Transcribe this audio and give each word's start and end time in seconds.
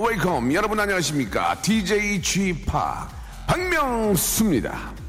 Welcome. 0.00 0.54
여러분 0.54 0.78
안녕하십니까? 0.80 1.60
DJ 1.62 2.20
Chip 2.20 2.66
박명수입니다. 3.46 4.99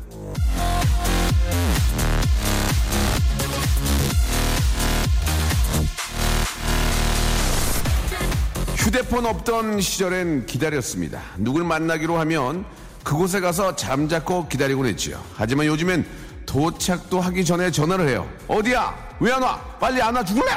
휴대폰 8.91 9.25
없던 9.25 9.79
시절엔 9.79 10.47
기다렸습니다. 10.47 11.21
누굴 11.37 11.63
만나기로 11.63 12.19
하면 12.19 12.65
그곳에 13.05 13.39
가서 13.39 13.73
잠자코 13.77 14.49
기다리곤 14.49 14.85
했지요. 14.85 15.23
하지만 15.37 15.65
요즘엔 15.67 16.05
도착도 16.45 17.21
하기 17.21 17.45
전에 17.45 17.71
전화를 17.71 18.09
해요. 18.09 18.29
어디야? 18.49 18.93
왜 19.21 19.31
안 19.31 19.43
와? 19.43 19.61
빨리 19.79 20.01
안 20.01 20.13
와 20.13 20.25
죽을래? 20.25 20.51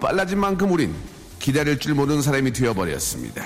빨라진 0.00 0.38
만큼 0.40 0.72
우린 0.72 0.94
기다릴 1.38 1.78
줄 1.78 1.92
모르는 1.92 2.22
사람이 2.22 2.50
되어버렸습니다. 2.54 3.44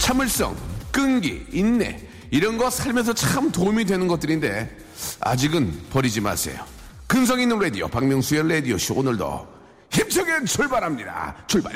참을성, 0.00 0.54
끈기, 0.92 1.46
인내 1.50 1.98
이런 2.30 2.58
거 2.58 2.68
살면서 2.68 3.14
참 3.14 3.50
도움이 3.50 3.86
되는 3.86 4.06
것들인데 4.06 4.76
아직은 5.20 5.88
버리지 5.90 6.20
마세요. 6.20 6.75
근성 7.06 7.40
있는 7.40 7.58
라디오 7.58 7.88
박명수의 7.88 8.48
라디오 8.48 8.78
쇼 8.78 8.94
오늘도 8.94 9.46
힘차게 9.90 10.44
출발합니다. 10.44 11.36
출발. 11.46 11.72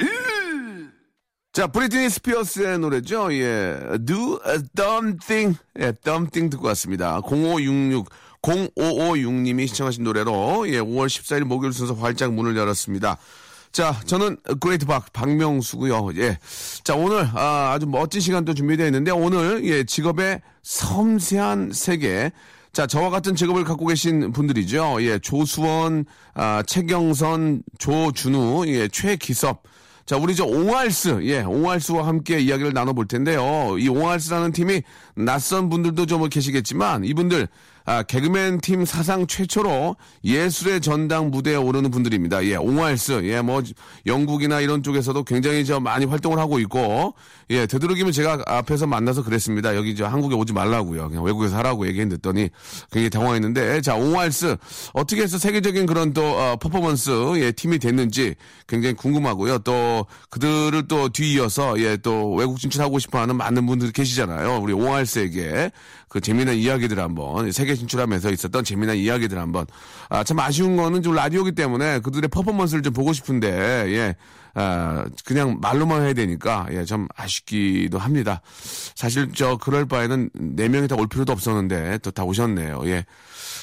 자 1.52 1.66
브리트니 1.66 2.10
스피어스의 2.10 2.78
노래죠. 2.78 3.32
예, 3.34 3.98
Do 4.04 4.40
a 4.46 4.58
Dumb 4.74 5.18
Thing, 5.18 5.58
예, 5.78 5.92
Dumb 6.04 6.30
Thing 6.30 6.50
듣고 6.50 6.66
왔습니다. 6.68 7.20
0566 7.22 8.08
0556님이 8.42 9.68
신청하신 9.68 10.04
노래로 10.04 10.68
예, 10.68 10.80
5월 10.80 11.06
14일 11.06 11.44
목요일 11.44 11.72
순서 11.72 11.94
활짝 11.94 12.32
문을 12.32 12.56
열었습니다. 12.56 13.18
자, 13.72 14.00
저는 14.04 14.36
그레이트 14.60 14.84
박 14.84 15.12
박명수고요. 15.12 16.10
예. 16.16 16.38
자, 16.82 16.96
오늘 16.96 17.28
아, 17.34 17.72
아주 17.72 17.86
멋진 17.86 18.20
시간도 18.20 18.54
준비되어 18.54 18.86
있는데 18.86 19.12
오늘 19.12 19.64
예, 19.64 19.84
직업의 19.84 20.40
섬세한 20.62 21.70
세계 21.72 22.32
자, 22.72 22.86
저와 22.86 23.10
같은 23.10 23.34
직업을 23.34 23.64
갖고 23.64 23.86
계신 23.86 24.32
분들이죠. 24.32 24.98
예, 25.00 25.18
조수원, 25.18 26.04
아, 26.34 26.62
채경선, 26.66 27.62
조준우, 27.78 28.64
예, 28.68 28.86
최기섭. 28.86 29.62
자, 30.06 30.16
우리 30.16 30.34
저 30.34 30.44
옹알스, 30.44 31.20
예, 31.24 31.40
옹알스와 31.42 32.06
함께 32.06 32.38
이야기를 32.40 32.72
나눠볼 32.72 33.06
텐데요. 33.06 33.76
이 33.78 33.88
옹알스라는 33.88 34.52
팀이 34.52 34.82
낯선 35.14 35.68
분들도 35.68 36.06
좀 36.06 36.28
계시겠지만 36.28 37.04
이분들 37.04 37.48
아, 37.86 38.02
개그맨 38.02 38.60
팀 38.60 38.84
사상 38.84 39.26
최초로 39.26 39.96
예술의 40.24 40.80
전당 40.80 41.30
무대에 41.30 41.56
오르는 41.56 41.90
분들입니다. 41.90 42.44
예, 42.44 42.56
옹알스, 42.56 43.22
예, 43.24 43.40
뭐 43.40 43.62
영국이나 44.06 44.60
이런 44.60 44.82
쪽에서도 44.82 45.24
굉장히 45.24 45.64
저 45.64 45.80
많이 45.80 46.04
활동을 46.04 46.38
하고 46.38 46.58
있고, 46.60 47.14
예, 47.50 47.66
되도록이면 47.66 48.12
제가 48.12 48.42
앞에서 48.46 48.86
만나서 48.86 49.24
그랬습니다. 49.24 49.74
여기 49.74 49.96
저 49.96 50.06
한국에 50.06 50.36
오지 50.36 50.52
말라고요. 50.52 51.08
그냥 51.08 51.24
외국에서 51.24 51.56
하라고 51.58 51.86
얘기했더니 51.88 52.48
굉장히 52.92 53.10
당황했는데, 53.10 53.80
자, 53.80 53.96
옹알스 53.96 54.56
어떻게 54.92 55.22
해서 55.22 55.36
세계적인 55.36 55.86
그런 55.86 56.12
또 56.12 56.22
어, 56.22 56.56
퍼포먼스 56.56 57.10
예, 57.36 57.50
팀이 57.50 57.80
됐는지 57.80 58.36
굉장히 58.68 58.94
궁금하고요. 58.94 59.58
또 59.58 60.06
그들을 60.30 60.86
또 60.86 61.08
뒤이어서 61.08 61.80
예, 61.80 61.96
또 61.96 62.34
외국 62.34 62.60
진출하고 62.60 63.00
싶어 63.00 63.18
하는 63.18 63.34
많은 63.36 63.66
분들 63.66 63.90
계시잖아요. 63.90 64.60
우리 64.62 64.72
옹알스에게 64.72 65.72
그 66.08 66.20
재미난 66.20 66.56
이야기들 66.56 66.98
한번 66.98 67.50
세계 67.52 67.74
진출하면서 67.74 68.30
있었던 68.30 68.64
재미난 68.64 68.96
이야기들 68.96 69.38
한번 69.38 69.66
아, 70.08 70.24
참 70.24 70.38
아쉬운 70.38 70.76
거는 70.76 71.02
좀 71.02 71.14
라디오기 71.14 71.52
때문에 71.52 72.00
그들의 72.00 72.28
퍼포먼스를 72.28 72.82
좀 72.82 72.92
보고 72.92 73.12
싶은데 73.12 73.48
예. 73.88 74.16
아, 74.54 75.06
그냥 75.24 75.58
말로만 75.60 76.02
해야 76.02 76.12
되니까 76.12 76.66
예, 76.72 76.84
좀 76.84 77.06
아쉽기도 77.16 77.98
합니다. 77.98 78.40
사실 78.94 79.30
저 79.34 79.56
그럴 79.56 79.86
바에는 79.86 80.30
네 80.34 80.68
명이 80.68 80.88
다 80.88 80.96
올 80.96 81.06
필요도 81.06 81.32
없었는데 81.32 81.98
또 81.98 82.10
다 82.10 82.24
오셨네요. 82.24 82.82
예. 82.86 83.04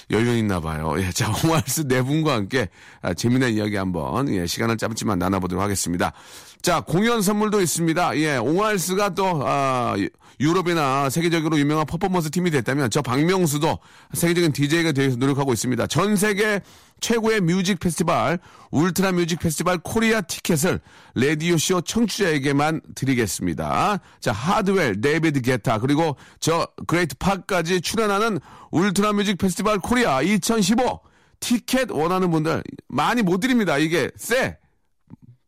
여유 0.09 0.37
있나 0.37 0.59
봐요. 0.61 0.95
예, 0.99 1.11
자, 1.11 1.27
홍알스 1.31 1.87
네 1.87 2.01
분과 2.01 2.33
함께 2.33 2.69
아, 3.01 3.13
재미난 3.13 3.51
이야기 3.51 3.75
한번 3.75 4.29
예, 4.33 4.47
시간을 4.47 4.77
짧지만 4.77 5.19
나눠보도록 5.19 5.61
하겠습니다. 5.63 6.13
자, 6.61 6.79
공연 6.81 7.21
선물도 7.21 7.61
있습니다. 7.61 8.17
예, 8.17 8.37
옹알스가 8.37 9.13
또 9.15 9.41
아, 9.45 9.95
유럽이나 10.39 11.09
세계적으로 11.09 11.59
유명한 11.59 11.85
퍼포먼스 11.85 12.29
팀이 12.31 12.51
됐다면 12.51 12.89
저 12.89 13.01
박명수도 13.01 13.79
세계적인 14.13 14.53
DJ가 14.53 14.93
위해서 14.95 15.17
노력하고 15.17 15.51
있습니다. 15.51 15.87
전 15.87 16.15
세계 16.15 16.61
최고의 16.99 17.41
뮤직 17.41 17.79
페스티벌 17.79 18.39
울트라 18.71 19.11
뮤직 19.11 19.39
페스티벌 19.39 19.77
코리아 19.79 20.21
티켓을 20.21 20.79
레디오쇼 21.15 21.81
청취자에게만 21.81 22.81
드리겠습니다. 22.95 23.99
자 24.19 24.31
하드웰, 24.31 25.01
데이비드 25.01 25.41
게타 25.41 25.79
그리고 25.79 26.17
저 26.39 26.67
그레이트 26.87 27.15
팍까지 27.17 27.81
출연하는 27.81 28.39
울트라 28.71 29.13
뮤직 29.13 29.37
페스티벌 29.37 29.79
코리아 29.79 30.21
2015 30.21 31.01
티켓 31.39 31.91
원하는 31.91 32.31
분들 32.31 32.63
많이 32.87 33.21
못 33.21 33.39
드립니다. 33.39 33.77
이게 33.77 34.11
쎄 34.17 34.57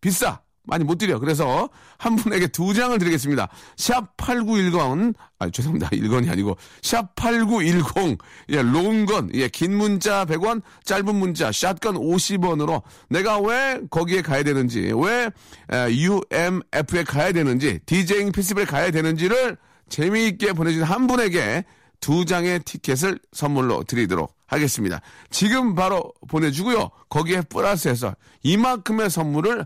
비싸 0.01 0.41
많이 0.63 0.83
못 0.83 0.97
드려. 0.97 1.19
그래서 1.19 1.69
한 1.99 2.15
분에게 2.15 2.47
두 2.47 2.73
장을 2.73 2.97
드리겠습니다. 2.97 3.49
샵 3.75 4.15
8910, 4.17 5.13
아, 5.37 5.49
죄송합니다. 5.49 5.89
1건이 5.89 6.31
아니고, 6.31 6.57
샵 6.81 7.13
8910, 7.15 8.17
예, 8.49 8.61
롱건, 8.61 9.31
예, 9.33 9.49
긴 9.49 9.77
문자 9.77 10.25
100원, 10.25 10.61
짧은 10.85 11.13
문자, 11.13 11.51
샷건 11.51 11.95
50원으로 11.95 12.81
내가 13.09 13.39
왜 13.39 13.81
거기에 13.89 14.21
가야 14.21 14.43
되는지, 14.43 14.93
왜 14.95 15.29
에, 15.71 15.91
UMF에 15.91 17.03
가야 17.03 17.33
되는지, 17.33 17.79
디제잉 17.85 18.31
페스티벌에 18.31 18.65
가야 18.65 18.91
되는지를 18.91 19.57
재미있게 19.89 20.53
보내준 20.53 20.83
한 20.83 21.05
분에게 21.05 21.65
두 21.99 22.23
장의 22.23 22.61
티켓을 22.61 23.19
선물로 23.33 23.83
드리도록 23.83 24.33
하겠습니다. 24.47 25.01
지금 25.29 25.75
바로 25.75 26.13
보내주고요. 26.29 26.91
거기에 27.09 27.41
플러스해서 27.41 28.15
이만큼의 28.43 29.09
선물을 29.09 29.65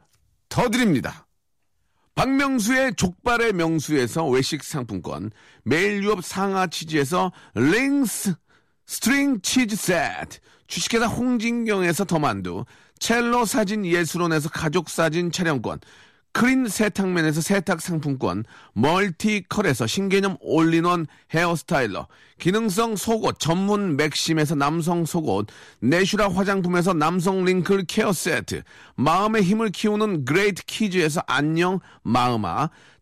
더 0.50 0.70
드립니다. 0.70 1.23
박명수의 2.16 2.96
족발의 2.96 3.54
명수에서 3.54 4.28
외식 4.28 4.64
상품권, 4.64 5.32
매일 5.64 6.04
유업 6.04 6.24
상하 6.24 6.68
치즈에서 6.68 7.32
링스 7.56 8.36
스트링 8.86 9.42
치즈 9.42 9.76
세트, 9.76 10.40
주식회사 10.68 11.08
홍진경에서 11.08 12.06
더만두, 12.06 12.66
첼로 13.00 13.46
사진 13.46 13.86
예술원에서 13.86 14.50
가족 14.50 14.90
사진 14.90 15.32
촬영권, 15.32 15.80
크린 16.34 16.68
세탁면에서 16.68 17.42
세탁 17.42 17.80
상품권, 17.80 18.44
멀티컬에서 18.74 19.86
신개념 19.86 20.36
올인원 20.42 21.06
헤어스타일러, 21.32 22.08
기능성 22.40 22.96
속옷 22.96 23.40
전문 23.40 23.96
맥심에서 23.96 24.56
남성 24.56 25.06
속옷, 25.06 25.48
내슈라 25.80 26.30
화장품에서 26.30 26.94
남성 26.94 27.46
링클 27.46 27.86
케어 27.86 28.12
세트, 28.12 28.64
마음의 28.96 29.44
힘을 29.44 29.70
키우는 29.70 30.26
그레이트 30.26 30.66
키즈에서 30.66 31.22
안녕 31.28 31.80
마음아, 32.02 32.72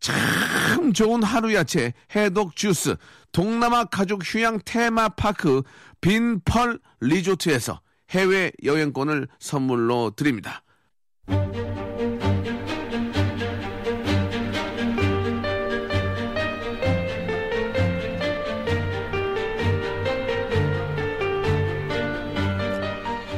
참 0.00 0.92
좋은 0.92 1.22
하루 1.22 1.54
야채 1.54 1.92
해독 2.16 2.56
주스 2.56 2.96
동남아 3.32 3.84
가족 3.84 4.22
휴양 4.24 4.58
테마파크 4.64 5.62
빈펄 6.00 6.80
리조트에서 7.00 7.80
해외 8.10 8.50
여행권을 8.64 9.28
선물로 9.38 10.12
드립니다. 10.16 10.62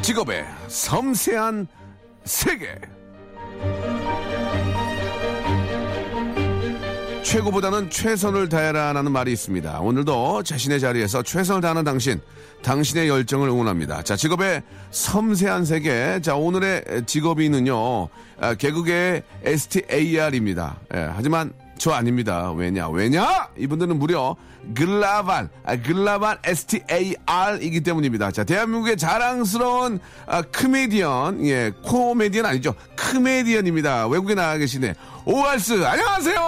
직업의 0.02 0.44
섬세한 0.68 1.66
세계. 2.24 2.80
최고보다는 7.22 7.88
최선을 7.88 8.48
다해라라는 8.48 9.12
말이 9.12 9.32
있습니다. 9.32 9.80
오늘도 9.80 10.42
자신의 10.42 10.80
자리에서 10.80 11.22
최선을 11.22 11.62
다하는 11.62 11.84
당신, 11.84 12.20
당신의 12.62 13.08
열정을 13.08 13.48
응원합니다. 13.48 14.02
자, 14.02 14.16
직업의 14.16 14.62
섬세한 14.90 15.64
세계. 15.64 16.20
자, 16.20 16.34
오늘의 16.34 17.04
직업인은요, 17.06 18.08
아, 18.40 18.54
개그계의 18.54 19.22
STAR입니다. 19.44 20.80
예, 20.94 21.10
하지만 21.14 21.52
저 21.78 21.90
아닙니다. 21.92 22.52
왜냐? 22.52 22.88
왜냐? 22.88 23.48
이분들은 23.58 23.98
무려 23.98 24.36
글라발, 24.74 25.48
아, 25.64 25.76
글라발 25.76 26.38
STAR이기 26.44 27.80
때문입니다. 27.80 28.30
자, 28.30 28.44
대한민국의 28.44 28.96
자랑스러운 28.96 29.98
아, 30.26 30.42
크메디언, 30.42 31.44
예, 31.46 31.72
코메디언 31.82 32.46
아니죠. 32.46 32.74
크메디언입니다. 32.96 34.06
외국에 34.06 34.34
나가 34.34 34.56
계시네. 34.58 34.94
오알스, 35.24 35.84
안녕하세요! 35.84 36.40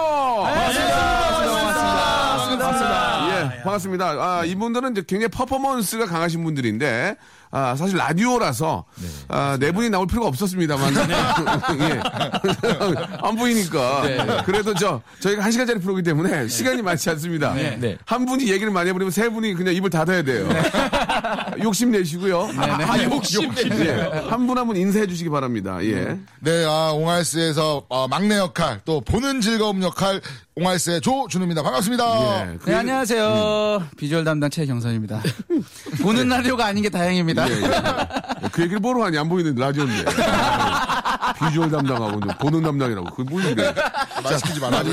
예, 3.27 3.63
반갑습니다. 3.63 4.05
아, 4.07 4.43
이분들은 4.45 4.91
이제 4.91 5.03
굉장히 5.05 5.27
퍼포먼스가 5.29 6.05
강하신 6.05 6.43
분들인데, 6.43 7.17
아, 7.55 7.73
사실 7.73 7.97
라디오라서, 7.97 8.83
아, 9.29 9.55
네 9.57 9.71
분이 9.71 9.89
나올 9.89 10.07
필요가 10.07 10.27
없었습니다만. 10.27 10.93
예. 11.79 12.01
안 13.21 13.35
보이니까. 13.37 14.43
그래도 14.45 14.73
저, 14.73 15.01
저희가 15.21 15.41
한 15.41 15.53
시간짜리 15.53 15.79
프로기 15.79 16.03
때문에 16.03 16.49
시간이 16.49 16.81
많지 16.81 17.09
않습니다. 17.11 17.53
네. 17.53 17.97
한 18.05 18.25
분이 18.25 18.51
얘기를 18.51 18.73
많이 18.73 18.89
해버리면 18.89 19.09
세 19.09 19.29
분이 19.29 19.53
그냥 19.53 19.73
입을 19.73 19.89
닫아야 19.89 20.21
돼요. 20.21 20.49
욕심 21.63 21.91
내시고요. 21.91 22.49
아, 22.57 23.01
욕심 23.03 23.51
예. 23.83 23.91
한분 24.29 24.57
한 24.57 24.65
분 24.67 24.75
인사해 24.77 25.05
주시기 25.07 25.29
바랍니다. 25.29 25.77
예. 25.83 26.17
네, 26.39 26.65
아, 26.65 26.91
옹알스에서 26.93 27.85
어, 27.89 28.07
막내 28.07 28.37
역할, 28.37 28.81
또 28.85 29.01
보는 29.01 29.41
즐거움 29.41 29.81
역할, 29.83 30.21
옹알스의 30.55 31.01
조준우입니다. 31.01 31.61
반갑습니다. 31.63 32.51
예. 32.53 32.57
그- 32.57 32.69
네, 32.69 32.75
안녕하세요. 32.75 33.83
비주얼 33.97 34.23
담당 34.23 34.49
최경선입니다. 34.49 35.21
보는 36.01 36.27
라디오가 36.29 36.65
아닌 36.65 36.81
게 36.83 36.89
다행입니다. 36.89 37.49
예, 37.49 37.53
예. 37.61 37.69
그 38.51 38.61
얘기를 38.63 38.79
뭐로 38.79 39.03
하니 39.03 39.17
안 39.17 39.29
보이는 39.29 39.53
라디오인데. 39.55 40.05
비주얼 41.39 41.69
담당하고 41.71 42.19
이제 42.23 42.35
보는 42.39 42.61
담당이라고. 42.63 43.09
그게 43.15 43.29
뭐인데. 43.29 43.73
말 44.23 44.37
시키지 44.39 44.59
말아줘. 44.59 44.89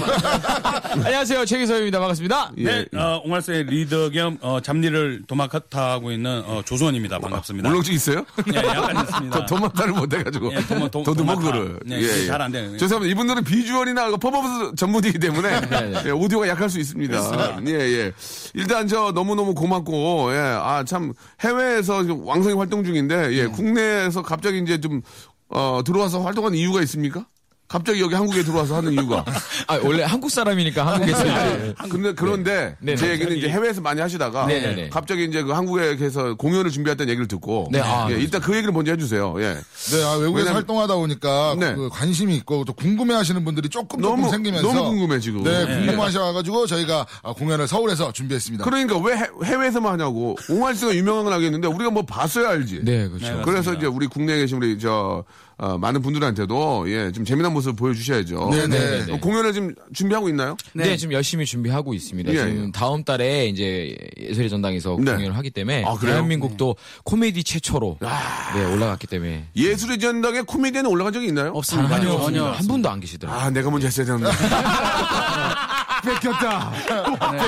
안녕하세요. 1.04 1.44
최기서입니다. 1.44 1.98
반갑습니다. 2.00 2.52
예. 2.58 2.64
네, 2.64 2.86
어, 2.98 3.20
옹알스의 3.24 3.64
리더 3.64 4.10
겸 4.10 4.38
어, 4.40 4.60
잡일을 4.60 5.22
도맡아하고 5.26 6.10
있는 6.12 6.42
어, 6.46 6.62
조수원입니다. 6.64 7.18
반갑습니다. 7.18 7.68
울렁증 7.68 7.94
있어요? 7.94 8.24
예, 8.52 8.58
약간 8.58 9.04
있습니다. 9.04 9.46
도마타를 9.46 9.92
못해가지고. 9.94 10.52
예, 10.52 10.58
도마- 10.60 10.90
도- 10.90 11.02
도드머그를. 11.02 11.78
도마타. 11.80 11.84
네, 11.86 12.26
잘안 12.26 12.52
되네요. 12.52 12.76
죄송합니다. 12.78 13.12
이분들은 13.12 13.44
비주얼이나 13.44 14.10
퍼포먼스 14.16 14.74
전문이기 14.76 15.18
때문에 15.18 15.60
예, 16.06 16.10
오디오가 16.10 16.48
약할 16.48 16.68
수 16.68 16.78
있습니다. 16.80 17.60
예, 17.66 17.72
예. 17.72 18.12
일단 18.54 18.86
저 18.88 19.12
너무너무 19.12 19.54
고맙고, 19.54 20.32
예. 20.34 20.38
아, 20.38 20.84
참, 20.86 21.12
해외에서 21.40 22.04
왕성히 22.24 22.54
활동 22.56 22.84
중인데, 22.84 23.32
예. 23.34 23.46
국내에서 23.46 24.22
갑자기 24.22 24.58
이제 24.58 24.80
좀, 24.80 25.02
어, 25.52 25.82
들어와서 25.84 26.20
활동하는 26.22 26.56
이유가 26.58 26.80
있습니까? 26.82 27.26
갑자기 27.68 28.02
여기 28.02 28.14
한국에 28.14 28.42
들어와서 28.42 28.76
하는 28.76 28.92
이유가. 28.92 29.24
아, 29.66 29.80
원래 29.82 30.02
한국 30.02 30.30
사람이니까 30.30 30.86
한국에서. 30.86 31.24
이제 31.24 31.74
근데 31.88 32.12
그런데 32.12 32.76
네. 32.80 32.94
제 32.96 33.06
네. 33.06 33.12
얘기는 33.14 33.34
이제 33.34 33.48
해외에서 33.48 33.80
많이 33.80 33.98
하시다가 33.98 34.44
네, 34.44 34.60
네, 34.60 34.74
네. 34.74 34.88
갑자기 34.90 35.24
이제 35.24 35.42
그 35.42 35.52
한국에 35.52 36.10
서 36.10 36.34
공연을 36.34 36.70
준비했다는 36.70 37.08
얘기를 37.10 37.26
듣고 37.28 37.68
네, 37.72 37.80
아, 37.80 38.08
예, 38.10 38.16
일단 38.16 38.42
그 38.42 38.54
얘기를 38.54 38.74
먼저 38.74 38.92
해주세요. 38.92 39.34
예. 39.38 39.54
네, 39.54 40.04
아, 40.04 40.10
외국에서 40.16 40.32
왜냐면- 40.34 40.54
활동하다 40.56 40.96
보니까 40.96 41.56
네. 41.58 41.74
그 41.74 41.88
관심이 41.90 42.36
있고 42.36 42.66
또 42.66 42.74
궁금해 42.74 43.14
하시는 43.14 43.42
분들이 43.42 43.70
조금 43.70 44.02
조금 44.02 44.20
너무- 44.20 44.30
생기면서. 44.30 44.68
너무 44.70 44.90
궁금해, 44.90 45.18
지금. 45.18 45.42
네, 45.42 45.64
네. 45.64 45.86
궁금하셔가지고 45.86 46.66
저희가 46.66 47.06
아, 47.22 47.32
공연을 47.32 47.66
서울에서 47.68 48.12
준비했습니다. 48.12 48.64
그러니까 48.64 48.98
왜 48.98 49.16
해, 49.16 49.24
해외에서만 49.44 49.92
하냐고. 49.94 50.36
옹알스가 50.50 50.94
유명한 50.94 51.24
건 51.24 51.32
알겠는데 51.32 51.68
우리가 51.68 51.90
뭐 51.90 52.02
봤어야 52.02 52.50
알지. 52.50 52.80
네, 52.84 53.08
그렇죠. 53.08 53.40
그래서 53.46 53.72
이제 53.72 53.86
우리 53.86 54.08
국내에 54.08 54.40
계신 54.40 54.58
우리 54.58 54.78
저 54.78 55.24
어, 55.58 55.78
많은 55.78 56.02
분들한테도 56.02 56.90
예, 56.90 57.12
좀 57.12 57.24
재미난 57.24 57.52
모습 57.52 57.76
보여주셔야죠. 57.76 58.48
네, 58.50 58.66
네, 58.66 58.78
네, 58.78 59.06
네. 59.06 59.12
어, 59.12 59.20
공연을 59.20 59.52
지금 59.52 59.74
준비하고 59.94 60.28
있나요? 60.28 60.56
네. 60.72 60.96
지금 60.96 61.12
열심히 61.12 61.44
준비하고 61.46 61.94
있습니다. 61.94 62.32
예, 62.32 62.36
지금 62.36 62.66
예. 62.66 62.72
다음 62.72 63.04
달에 63.04 63.46
이제 63.46 63.96
예술의 64.18 64.50
전당에서 64.50 64.96
네. 65.00 65.12
공연을 65.14 65.36
하기 65.36 65.50
때문에 65.50 65.84
아, 65.84 65.94
그래요? 65.94 66.14
대한민국도 66.14 66.76
코미디 67.04 67.44
최초로 67.44 67.98
네, 68.00 68.64
올라갔기 68.72 69.06
때문에 69.06 69.46
예술의 69.54 69.98
전당에 69.98 70.40
코미디언 70.42 70.86
올라간 70.86 71.12
적이 71.12 71.26
있나요? 71.28 71.52
없습니다. 71.54 71.88
전혀 71.88 72.02
전혀 72.10 72.18
없습니다. 72.20 72.52
한 72.52 72.66
분도 72.66 72.90
안 72.90 73.00
계시더라고요. 73.00 73.40
아, 73.40 73.50
내가 73.50 73.70
먼저 73.70 73.86
했어야 73.86 74.06
되는데. 74.06 74.30
뺏겼다. 76.04 76.72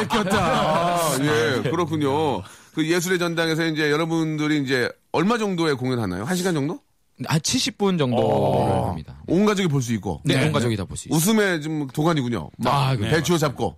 뺏겼다. 0.01 0.39
아, 0.39 1.19
예, 1.21 1.69
그렇군요. 1.71 2.43
그 2.75 2.87
예술의 2.89 3.19
전당에서 3.19 3.67
이제 3.67 3.91
여러분들이 3.91 4.63
이제 4.63 4.89
얼마 5.13 5.39
정도의 5.39 5.75
공연하나요? 5.77 6.25
한 6.25 6.37
시간 6.37 6.55
정도? 6.55 6.81
한 7.27 7.39
70분 7.41 7.97
정도 7.99 8.87
합니다. 8.89 9.17
온 9.29 9.45
가족이 9.45 9.69
볼 9.69 9.81
수 9.83 9.93
있고. 9.95 10.21
네, 10.25 10.45
온 10.47 10.53
가족이 10.53 10.77
다 10.77 10.85
볼 10.85 10.97
수 10.97 11.09
있어요. 11.09 11.17
웃음의 11.17 11.63
좀 11.63 11.87
도가니군요. 11.87 12.51
막 12.59 12.75
아, 12.75 12.97
네. 12.97 13.09
배추어 13.11 13.39
잡고. 13.39 13.77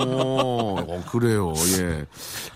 오, 0.00 0.78
어, 0.80 1.04
그래요. 1.10 1.52
예. 1.78 2.04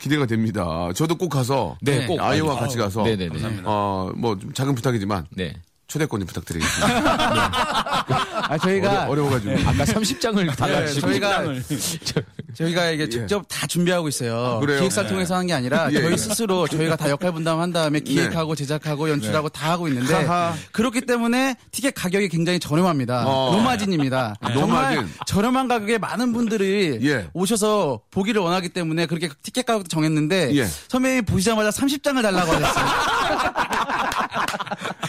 기대가 0.00 0.26
됩니다. 0.26 0.88
저도 0.96 1.16
꼭 1.16 1.28
가서 1.28 1.76
네, 1.80 2.06
꼭 2.06 2.20
아이와 2.20 2.56
가주세요. 2.56 2.60
같이 2.60 2.76
가서 2.78 3.02
네, 3.04 3.16
네, 3.16 3.28
네. 3.28 3.60
어, 3.64 4.10
뭐 4.16 4.36
좀 4.38 4.52
작은 4.52 4.74
부탁이지만 4.74 5.26
네. 5.30 5.54
초대권 5.86 6.20
좀 6.20 6.26
부탁드리겠습니다. 6.26 8.04
아, 8.48 8.58
저희가 8.58 9.06
어려, 9.08 9.24
워가지고 9.24 9.52
아까 9.66 9.84
30장을 9.84 10.56
달라주시고 10.56 11.06
저희가 11.08 11.44
저희가 12.54 12.90
이게 12.90 13.08
직접 13.08 13.44
다 13.48 13.66
준비하고 13.66 14.08
있어요. 14.08 14.58
그래요? 14.60 14.78
기획사 14.80 15.06
통해서 15.06 15.34
하는 15.34 15.46
게 15.46 15.52
아니라 15.52 15.88
예, 15.92 16.00
저희 16.00 16.12
예. 16.12 16.16
스스로 16.16 16.66
저희가 16.66 16.96
다 16.96 17.08
역할 17.10 17.32
분담한 17.32 17.72
다음에 17.72 18.00
기획하고 18.00 18.54
제작하고 18.54 19.10
연출하고 19.10 19.48
다 19.50 19.70
하고 19.70 19.86
있는데 19.88 20.14
하하. 20.14 20.54
그렇기 20.72 21.02
때문에 21.02 21.56
티켓 21.70 21.92
가격이 21.92 22.28
굉장히 22.28 22.58
저렴합니다. 22.58 23.24
어. 23.26 23.52
노마진입니다. 23.52 24.34
정말 24.54 24.94
노마진. 24.94 25.14
저렴한 25.26 25.68
가격에 25.68 25.98
많은 25.98 26.32
분들이 26.32 26.98
예. 27.02 27.28
오셔서 27.34 28.00
보기를 28.10 28.40
원하기 28.40 28.70
때문에 28.70 29.06
그렇게 29.06 29.28
티켓 29.42 29.66
가격도 29.66 29.88
정했는데 29.88 30.54
예. 30.56 30.66
선배님이 30.88 31.22
보시자마자 31.22 31.70
30장을 31.70 32.20
달라고 32.22 32.52
하셨어요. 32.52 32.86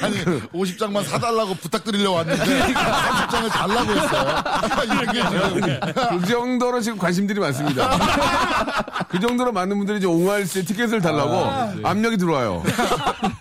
아니, 0.01 0.15
50장만 0.53 1.03
사달라고 1.05 1.55
부탁드리려고 1.55 2.17
왔는데, 2.17 2.43
30장을 2.73 3.49
달라고 3.49 3.91
했어요. 3.91 4.43
이게 5.09 5.21
지금. 5.29 6.19
그 6.19 6.27
정도로 6.27 6.81
지금 6.81 6.97
관심들이 6.97 7.39
많습니다. 7.39 7.89
그 9.09 9.19
정도로 9.19 9.51
많은 9.51 9.77
분들이 9.77 9.97
이제 9.97 10.07
옹알스의 10.07 10.65
티켓을 10.65 11.01
달라고 11.01 11.75
네. 11.75 11.81
압력이 11.83 12.17
들어와요. 12.17 12.63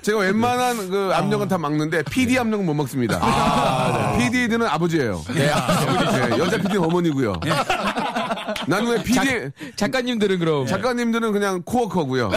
제가 0.03 0.19
웬만한 0.19 0.89
그 0.91 1.11
압력은 1.15 1.49
다 1.49 1.59
막는데 1.59 2.03
PD 2.05 2.39
압력은 2.39 2.65
못 2.65 2.75
막습니다. 2.75 3.19
PD들은 4.19 4.67
아버지예요. 4.67 5.23
네, 5.35 5.51
여자 6.39 6.57
PD는 6.57 6.85
어머니고요. 6.85 7.35
나는 8.67 8.91
왜 8.91 9.03
PD 9.03 9.51
작가님들은 9.77 10.39
그럼 10.39 10.67
작가님들은 10.67 11.33
그냥 11.33 11.63
코어커고요. 11.63 12.31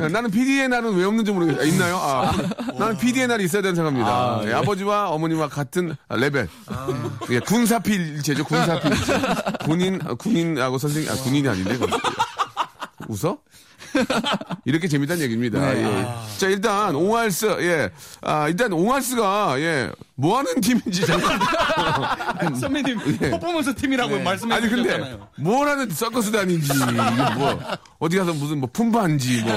예. 0.00 0.08
나는 0.08 0.30
PD의 0.30 0.68
날은 0.68 0.94
왜 0.96 1.04
없는지 1.04 1.30
모르겠어요. 1.32 1.64
있나요? 1.66 1.96
아, 1.96 2.32
나는 2.78 2.96
PD의 2.96 3.28
날이 3.28 3.44
있어야 3.44 3.62
된다고 3.62 3.88
생각합니다. 3.88 4.50
예, 4.50 4.54
아버지와 4.54 5.10
어머니와 5.10 5.48
같은 5.48 5.94
레벨. 6.08 6.48
예, 7.30 7.38
군사부일체죠, 7.40 8.44
군사부일체. 8.44 9.20
군인, 9.64 10.00
아, 10.04 10.14
군인하고 10.14 10.78
선생님, 10.78 11.10
아, 11.10 11.14
군인이 11.16 11.48
아닌데. 11.48 11.78
웃어? 13.08 13.38
이렇게 14.64 14.88
재밌다는 14.88 15.22
얘기입니다. 15.24 15.76
예. 15.76 16.06
자, 16.38 16.46
일단, 16.46 16.94
옹알스, 16.94 17.56
예. 17.60 17.90
아, 18.22 18.48
일단, 18.48 18.72
옹알스가, 18.72 19.60
예. 19.60 19.90
뭐 20.20 20.38
하는 20.38 20.60
팀인지 20.60 21.06
잠깐. 21.06 21.40
선배님 22.54 22.98
퍼포먼스 23.30 23.74
팀이라고 23.74 24.20
말씀해 24.20 24.54
아니 24.54 24.68
근데 24.68 24.82
주셨잖아요. 24.90 25.28
뭘 25.38 25.68
하는 25.68 25.88
서커스 25.90 26.30
단인지 26.32 26.70
이게 26.72 27.34
뭐 27.38 27.58
어디 27.98 28.18
가서 28.18 28.34
무슨 28.34 28.58
뭐 28.58 28.68
품바인지 28.72 29.42
뭐 29.42 29.54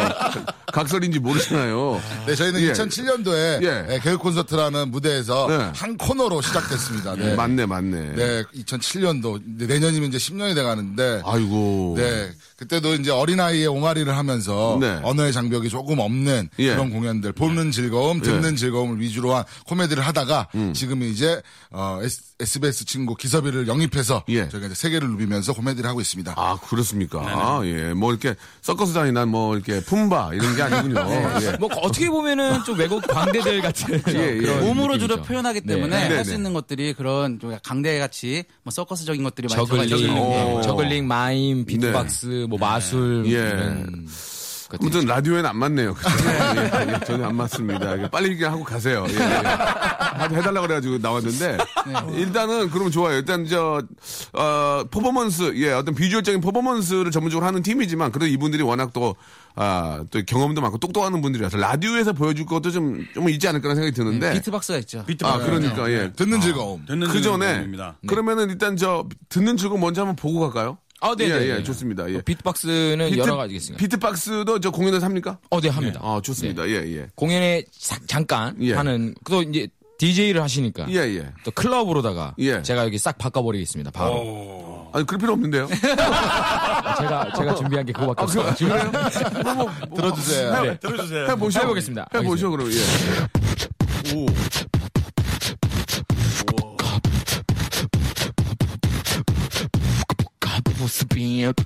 각설인지 0.71 1.19
모르잖아요. 1.19 2.01
네, 2.27 2.35
저희는 2.35 2.61
예. 2.61 2.71
2007년도에 2.71 3.63
예. 3.63 3.99
개그 4.01 4.17
콘서트라는 4.19 4.91
무대에서 4.91 5.47
네. 5.47 5.71
한 5.75 5.97
코너로 5.97 6.41
시작됐습니다. 6.41 7.15
네. 7.15 7.35
맞네 7.35 7.65
맞네. 7.65 8.15
네, 8.15 8.43
2007년도 8.55 9.41
내년이면 9.67 10.09
이제 10.09 10.17
10년이 10.17 10.55
돼 10.55 10.63
가는데 10.63 11.21
아이고. 11.25 11.95
네. 11.97 12.31
그때도 12.55 12.93
이제 12.93 13.11
어린 13.11 13.41
아이의 13.41 13.67
옹알이를 13.67 14.13
연기를 14.13 14.17
하면서 14.17 14.77
네. 14.79 14.99
언어의 15.03 15.33
장벽이 15.33 15.69
조금 15.69 15.99
없는 15.99 16.49
예. 16.59 16.71
그런 16.71 16.91
공연들 16.91 17.33
보는 17.33 17.71
즐거움, 17.71 18.21
듣는 18.21 18.55
즐거움을 18.55 18.99
위주로 19.01 19.35
한 19.35 19.43
코미디를 19.65 20.05
하다가 20.05 20.47
음. 20.55 20.73
지금은 20.73 21.07
이제 21.07 21.41
어, 21.71 21.99
SBS 22.39 22.85
친구 22.85 23.15
기섭이를 23.15 23.67
영입해서 23.67 24.23
예. 24.29 24.47
저희가 24.49 24.67
이제 24.67 24.75
세계를 24.75 25.09
누비면서 25.09 25.53
코미디를 25.53 25.89
하고 25.89 26.01
있습니다. 26.01 26.33
아, 26.35 26.57
그렇습니까? 26.57 27.19
아, 27.21 27.61
예. 27.65 27.93
뭐 27.93 28.11
이렇게 28.11 28.35
서커스 28.61 28.93
다니나 28.93 29.25
뭐 29.25 29.55
이렇게 29.55 29.81
품바 29.81 30.31
이런 30.33 30.55
게 30.55 30.61
아니군요. 30.61 30.99
예. 31.41 31.57
뭐 31.57 31.69
어떻게 31.81 32.09
보면은 32.09 32.63
좀 32.63 32.77
외국 32.77 33.01
광대들 33.07 33.61
같은 33.61 34.01
예, 34.13 34.39
예. 34.41 34.59
몸으로 34.59 34.93
느낌이죠. 34.93 35.07
주로 35.07 35.21
표현하기 35.21 35.61
네. 35.61 35.75
때문에 35.75 36.09
네, 36.09 36.15
할수 36.15 36.31
네. 36.31 36.37
있는 36.37 36.53
것들이 36.53 36.93
그런 36.93 37.39
좀 37.39 37.57
강대 37.63 37.99
같이 37.99 38.43
뭐 38.63 38.71
서커스적인 38.71 39.23
것들이 39.23 39.47
많이 39.49 39.65
들어가 39.65 39.87
저글링. 39.87 40.17
오. 40.17 40.57
예, 40.59 40.61
저글링, 40.63 41.07
마임, 41.07 41.65
비트박스, 41.65 42.45
뭐 42.49 42.59
마술 42.59 43.23
예. 43.27 43.31
이런 43.31 44.07
아무튼 44.79 45.05
라디오에는 45.05 45.49
안 45.49 45.57
맞네요. 45.57 45.93
그죠? 45.93 46.09
예, 46.55 46.93
예, 46.93 47.05
전혀 47.05 47.25
안 47.27 47.35
맞습니다. 47.35 48.01
예, 48.01 48.09
빨리 48.09 48.35
그냥 48.35 48.53
하고 48.53 48.63
가세요. 48.63 49.05
예, 49.09 49.13
예. 49.13 49.19
하도 49.19 50.35
해달라 50.35 50.61
그래가지고 50.61 50.97
나왔는데 50.99 51.57
일단은 52.15 52.69
그러면 52.69 52.91
좋아요. 52.91 53.17
일단 53.17 53.45
저 53.45 53.81
어, 54.33 54.83
퍼포먼스, 54.89 55.53
예, 55.55 55.71
어떤 55.71 55.95
비주얼적인 55.95 56.41
퍼포먼스를 56.41 57.11
전문적으로 57.11 57.45
하는 57.45 57.61
팀이지만 57.61 58.11
그래도 58.11 58.27
이분들이 58.27 58.63
워낙 58.63 58.91
또 58.93 59.15
아, 59.55 60.03
또 60.09 60.21
경험도 60.25 60.61
많고 60.61 60.79
똑똑한 60.79 61.21
분들이라서 61.21 61.57
라디오에서 61.57 62.13
보여줄 62.13 62.45
것도 62.47 62.71
좀, 62.71 63.05
좀 63.13 63.29
있지 63.29 63.47
않을까라는 63.47 63.75
생각이 63.75 63.95
드는데. 63.95 64.29
네, 64.29 64.33
비트박스가 64.33 64.79
있죠. 64.79 65.05
아, 65.23 65.37
그러니까, 65.37 65.91
예. 65.91 66.11
듣는 66.11 66.41
즐거움. 66.41 66.85
듣는 66.87 67.07
그 67.07 67.21
전에 67.21 67.61
입니다 67.63 67.97
그러면은 68.07 68.49
일단 68.49 68.75
저 68.77 69.07
듣는 69.29 69.57
즐거움 69.57 69.81
먼저 69.81 70.01
한번 70.01 70.15
보고 70.15 70.39
갈까요? 70.39 70.77
아, 71.05 71.13
네, 71.15 71.25
예, 71.25 71.37
네, 71.37 71.49
예, 71.49 71.53
네. 71.57 71.63
좋습니다. 71.63 72.09
예. 72.09 72.21
비트박스는 72.21 73.09
비트- 73.09 73.17
여러 73.17 73.35
가지 73.35 73.55
있습니다. 73.55 73.77
비트박스도 73.83 74.59
저 74.61 74.71
공연에서 74.71 75.05
합니까? 75.05 75.37
어, 75.49 75.59
네, 75.59 75.67
합니다. 75.67 75.99
아, 76.01 76.21
좋습니다. 76.23 76.65
예, 76.69 76.75
예. 76.75 77.07
공연에 77.15 77.65
사- 77.71 77.99
잠깐 78.07 78.55
예. 78.61 78.73
하는 78.73 79.13
또 79.29 79.41
이제 79.41 79.67
DJ를 79.97 80.41
하시니까 80.41 80.85
예, 80.89 80.95
예. 81.17 81.27
또 81.43 81.51
클럽으로다가 81.51 82.35
예. 82.39 82.61
제가 82.61 82.85
여기 82.85 82.97
싹 82.97 83.17
바꿔버리겠습니다. 83.17 83.91
바로 83.91 84.89
아니, 84.93 85.05
그럴 85.05 85.19
필요 85.19 85.33
없는데요. 85.33 85.67
제가 86.97 87.31
제가 87.35 87.55
준비한 87.55 87.85
게 87.85 87.91
그거밖에 87.91 88.21
아, 88.21 88.23
없어요. 88.23 88.53
그래요? 88.57 88.91
뭐, 89.43 89.53
뭐, 89.89 89.97
들어주세요. 89.97 90.61
네. 90.63 90.77
들어주세요. 90.79 91.27
해보시죠. 91.31 91.61
해보겠습니다. 91.63 92.07
해보시죠, 92.15 92.51
그럼, 92.51 92.69
예. 92.71 94.15
오. 94.15 94.25
was 100.83 101.01
a 101.01 101.05
pimp, 101.05 101.61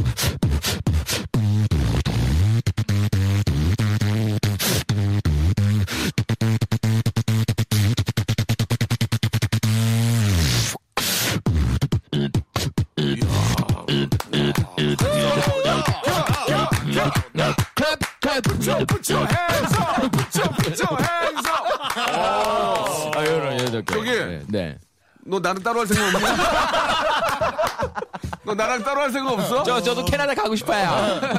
Put 18.43 18.65
your, 18.65 18.85
put 18.85 19.09
your 19.09 19.25
hands 19.25 19.73
up, 19.75 20.11
put 20.11 20.35
your, 20.35 20.47
put 20.47 20.79
your 20.79 20.97
hands 20.97 21.20
이런 23.89 24.05
이런 24.05 24.05
저기. 24.05 24.11
네. 24.11 24.43
네. 24.47 24.77
너 25.25 25.39
나랑 25.39 25.61
따로 25.61 25.79
할 25.81 25.87
생각 25.87 26.15
없냐? 26.15 26.27
너 28.43 28.55
나랑 28.55 28.83
따로 28.83 29.01
할 29.01 29.11
생각 29.11 29.33
없어? 29.33 29.61
저 29.63 29.81
저도 29.81 30.03
캐나다 30.05 30.33
가고 30.33 30.55
싶어요. 30.55 30.89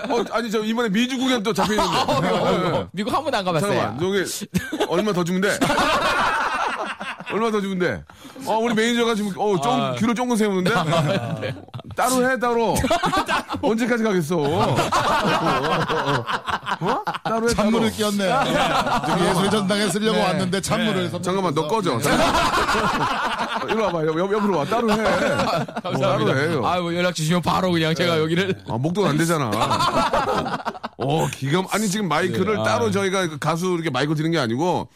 어, 0.08 0.24
아니, 0.30 0.48
저 0.50 0.60
이번에 0.62 0.88
미주 0.88 1.18
공연 1.18 1.42
또 1.42 1.52
잡혀 1.52 1.72
있는데. 1.74 1.96
어, 1.98 2.88
미국 2.92 3.12
한 3.12 3.22
번도 3.24 3.38
안 3.38 3.44
가봤어요. 3.44 3.72
잠깐만, 3.72 3.98
저기, 3.98 4.46
얼마 4.88 5.12
더 5.12 5.24
주면 5.24 5.40
돼? 5.40 5.58
얼마 7.32 7.50
더 7.50 7.60
주면 7.60 7.78
돼? 7.78 8.04
어, 8.46 8.58
우리 8.58 8.74
매니저가 8.74 9.14
지금, 9.14 9.32
어, 9.36 9.60
쫑, 9.60 9.72
아. 9.72 9.94
귀로 9.94 10.12
쫑긋 10.14 10.38
세우는데? 10.38 10.70
네. 11.40 11.54
따로 11.96 12.28
해, 12.30 12.38
따로. 12.38 12.74
언제까지 13.62 14.02
가겠어? 14.04 14.36
어? 14.38 14.76
따로 17.24 17.48
해, 17.48 17.54
따로. 17.54 17.54
찬물을 17.54 17.90
끼얹네요. 17.92 18.42
저기 19.06 19.24
예술의 19.24 19.50
전당에 19.50 19.88
쓰려고 19.88 20.18
왔는데 20.20 20.60
찬물을. 20.60 20.92
선물해서. 20.92 21.22
잠깐만, 21.22 21.54
너 21.54 21.66
꺼져. 21.68 21.98
잠깐만. 22.00 23.68
이리 23.70 23.80
와봐, 23.80 24.04
옆, 24.06 24.18
옆, 24.18 24.32
옆으로 24.32 24.58
와. 24.58 24.64
따로 24.64 24.90
해. 24.92 24.96
어, 25.84 25.98
따로 25.98 26.36
해요. 26.36 26.66
아, 26.66 26.80
뭐 26.80 26.94
연락 26.94 27.14
주시면 27.14 27.42
바로 27.42 27.70
그냥 27.70 27.94
제가 27.94 28.18
여기를 28.18 28.62
아, 28.68 28.76
목도는 28.76 29.10
안 29.10 29.18
되잖아. 29.18 29.50
어, 30.98 31.26
기가, 31.32 31.62
아니, 31.70 31.88
지금 31.88 32.08
마이크를 32.08 32.56
네, 32.56 32.60
아. 32.60 32.64
따로 32.64 32.90
저희가 32.90 33.28
그 33.28 33.38
가수 33.38 33.74
이렇게 33.74 33.90
마이크 33.90 34.14
드는 34.14 34.30
게 34.30 34.38
아니고, 34.38 34.88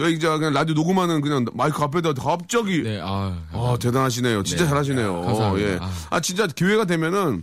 저희 0.00 0.14
이제 0.14 0.26
그냥 0.28 0.54
라디오 0.54 0.74
녹음하는 0.74 1.20
그냥 1.20 1.44
마이크 1.52 1.82
앞에다 1.82 2.14
갑자기. 2.14 2.82
네, 2.82 2.98
아, 3.02 3.36
아, 3.52 3.76
대단하시네요. 3.78 4.42
진짜 4.44 4.64
네. 4.64 4.70
잘하시네요. 4.70 5.20
감사합니다. 5.20 5.68
예. 5.72 5.78
아. 5.78 5.90
아, 6.08 6.20
진짜 6.20 6.46
기회가 6.46 6.86
되면은, 6.86 7.42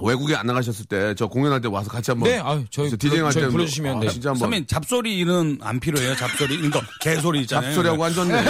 외국에 0.00 0.34
안 0.34 0.46
나가셨을 0.46 0.86
때, 0.86 1.14
저 1.14 1.26
공연할 1.26 1.60
때 1.60 1.68
와서 1.68 1.90
같이 1.90 2.10
한번. 2.10 2.30
네, 2.30 2.38
아유, 2.38 2.64
저희 2.70 2.88
디제잉 2.92 3.10
불러- 3.16 3.26
할 3.26 3.32
저희 3.34 3.44
때. 3.44 3.50
불러주시면 3.50 3.96
아, 3.98 4.00
네. 4.00 4.08
진짜 4.08 4.30
한번. 4.30 4.40
선배님 4.40 4.66
잡소리는 4.66 5.58
안 5.60 5.78
필요해요. 5.78 6.16
잡소리. 6.16 6.56
그러니까 6.56 6.80
개소리 7.02 7.42
있잖아요. 7.42 7.74
잡소리하고 7.74 8.02
앉았네. 8.02 8.34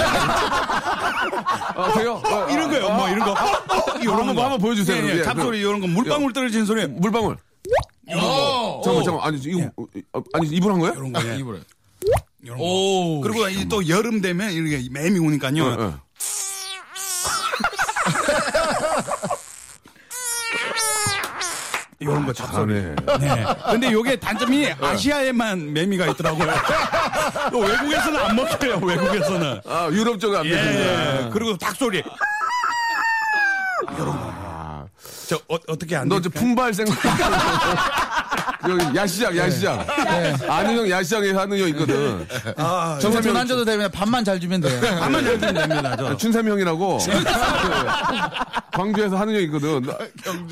아, 1.76 1.92
그래요? 1.92 2.22
어, 2.24 2.46
이런 2.50 2.70
거요. 2.70 2.88
뭐 2.94 3.08
이런 3.08 3.18
거. 3.24 3.32
어, 3.32 3.98
이런 4.00 4.32
거 4.36 4.42
한번 4.42 4.58
보여주세요. 4.60 5.04
예, 5.04 5.08
예, 5.10 5.18
예, 5.18 5.22
잡소리 5.24 5.58
이런 5.58 5.80
거 5.80 5.88
물방울 5.88 6.32
떨어지는 6.32 6.66
소리. 6.66 6.86
물방울. 6.86 7.36
잠깐만, 8.08 9.02
잠깐만. 9.04 9.20
아니, 9.26 9.38
이거, 9.38 9.70
어, 10.12 10.22
아니, 10.34 10.46
입을 10.50 10.70
한 10.72 10.78
거야? 10.78 10.92
이런 10.92 11.12
거. 11.12 11.26
예. 11.28 11.36
입으로. 11.38 11.58
이런 12.44 12.58
거. 12.58 12.64
오. 12.64 13.20
그리고 13.22 13.48
이제 13.48 13.66
또 13.68 13.88
여름 13.88 14.20
되면 14.20 14.52
이렇게 14.52 14.86
매미 14.90 15.18
오니까요. 15.18 15.64
어, 15.64 15.68
어. 15.80 15.98
이런 21.98 22.26
거 22.26 22.32
잡소리. 22.34 22.74
네. 22.74 22.94
근데 23.70 23.90
요게 23.90 24.16
단점이 24.16 24.70
아시아에만 24.78 25.72
매미가 25.72 26.04
있더라고요. 26.08 26.52
또 27.50 27.60
외국에서는 27.64 28.20
안 28.20 28.36
먹혀요. 28.36 28.76
외국에서는. 28.76 29.60
아, 29.66 29.88
유럽 29.90 30.20
쪽은 30.20 30.40
안 30.40 30.44
예. 30.44 30.50
되는데. 30.50 31.30
그리고 31.32 31.56
닭소리. 31.56 32.02
이런 33.96 34.06
거. 34.06 34.86
저 35.26 35.36
어, 35.48 35.56
어떻게 35.68 35.96
안너 35.96 36.20
돼? 36.20 36.24
저 36.24 36.30
품발 36.38 36.74
생각. 36.74 36.98
여기 38.68 38.96
야시장, 38.96 39.36
야시장. 39.36 39.86
아는 40.48 40.78
형 40.78 40.90
야시장에 40.90 41.30
하는 41.32 41.58
형 41.58 41.68
있거든. 41.68 42.26
아, 42.56 42.98
저거 43.00 43.20
돈안 43.20 43.46
줘도 43.46 43.64
되면 43.64 43.90
밥만 43.90 44.24
잘 44.24 44.40
주면 44.40 44.60
돼요. 44.60 44.80
한번 45.00 45.24
열면 45.24 45.54
됩니다. 45.54 45.96
저. 45.96 46.16
춘삼 46.16 46.48
형이라고. 46.48 46.98
광주에서 48.72 49.16
하는 49.16 49.34
형 49.34 49.42
있거든. 49.42 49.82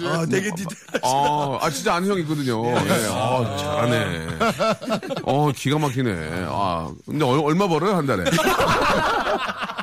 아, 0.07 0.27
되게 0.31 0.51
디테일. 0.55 1.01
아, 1.03 1.59
아, 1.61 1.71
진짜 1.71 1.95
아는 1.95 2.09
형 2.11 2.19
있거든요. 2.21 2.65
예. 2.69 2.75
아, 3.11 3.57
잘하네. 3.59 4.27
어, 5.25 5.51
기가 5.55 5.79
막히네. 5.79 6.45
아, 6.49 6.91
근데 7.07 7.25
얼, 7.25 7.41
얼마 7.45 7.67
벌어요, 7.67 7.97
한 7.97 8.07
달에? 8.07 8.25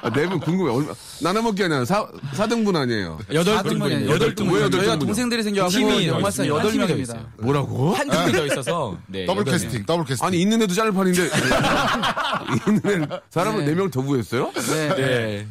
아, 0.02 0.10
내면 0.12 0.40
궁금해. 0.40 0.72
얼마, 0.72 0.94
나눠 1.22 1.42
먹기 1.42 1.64
아니라 1.64 1.84
사, 1.84 2.08
4등분 2.38 2.74
아니에요. 2.76 3.20
여덟 3.34 3.62
등분이에요. 3.64 4.10
여덟 4.10 4.34
등분. 4.34 4.56
왜 4.56 4.62
여덟 4.62 4.72
저희가 4.80 4.92
등분이요? 4.94 5.00
동생들이 5.06 5.44
생겨가지고 5.44 5.90
팀이 5.90 6.08
영마사 6.08 6.44
있습니다. 6.44 6.56
여덟 6.56 6.72
팀이 6.72 6.84
더 6.84 6.88
명입니다. 6.88 7.14
있어요. 7.16 7.28
뭐라고? 7.40 7.94
한 7.96 8.08
등이 8.10 8.19
더 8.32 8.46
있어서 8.46 8.98
네, 9.08 9.26
더블 9.26 9.42
여덟 9.42 9.54
캐스팅, 9.54 9.86
더블 9.86 10.06
캐스팅. 10.06 10.28
아니, 10.28 10.42
있는 10.42 10.62
애도 10.62 10.74
짤 10.74 10.92
판인데. 10.92 11.24
있는 12.68 13.04
애, 13.04 13.20
사람을 13.30 13.66
네. 13.66 13.74
4명 13.74 13.92
더 13.92 14.02
구했어요? 14.02 14.52
네. 14.54 14.88
명. 14.90 14.96
네. 14.96 15.48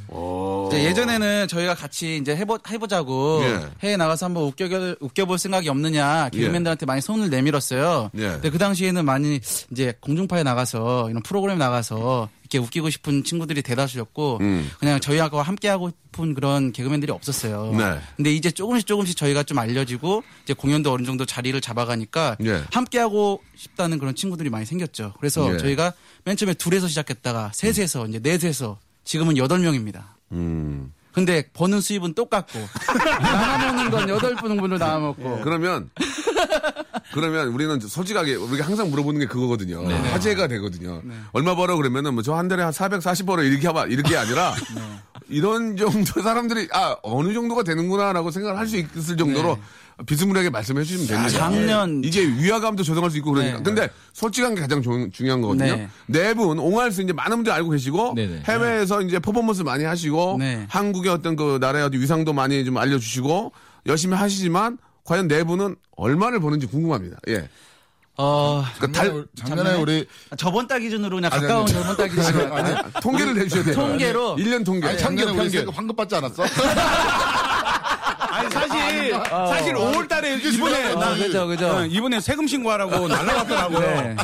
이제 0.68 0.84
예전에는 0.84 1.48
저희가 1.48 1.74
같이 1.74 2.16
이제 2.18 2.34
해보, 2.36 2.58
해보자고 2.68 3.40
예. 3.44 3.60
해외 3.82 3.96
나가서 3.96 4.26
한번 4.26 4.44
웃겨, 4.44 4.68
웃겨볼 5.00 5.38
생각이 5.38 5.68
없느냐 5.68 6.28
개그맨들한테 6.30 6.86
많이 6.86 7.00
손을 7.00 7.30
내밀었어요. 7.30 8.10
예. 8.16 8.28
근데 8.28 8.50
그 8.50 8.58
당시에는 8.58 9.04
많이 9.04 9.40
이제 9.70 9.94
공중파에 10.00 10.42
나가서 10.42 11.08
이런 11.10 11.22
프로그램 11.22 11.58
나가서 11.58 12.28
이렇게 12.48 12.58
웃기고 12.58 12.88
싶은 12.88 13.24
친구들이 13.24 13.62
대다수였고 13.62 14.38
음. 14.40 14.70
그냥 14.80 14.98
저희하고 15.00 15.42
함께하고 15.42 15.90
싶은 15.90 16.32
그런 16.32 16.72
개그맨들이 16.72 17.12
없었어요. 17.12 17.74
네. 17.76 18.00
근데 18.16 18.32
이제 18.32 18.50
조금씩 18.50 18.86
조금씩 18.86 19.16
저희가 19.16 19.42
좀 19.42 19.58
알려지고 19.58 20.24
이제 20.44 20.54
공연도 20.54 20.92
어느 20.92 21.04
정도 21.04 21.26
자리를 21.26 21.58
잡아가니까 21.60 22.36
예. 22.44 22.64
함께하고 22.72 23.42
싶다는 23.54 23.98
그런 23.98 24.14
친구들이 24.14 24.48
많이 24.48 24.64
생겼죠. 24.64 25.12
그래서 25.18 25.52
예. 25.52 25.58
저희가 25.58 25.92
맨 26.24 26.36
처음에 26.36 26.54
둘에서 26.54 26.88
시작했다가 26.88 27.52
셋에서 27.54 28.06
이제 28.06 28.18
넷에서 28.18 28.78
지금은 29.04 29.36
여덟 29.36 29.60
명입니다. 29.60 30.16
음. 30.32 30.92
근데 31.12 31.48
버는 31.52 31.80
수입은 31.80 32.14
똑같고 32.14 32.58
나눠 33.20 33.72
먹는 33.72 33.90
건 33.90 34.08
여덟 34.08 34.36
분으로 34.36 34.78
나눠 34.78 35.00
먹고 35.08 35.40
그러면 35.42 35.90
그러면 37.12 37.48
우리는 37.48 37.80
솔직하게 37.80 38.34
우리가 38.36 38.66
항상 38.66 38.90
물어보는 38.90 39.20
게 39.20 39.26
그거거든요. 39.26 39.82
화제가 39.88 40.46
되거든요. 40.48 41.02
얼마 41.32 41.54
벌어 41.54 41.76
그러면은 41.76 42.14
뭐 42.14 42.22
저 42.22 42.34
한 42.34 42.48
달에 42.48 42.62
한 42.62 42.72
440 42.72 43.26
벌어 43.26 43.42
이렇게 43.42 43.66
하봐 43.66 43.86
이렇게 43.86 44.16
아니라 44.16 44.54
이런 45.28 45.76
정도 45.76 46.22
사람들이 46.22 46.68
아 46.72 46.96
어느 47.02 47.32
정도가 47.32 47.62
되는구나라고 47.62 48.30
생각을 48.30 48.58
할 48.58 48.66
수 48.68 48.76
있을 48.76 49.16
정도로 49.16 49.58
비스무리하게 50.06 50.50
말씀해 50.50 50.84
주시면 50.84 51.06
됩니다. 51.08 51.28
작년 51.30 52.02
이게 52.04 52.24
위화감도 52.24 52.82
조성할 52.84 53.10
수 53.10 53.16
있고 53.18 53.32
그러니까. 53.32 53.56
네. 53.58 53.62
근데 53.64 53.88
솔직한 54.12 54.54
게 54.54 54.60
가장 54.60 54.80
중, 54.82 55.10
중요한 55.10 55.40
거거든요. 55.40 55.74
네. 55.74 55.88
네 56.06 56.34
분, 56.34 56.58
옹알스 56.58 57.00
이제 57.00 57.12
많은 57.12 57.38
분들이 57.38 57.52
알고 57.52 57.70
계시고. 57.70 58.14
해외에서 58.44 59.02
이제 59.02 59.18
퍼포먼스 59.18 59.62
많이 59.62 59.82
하시고 59.84 60.36
네. 60.38 60.66
한국의 60.68 61.10
어떤 61.10 61.34
그 61.34 61.58
나라의 61.60 61.86
어떤 61.86 62.00
위상도 62.00 62.32
많이 62.32 62.64
좀 62.64 62.76
알려주시고 62.76 63.52
열심히 63.86 64.14
하시지만 64.14 64.78
과연 65.08 65.26
네 65.26 65.42
분은 65.42 65.74
얼마를 65.96 66.38
버는지 66.38 66.66
궁금합니다. 66.66 67.18
예. 67.28 67.48
어 68.20 68.64
그러니까 68.78 69.00
달, 69.00 69.08
작년에, 69.36 69.62
작년에 69.62 69.80
우리 69.82 70.06
저번 70.36 70.66
달 70.66 70.80
기준으로 70.80 71.16
그냥 71.16 71.32
아니, 71.32 71.42
가까운 71.42 71.62
아니, 71.62 71.72
저번 71.72 71.96
달 71.96 72.08
기준으로 72.08 72.54
아니, 72.56 72.74
통계를 73.00 73.34
내주셔야 73.34 73.62
돼요. 73.64 73.74
통계로? 73.76 74.36
1년 74.36 74.64
통계. 74.64 74.88
아니, 74.88 74.98
작년에 74.98 75.30
우리 75.30 75.48
세금 75.48 75.72
환급 75.72 75.96
받지 75.96 76.16
않았어? 76.16 76.42
아니 78.30 78.50
사실 78.50 79.12
사실 79.28 79.74
5월 79.74 80.08
달에 80.08 80.36
이게 80.36 80.50
이번에 80.50 80.74
중요한 80.76 80.98
나 81.00 81.08
거지. 81.10 81.22
그죠 81.22 81.46
그죠. 81.46 81.66
어, 81.68 81.84
이번에 81.86 82.20
세금 82.20 82.46
신고하라고 82.46 83.06
날라갔더라고요. 83.08 83.80
네. 83.80 84.16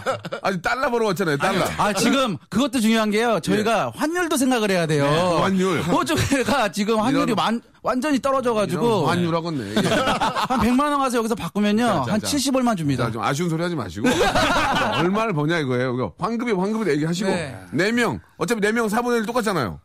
아니, 0.43 0.63
달러 0.63 0.91
벌어 0.91 1.07
왔잖아요, 1.07 1.37
달러. 1.39 1.65
아 1.79 1.93
지금 1.93 2.37
그것도 2.49 2.81
중요한 2.81 3.11
게요. 3.11 3.41
저희가 3.41 3.93
환율도 3.97 4.37
생각을 4.37 4.71
해야 4.71 4.87
돼요. 4.87 5.05
네, 5.05 5.41
환율. 5.41 5.81
호주가 5.83 6.69
지금 6.71 7.01
환율이 7.01 7.33
이런- 7.33 7.39
완, 7.39 7.61
완전히 7.83 8.21
떨어져가지고 8.21 9.07
환율하겠네. 9.09 9.71
예. 9.83 9.89
한 9.89 10.61
100만 10.61 10.81
원 10.81 10.99
가서 11.01 11.19
여기서 11.19 11.35
바꾸면요 11.35 11.87
자, 11.87 12.05
자, 12.07 12.13
한 12.13 12.21
자. 12.21 12.27
70얼마 12.29 12.77
줍니다. 12.77 13.07
자, 13.07 13.11
좀 13.11 13.23
아쉬운 13.23 13.51
소리 13.51 13.63
하지 13.63 13.75
마 13.75 13.84
시고. 13.89 14.09
얼마를 14.99 15.33
버냐 15.33 15.59
이거예요. 15.59 15.95
이거 15.95 16.15
환급이 16.19 16.53
환급이 16.53 16.91
얘기하시고. 16.91 17.29
네. 17.31 17.57
네 17.73 17.93
명. 17.93 18.21
어차피 18.37 18.61
네명 18.61 18.87
4분의 18.89 19.21
1 19.21 19.27
똑같잖아요. 19.27 19.81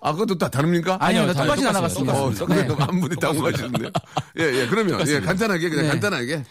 아, 0.00 0.12
그것도 0.12 0.38
다 0.38 0.48
다릅니까? 0.48 0.96
아니요, 1.00 1.22
아니요, 1.22 1.32
똑같이 1.34 1.62
똑같아요. 1.62 1.66
나눠갔습니다. 1.66 2.12
어, 2.12 2.16
똑같습니다. 2.30 2.54
그래도 2.54 2.76
네. 2.76 2.84
한 2.84 3.00
분이 3.00 3.16
당황하시는데. 3.16 3.90
예, 4.38 4.44
예, 4.60 4.66
그러면, 4.68 5.04
예, 5.08 5.20
간단하게, 5.20 5.68
그냥 5.70 5.84
네. 5.86 5.90
간단하게. 5.90 6.44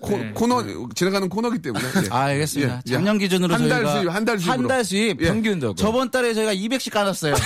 코, 0.00 0.18
코너, 0.34 0.64
지나가는 0.94 1.28
코너기 1.28 1.60
때문에. 1.60 1.84
예. 1.84 2.08
아, 2.10 2.20
알겠습니다. 2.22 2.74
예, 2.76 2.80
예. 2.86 2.92
작년 2.94 3.18
기준으로 3.18 3.52
한달 3.54 3.82
저희가 3.84 3.92
수입, 4.00 4.08
한 4.14 4.24
달 4.24 4.38
수입. 4.38 4.50
한 4.50 4.66
달 4.66 4.84
수입 4.84 5.20
예. 5.20 5.26
평균적으로. 5.28 5.74
저번 5.76 6.10
달에 6.10 6.32
저희가 6.32 6.54
200씩 6.54 6.90
까놨어요. 6.92 7.34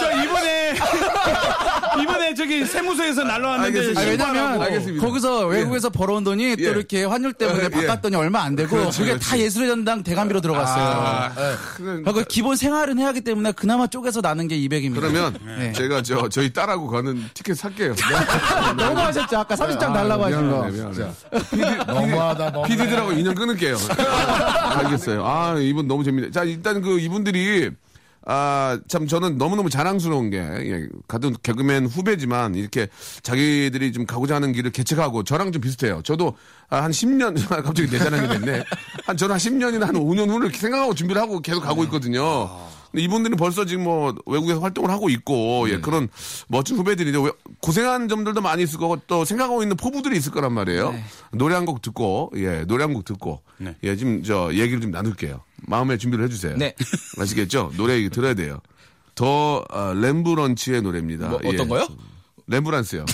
저 0.00 0.12
이번에 0.22 0.74
세무서에서 2.66 3.24
날라왔는데. 3.24 4.00
아, 4.00 4.02
왜냐면. 4.04 4.62
알겠습니다. 4.62 5.06
거기서 5.06 5.46
외국에서 5.46 5.90
벌어온 5.90 6.24
돈이 6.24 6.56
또 6.56 6.62
예. 6.64 6.68
이렇게 6.70 7.04
환율 7.04 7.32
때문에 7.32 7.60
어, 7.60 7.64
예. 7.64 7.68
바꿨더니 7.68 8.16
얼마 8.16 8.42
안 8.42 8.56
되고 8.56 8.76
그렇지, 8.76 8.98
그게 8.98 9.10
그렇지. 9.12 9.28
다 9.30 9.38
예술의 9.38 9.68
전당 9.68 10.02
대감비로 10.02 10.40
들어갔어요. 10.40 10.84
아, 10.84 11.30
그건- 11.76 12.02
그리고 12.04 12.22
기본 12.28 12.56
생활은 12.56 12.98
해야 12.98 13.08
하기 13.08 13.20
때문에 13.22 13.52
그나마 13.52 13.86
쪼개서 13.86 14.20
나는 14.20 14.48
게 14.48 14.56
200입니다. 14.58 14.96
그러면 14.96 15.36
네. 15.44 15.72
제가 15.72 16.02
저, 16.02 16.28
저희 16.28 16.52
딸하고 16.52 16.88
가는 16.88 17.24
티켓 17.34 17.54
살게요. 17.56 17.94
너무 18.76 18.98
하셨죠? 19.00 19.38
아까 19.38 19.54
30장 19.54 19.92
달라고 19.92 20.24
하신 20.24 20.50
거. 20.50 20.64
미안해. 20.68 21.84
너무하다, 21.86 22.52
너무. 22.52 22.66
PD들하고 22.66 23.12
인연 23.12 23.34
끊을게요. 23.34 23.76
알겠어요. 24.78 25.24
아, 25.26 25.56
이분 25.58 25.86
너무 25.88 26.04
재밌네. 26.04 26.30
자, 26.30 26.44
일단 26.44 26.80
그 26.82 26.98
이분들이 26.98 27.70
아, 28.30 28.78
참 28.88 29.06
저는 29.06 29.38
너무너무 29.38 29.70
자랑스러운 29.70 30.28
게, 30.28 30.36
예, 30.36 30.86
같은 31.08 31.34
개그맨 31.42 31.86
후배지만 31.86 32.54
이렇게 32.56 32.88
자기들이 33.22 33.90
좀 33.94 34.04
가고자 34.04 34.34
하는 34.34 34.52
길을 34.52 34.70
개척하고 34.70 35.24
저랑 35.24 35.50
좀 35.50 35.62
비슷해요. 35.62 36.02
저도 36.04 36.36
아, 36.68 36.82
한 36.82 36.90
10년, 36.90 37.34
갑자기 37.64 37.88
내 37.88 37.98
자랑이 37.98 38.28
됐네. 38.28 38.64
한, 39.06 39.16
저는 39.16 39.32
한 39.32 39.38
10년이나 39.38 39.86
한 39.86 39.94
5년 39.94 40.28
후를 40.28 40.52
생각하고 40.52 40.94
준비를 40.94 41.22
하고 41.22 41.40
계속 41.40 41.62
가고 41.62 41.84
있거든요. 41.84 42.50
근데 42.90 43.02
이분들은 43.04 43.36
벌써 43.36 43.64
지금 43.64 43.84
뭐 43.84 44.14
외국에서 44.26 44.60
활동을 44.60 44.90
하고 44.90 45.08
있고, 45.10 45.68
예, 45.70 45.78
그런 45.80 46.08
멋진 46.48 46.76
후배들이 46.76 47.10
이제 47.10 47.18
고생한 47.60 48.08
점들도 48.08 48.40
많이 48.40 48.62
있을 48.62 48.78
거고 48.78 48.96
또 49.06 49.24
생각하고 49.24 49.62
있는 49.62 49.76
포부들이 49.76 50.16
있을 50.16 50.32
거란 50.32 50.52
말이에요. 50.52 50.94
노래 51.32 51.54
한 51.54 51.64
곡 51.66 51.82
듣고, 51.82 52.32
예, 52.36 52.64
노래 52.64 52.84
한 52.84 52.94
곡 52.94 53.04
듣고, 53.04 53.42
예, 53.84 53.96
지금 53.96 54.22
저 54.22 54.50
얘기를 54.52 54.80
좀 54.80 54.90
나눌게요. 54.90 55.42
마음의 55.66 55.98
준비를 55.98 56.24
해주세요. 56.26 56.56
네. 56.56 56.74
아시겠죠? 57.20 57.72
노래 57.76 57.94
얘기 57.96 58.08
들어야 58.08 58.32
돼요. 58.34 58.60
더 59.14 59.64
어, 59.70 59.92
램브런치의 59.94 60.80
노래입니다. 60.82 61.28
뭐, 61.28 61.40
예. 61.44 61.48
어떤 61.48 61.68
거요? 61.68 61.86
램브란스요. 62.46 63.04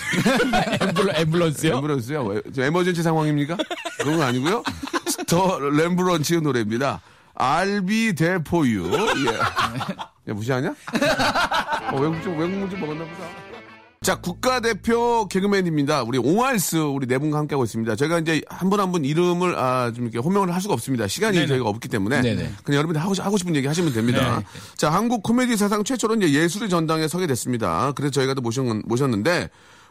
앰블, 0.80 1.12
앰뷸런스요? 1.14 1.76
앰브런스요? 1.78 2.24
왜, 2.24 2.42
저 2.54 2.62
에머전치 2.62 3.02
상황입니까? 3.02 3.56
그런 3.98 4.18
건 4.18 4.26
아니고요. 4.28 4.62
더 5.26 5.58
램브런치의 5.58 6.40
노래입니다. 6.42 7.00
For 7.38 8.66
you. 8.66 8.92
예. 9.26 9.38
야, 10.30 10.34
무시하냐? 10.34 10.70
어, 11.92 11.96
외국 12.00 12.22
좀, 12.22 12.38
외국 12.38 12.52
문제 12.56 12.76
먹었나 12.76 13.04
보다. 13.04 13.28
자, 14.02 14.16
국가대표 14.20 15.28
개그맨입니다. 15.28 16.02
우리 16.02 16.18
옹알스 16.18 16.76
우리 16.76 17.06
네 17.06 17.16
분과 17.18 17.38
함께하고 17.38 17.64
있습니다. 17.64 17.96
저희가 17.96 18.18
이제 18.18 18.42
한 18.48 18.68
분 18.68 18.78
한분 18.78 19.02
이름을 19.04 19.56
아, 19.56 19.92
좀 19.94 20.04
이렇게 20.04 20.18
호명을 20.18 20.52
할 20.52 20.60
수가 20.60 20.74
없습니다. 20.74 21.08
시간이 21.08 21.38
저희가 21.48 21.66
없기 21.68 21.88
때문에. 21.88 22.20
네네. 22.20 22.50
그냥 22.64 22.78
여러분들 22.78 23.00
하고, 23.02 23.14
싶- 23.14 23.24
하고 23.24 23.38
싶은 23.38 23.56
얘기 23.56 23.66
하시면 23.66 23.94
됩니다. 23.94 24.42
자, 24.76 24.90
한국 24.90 25.22
코미디 25.22 25.56
사상 25.56 25.84
최초로 25.84 26.16
이제 26.16 26.32
예술의 26.32 26.68
전당에 26.68 27.08
서게 27.08 27.26
됐습니다. 27.26 27.92
그래서 27.92 28.10
저희가 28.12 28.34
또 28.34 28.42
모셨, 28.42 28.64
모셨는데 28.84 29.48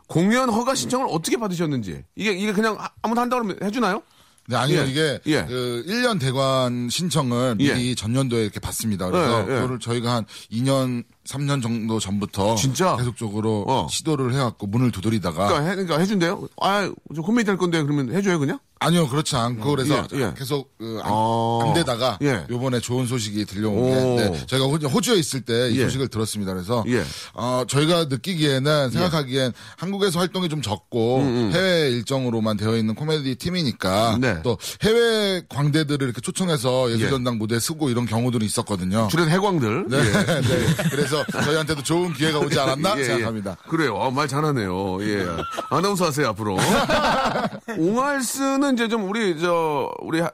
공연 0.08 0.49
허가 0.49 0.75
신청을 0.75 1.08
어떻게 1.10 1.38
받으셨는지. 1.38 2.03
이게, 2.15 2.34
이게 2.34 2.53
그냥 2.53 2.75
아- 2.79 2.89
아무나 3.01 3.21
한다고 3.21 3.41
그러면 3.43 3.63
해주나요? 3.63 4.03
네, 4.47 4.56
아니요, 4.58 4.82
예. 4.82 4.86
이게, 4.88 5.19
예. 5.27 5.45
그, 5.45 5.86
1년 5.88 6.19
대관 6.19 6.89
신청을 6.89 7.56
미리 7.56 7.95
전년도에 7.95 8.41
이렇게 8.43 8.60
받습니다. 8.60 9.10
그래서 9.10 9.39
예, 9.39 9.43
예. 9.43 9.56
그거를 9.56 9.79
저희가 9.79 10.15
한 10.15 10.25
2년, 10.51 11.03
3년 11.27 11.62
정도 11.62 11.99
전부터. 11.99 12.55
진짜? 12.55 12.95
계속적으로 12.97 13.63
어. 13.67 13.88
시도를 13.89 14.33
해갖고 14.33 14.67
문을 14.67 14.91
두드리다가. 14.91 15.47
그러니까, 15.47 15.69
해, 15.69 15.75
그러니까 15.75 15.97
해준대요? 15.99 16.47
아, 16.62 16.91
저 17.15 17.21
코미디 17.21 17.49
할 17.49 17.57
건데 17.57 17.81
그러면 17.81 18.13
해줘요, 18.13 18.39
그냥? 18.39 18.59
아니요, 18.79 19.07
그렇지 19.07 19.33
않고 19.38 19.69
그래서 19.69 20.05
예, 20.13 20.19
예. 20.19 20.33
계속 20.38 20.77
그 20.77 20.99
안, 21.01 21.09
어. 21.13 21.62
안 21.63 21.73
되다가 21.73 22.19
예. 22.21 22.45
요번에 22.49 22.81
좋은 22.81 23.07
소식이 23.07 23.45
들려온 23.45 23.77
오. 23.77 24.17
게 24.17 24.29
네, 24.29 24.45
저희가 24.45 24.65
호- 24.65 24.75
호주에 24.75 25.15
있을 25.15 25.39
때이 25.39 25.77
예. 25.77 25.83
소식을 25.86 26.09
들었습니다. 26.09 26.53
그래서 26.53 26.83
예. 26.89 27.01
어, 27.33 27.63
저희가 27.65 28.05
느끼기에는 28.09 28.89
생각하기엔 28.91 29.53
한국에서 29.77 30.19
활동이 30.19 30.49
좀 30.49 30.62
적고 30.62 31.21
해외 31.53 31.91
일정으로만 31.91 32.57
되어 32.57 32.75
있는 32.75 32.93
코미디 32.95 33.36
팀이니까 33.36 34.15
음, 34.15 34.19
네. 34.19 34.39
또 34.43 34.57
해외 34.81 35.41
광대들을 35.47 36.05
이렇게 36.05 36.19
초청해서 36.19 36.91
예술전당 36.91 37.38
무대에 37.38 37.62
쓰고 37.62 37.89
이런 37.89 38.05
경우들이 38.05 38.45
있었거든요. 38.45 39.07
주된 39.09 39.29
해광들. 39.29 39.86
네, 39.88 39.97
네. 40.41 40.89
그래서 40.91 41.12
저희한테도 41.32 41.84
좋은 41.84 42.13
기회가 42.13 42.39
오지 42.39 42.60
않았나 42.60 42.95
예, 42.97 43.02
예. 43.02 43.04
생각합니다. 43.06 43.56
그래요. 43.67 43.95
어, 43.95 44.10
말 44.12 44.28
잘하네요. 44.28 44.97
예. 45.02 45.26
아나운서 45.69 46.06
하세요, 46.06 46.28
앞으로. 46.30 46.58
옹알스는 47.78 48.73
이제 48.73 48.88
좀 48.88 49.10
우리, 49.10 49.39
저, 49.39 49.91
우리 50.02 50.19
하- 50.19 50.32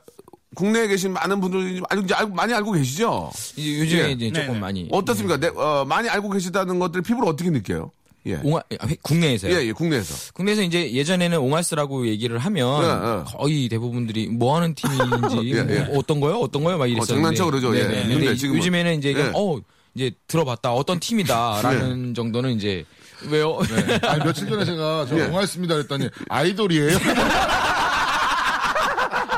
국내에 0.55 0.87
계신 0.87 1.13
많은 1.13 1.39
분들이 1.39 1.81
이제 2.03 2.13
알고, 2.15 2.33
많이 2.33 2.53
알고 2.53 2.71
계시죠? 2.73 3.31
이제 3.55 3.79
요즘에 3.79 4.01
예. 4.07 4.11
이제 4.11 4.31
조금 4.31 4.59
많이. 4.59 4.87
어떻습니까? 4.91 5.37
네, 5.37 5.47
어, 5.55 5.85
많이 5.87 6.09
알고 6.09 6.29
계시다는 6.31 6.79
것들 6.79 7.01
피부로 7.01 7.27
어떻게 7.27 7.49
느껴요? 7.49 7.91
예. 8.25 8.39
옹알, 8.43 8.61
아, 8.79 8.87
회- 8.87 8.97
국내에서요? 9.01 9.53
예, 9.55 9.67
예, 9.67 9.71
국내에서. 9.71 10.33
국내에서 10.33 10.61
이제 10.63 10.91
예전에는 10.91 11.37
옹알스라고 11.37 12.07
얘기를 12.07 12.37
하면 12.37 12.81
네, 12.81 12.87
네. 12.87 13.23
거의 13.37 13.69
대부분들이 13.69 14.27
뭐 14.27 14.57
하는 14.57 14.73
팀인지 14.75 15.53
예, 15.53 15.57
예. 15.69 15.79
뭐 15.85 15.99
어떤 15.99 16.19
거요? 16.19 16.37
어떤 16.39 16.63
거요? 16.63 16.77
막 16.77 16.87
이랬었는데. 16.87 17.13
장난쳐 17.13 17.45
그러죠. 17.45 17.73
예. 17.77 17.83
네네. 17.87 18.07
근데 18.07 18.13
근데 18.25 18.33
지금은- 18.35 18.57
요즘에는 18.57 18.97
이제 18.97 19.13
예. 19.15 19.31
어 19.33 19.57
이제 19.99 20.11
들어봤다 20.27 20.71
어떤 20.71 20.97
팀이다라는 21.01 22.13
정도는 22.13 22.51
이제 22.51 22.85
왜요? 23.29 23.59
아니, 24.03 24.23
며칠 24.23 24.47
전에 24.47 24.63
제가 24.63 25.05
저 25.09 25.19
예. 25.19 25.23
옹알습니다 25.25 25.75
그랬더니 25.75 26.09
아이돌이에요. 26.29 26.97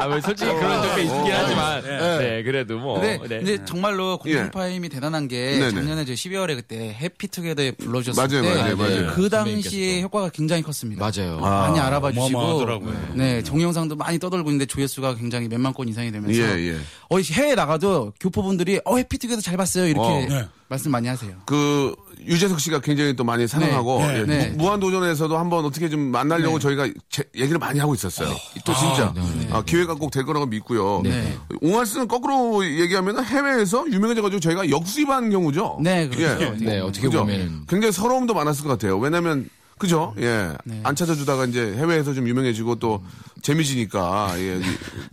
아, 0.01 0.07
뭐 0.07 0.21
솔직히 0.21 0.51
그런 0.51 0.81
적도 0.81 0.99
있긴 1.01 1.31
하지만 1.31 1.83
네 2.19 2.43
그래도 2.43 2.77
뭐. 2.79 2.99
근데, 2.99 3.17
네. 3.27 3.37
근데 3.37 3.65
정말로 3.65 4.17
공중파임이 4.17 4.89
대단한 4.89 5.27
게 5.27 5.59
네네. 5.59 5.71
작년에 5.71 6.05
저 6.05 6.13
12월에 6.13 6.55
그때 6.55 6.93
해피투게더에 6.99 7.71
불러주셨을 7.71 8.21
맞아요, 8.27 8.41
때 8.43 8.55
맞아요, 8.55 8.77
맞아요. 8.77 9.11
그 9.13 9.29
당시에. 9.29 10.01
효과가 10.01 10.29
굉장히 10.29 10.61
컸습니다. 10.63 11.01
맞아요. 11.03 11.37
많이 11.39 11.79
알아봐 11.79 12.11
주시고 12.11 12.37
어마어마하더라고요. 12.37 13.13
네 13.15 13.43
정영상도 13.43 13.95
많이 13.95 14.19
떠돌고 14.19 14.49
있는데 14.49 14.65
조회수가 14.65 15.15
굉장히 15.15 15.47
몇만 15.47 15.73
건 15.73 15.87
이상이 15.87 16.11
되면서 16.11 16.41
예, 16.41 16.73
예. 16.73 16.77
어, 17.09 17.19
해외 17.19 17.55
나가도 17.55 18.13
교포분들이 18.19 18.79
어 18.85 18.97
해피투게더 18.97 19.41
잘 19.41 19.57
봤어요 19.57 19.87
이렇게 19.87 20.07
어. 20.07 20.25
네. 20.27 20.47
말씀 20.67 20.91
많이 20.91 21.07
하세요. 21.07 21.33
그 21.45 21.93
유재석 22.25 22.59
씨가 22.59 22.79
굉장히 22.81 23.15
또 23.15 23.23
많이 23.23 23.47
사랑하고 23.47 23.99
네, 23.99 24.19
예, 24.19 24.23
네. 24.25 24.49
무, 24.55 24.69
한 24.71 24.79
도전에서도 24.79 25.37
한번 25.37 25.65
어떻게 25.65 25.89
좀 25.89 25.99
만나려고 25.99 26.59
저희가 26.59 26.87
제- 27.09 27.23
얘기를 27.35 27.57
많이 27.57 27.79
하고 27.79 27.93
있었어요. 27.95 28.29
또 28.65 28.73
진짜 28.75 29.13
아, 29.51 29.63
기회가 29.63 29.95
꼭 29.95 30.11
될 30.11 30.23
거라고 30.25 30.45
믿고요. 30.45 31.01
네. 31.03 31.35
옹알스는 31.61 32.07
거꾸로 32.07 32.63
얘기하면 32.65 33.23
해외에서 33.23 33.85
유명해져가지고 33.91 34.39
저희가 34.39 34.69
역수입한 34.69 35.29
경우죠. 35.29 35.79
네, 35.81 36.07
그렇죠. 36.09 36.43
예. 36.43 36.49
네, 36.65 36.79
어떻게 36.79 37.07
그죠? 37.07 37.19
보면은 37.21 37.65
굉장히 37.67 37.91
서러움도 37.91 38.33
많았을 38.33 38.63
것 38.63 38.69
같아요. 38.69 38.97
왜냐하면 38.99 39.49
그죠? 39.81 40.13
예. 40.19 40.53
네. 40.63 40.79
안 40.83 40.95
찾아주다가 40.95 41.45
이제 41.45 41.73
해외에서 41.75 42.13
좀 42.13 42.27
유명해지고 42.27 42.75
또 42.75 43.03
재미지니까. 43.41 44.35
예. 44.37 44.61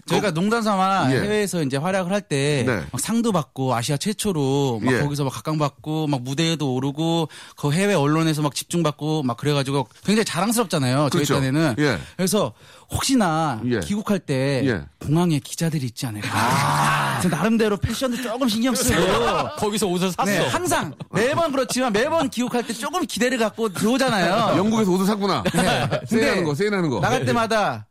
저희가 0.05 0.33
농담 0.33 0.61
삼아 0.61 1.11
예. 1.11 1.23
해외에서 1.23 1.63
이제 1.63 1.79
활약을 1.79 2.13
할때 2.13 2.65
네. 2.67 2.85
상도 2.99 3.33
받고 3.33 3.75
아시아 3.75 3.97
최초로 3.97 4.81
막 4.83 4.93
예. 4.93 5.01
거기서 5.01 5.25
막 5.25 5.31
각광받고 5.31 6.09
막 6.09 6.21
무대에도 6.21 6.75
오르고 6.75 7.31
그 7.57 7.73
해외 7.73 7.95
언론에서 7.95 8.43
막 8.43 8.55
집중받고 8.55 9.23
막 9.23 9.39
그래가지고 9.39 9.89
굉장히 10.05 10.27
자랑스럽잖아요. 10.27 11.09
저희 11.11 11.25
그렇죠. 11.25 11.37
딴에는. 11.37 11.77
예. 11.79 11.99
그래서 12.19 12.53
혹시나 12.91 13.61
예. 13.67 13.81
귀국할 13.81 14.19
때 14.19 14.63
예. 14.65 14.83
공항에 14.99 15.39
기자들이 15.39 15.87
있지 15.87 16.07
않을까. 16.07 17.19
그래서 17.21 17.37
나름대로 17.37 17.77
패션도 17.77 18.23
조금 18.23 18.49
신경 18.49 18.75
쓰고 18.75 18.97
거기서 19.59 19.87
옷을 19.87 20.11
샀어. 20.13 20.25
네, 20.25 20.39
항상 20.49 20.95
매번 21.13 21.53
그렇지만 21.53 21.93
매번 21.93 22.31
귀국할 22.31 22.67
때 22.67 22.73
조금 22.73 23.05
기대를 23.05 23.39
갖고 23.39 23.69
들어오잖아요. 23.69 24.57
영국에서 24.57 24.91
옷을 24.91 25.05
샀구나. 25.07 25.43
네. 25.55 26.01
세일하는 26.07 26.45
거, 26.45 26.55
세일하는 26.55 26.89
거. 26.89 27.01
나갈 27.01 27.25
때마다 27.27 27.87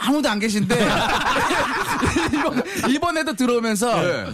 아무도 0.00 0.28
안 0.28 0.38
계신데 0.38 0.74
이번, 2.34 2.62
이번에도 2.90 3.34
들어오면서 3.34 4.04
예. 4.04 4.26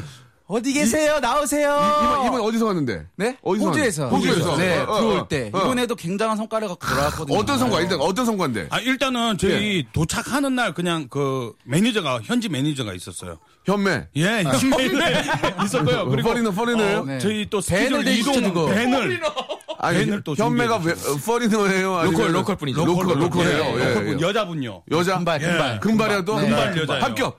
어디 0.48 0.72
계세요? 0.72 1.20
나오세요. 1.20 1.76
이번, 2.02 2.26
이번 2.26 2.40
어디서 2.40 2.64
왔는데? 2.66 3.04
네? 3.16 3.36
어디서 3.42 3.66
호주에서. 3.68 4.08
호주에서. 4.08 4.56
네, 4.56 4.78
어, 4.78 4.82
어, 4.84 4.98
들어올 4.98 5.18
어, 5.18 5.28
때. 5.28 5.50
어. 5.52 5.58
이번에도 5.58 5.94
굉장한 5.94 6.38
성과를 6.38 6.68
갖고 6.68 6.86
돌아왔거든요. 6.86 7.38
어떤 7.38 7.58
성과? 7.58 7.80
일단 7.82 8.00
어떤 8.00 8.24
성과인데? 8.24 8.68
아, 8.70 8.80
일단은 8.80 9.36
저희 9.36 9.86
도착하는 9.92 10.54
날 10.54 10.72
그냥 10.72 11.06
그 11.10 11.52
매니저가, 11.64 12.20
현지 12.24 12.48
매니저가 12.48 12.94
있었어요. 12.94 13.38
현매. 13.66 14.06
예, 14.16 14.42
현지 14.42 14.70
있었고요. 15.66 16.08
그리고 16.08 16.30
foreigner, 16.30 16.50
foreigner예요? 16.52 16.98
어, 17.00 17.04
네. 17.04 17.18
저희 17.18 17.46
또 17.50 17.60
밴을 17.60 18.08
이동. 18.08 18.34
밴을 18.70 19.20
아니, 19.80 19.98
밴을 19.98 20.22
또 20.24 20.34
현매가 20.34 20.80
왜, 20.82 20.94
foreigner예요? 21.26 21.96
아니면 21.98 22.12
local, 22.20 22.34
local 22.34 22.56
분이죠. 22.56 22.86
local, 22.86 23.20
local이에요. 23.20 23.64
예, 23.64 23.80
예, 23.80 23.88
local 23.94 24.08
예. 24.08 24.26
여자분요. 24.26 24.82
여자? 24.92 25.16
금발, 25.16 25.40
금발. 25.40 25.80
금발이야 25.80 26.22
또? 26.22 26.36
금발 26.36 26.74
여자예요. 26.78 27.04
합격. 27.04 27.38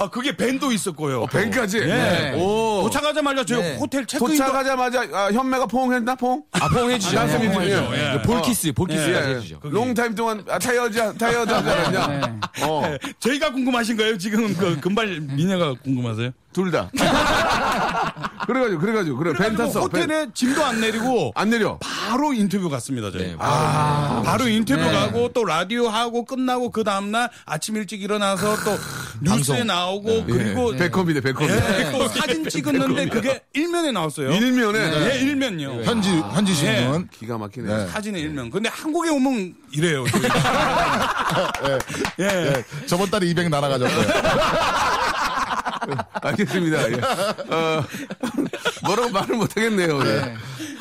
아, 0.00 0.08
그게 0.08 0.36
밴도 0.36 0.72
있었고요. 0.72 1.26
밴까지? 1.26 1.78
예. 1.78 2.34
오. 2.36 2.82
도착하자마자 2.82 3.44
저희 3.44 3.60
네. 3.62 3.76
호텔 3.76 4.06
체크인 4.06 4.38
도착하자마자 4.38 5.08
아, 5.12 5.30
현매가 5.32 5.66
포옹했나? 5.66 6.14
포옹? 6.14 6.42
아, 6.52 6.68
포옹해주죠. 6.68 7.18
아, 7.18 7.24
네, 7.26 7.50
포옹해주죠. 7.50 7.90
예. 7.94 8.14
예. 8.14 8.22
볼키스, 8.22 8.72
볼키스까지 8.72 9.30
예. 9.30 9.34
해주죠. 9.36 9.60
long 9.62 9.88
time 9.88 10.14
동안 10.14 10.44
아, 10.48 10.58
tired, 10.58 11.18
tired 11.18 11.52
하지 11.52 11.68
않았냐? 11.70 12.06
네. 12.06 12.32
어. 12.62 12.82
저희가 13.20 13.52
궁금하신 13.52 13.96
거예요? 13.96 14.18
지금 14.18 14.54
그 14.56 14.78
금발 14.80 15.20
미녀가 15.20 15.74
궁금하세요? 15.82 16.30
둘 16.52 16.70
다. 16.70 16.90
그래가지고, 18.46 18.80
그래가지고, 18.80 19.16
그래. 19.18 19.32
밴 19.34 19.56
탔어. 19.56 19.88
밴. 19.88 20.02
호텔에 20.02 20.26
짐도 20.32 20.64
안 20.64 20.80
내리고 20.80 21.32
안 21.34 21.50
내려. 21.50 21.78
바로 21.78 22.32
인터뷰 22.32 22.68
갔습니다, 22.70 23.10
저희. 23.10 23.28
네, 23.28 23.36
바로 23.36 24.48
인터뷰 24.48 24.80
네. 24.80 24.92
가고 24.92 25.28
또 25.32 25.44
라디오 25.44 25.88
하고 25.88 26.24
끝나고 26.24 26.70
그 26.70 26.84
다음 26.84 27.10
날 27.10 27.28
아침 27.44 27.76
일찍 27.76 28.02
일어나서 28.02 28.56
또 28.64 28.76
뉴스에 29.20 29.64
나오고 29.64 30.24
그리고 30.24 30.72
백컴이네, 30.76 31.20
백컴. 31.20 31.48
예, 31.48 31.90
또 31.92 32.08
사진 32.08 32.48
찍었는데 32.48 33.08
그게 33.08 33.42
일면에 33.52 33.92
나왔어요. 33.92 34.32
일면에 34.32 35.14
예, 35.14 35.18
일면요. 35.20 35.82
현지 35.84 36.10
현지 36.10 36.54
신문. 36.54 37.08
기가 37.08 37.38
막히네. 37.38 37.76
네. 37.76 37.86
사진의 37.88 38.22
일면. 38.22 38.50
근데 38.50 38.68
한국에 38.68 39.10
오면 39.10 39.54
이래요. 39.72 40.04
예. 42.20 42.24
예, 42.24 42.64
저번 42.86 43.10
달에 43.10 43.26
200 43.26 43.48
날아가졌어요. 43.48 44.08
알겠습니다. 46.22 46.90
예. 46.92 46.94
어, 47.54 47.84
뭐라고 48.84 49.10
말을 49.10 49.36
못하겠네요. 49.36 50.00
예. 50.06 50.34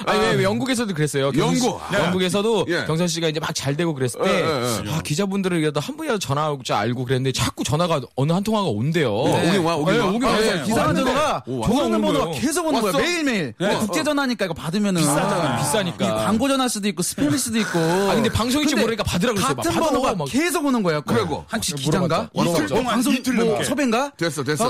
아니, 0.06 0.20
왜, 0.20 0.32
왜 0.36 0.44
영국에서도 0.44 0.94
그랬어요. 0.94 1.32
경선 1.32 1.56
영국. 1.60 1.82
씨- 1.90 1.96
영국에서도 1.98 2.66
예. 2.70 2.86
경선 2.86 3.08
씨가 3.08 3.28
이제 3.30 3.40
막 3.40 3.48
잘 3.58 3.76
되고 3.76 3.94
그랬을 3.96 4.22
때, 4.22 4.30
예, 4.30 4.86
예, 4.86 4.92
아, 4.94 5.02
기자분들을 5.02 5.60
그래도 5.60 5.80
한 5.80 5.98
분이라도 5.98 6.20
전화 6.20 6.52
올줄 6.52 6.76
알고 6.76 7.06
그랬는데 7.06 7.32
자꾸 7.32 7.64
전화가 7.64 8.02
어느 8.16 8.32
한 8.32 8.44
통화가 8.44 8.68
온대요. 8.68 9.12
오긴 9.14 9.64
와, 9.64 9.76
오긴 9.76 9.96
예, 9.96 10.00
와. 10.00 10.06
오긴 10.08 10.24
아, 10.26 10.32
와요. 10.32 10.42
예. 10.44 10.64
이상한 10.64 10.86
왔는데. 10.88 11.12
전화가 11.12 11.44
오, 11.48 11.62
전화는 11.66 11.86
오는 11.88 12.02
번호가 12.02 12.26
거예요. 12.26 12.40
계속 12.42 12.66
오는 12.68 12.82
거야. 12.82 12.92
왔어? 12.94 13.00
매일매일. 13.00 13.54
네. 13.60 13.76
국제 13.78 14.04
전화니까 14.04 14.46
이거 14.46 14.54
받으면은 14.54 15.02
비싸잖아, 15.02 15.58
비싸니까. 15.58 16.06
이 16.06 16.10
광고 16.10 16.48
전화일 16.48 16.70
수도 16.70 16.88
있고 16.90 17.02
스팸일 17.02 17.38
수도 17.40 17.58
있고. 17.60 17.80
아, 17.80 18.14
근데 18.14 18.30
방송인지 18.30 18.76
근데 18.76 18.82
모르니까 18.84 19.04
받으라고. 19.04 19.40
막 19.40 19.56
같은 19.58 19.74
번호가 19.74 20.16
막. 20.16 20.26
계속 20.30 20.66
오는 20.66 20.84
거예요. 20.84 21.02
그래고. 21.02 21.44
혹시 21.52 21.74
기자인가? 21.74 22.30
물어봤죠. 22.34 22.64
이틀 22.64 22.68
동안 22.68 22.84
물어봤죠. 22.84 22.84
방송 22.92 23.14
이틀 23.14 23.34
뭐 23.34 23.46
넘게. 23.46 23.64
섭외인가? 23.64 24.12
됐어, 24.18 24.44
됐어. 24.44 24.64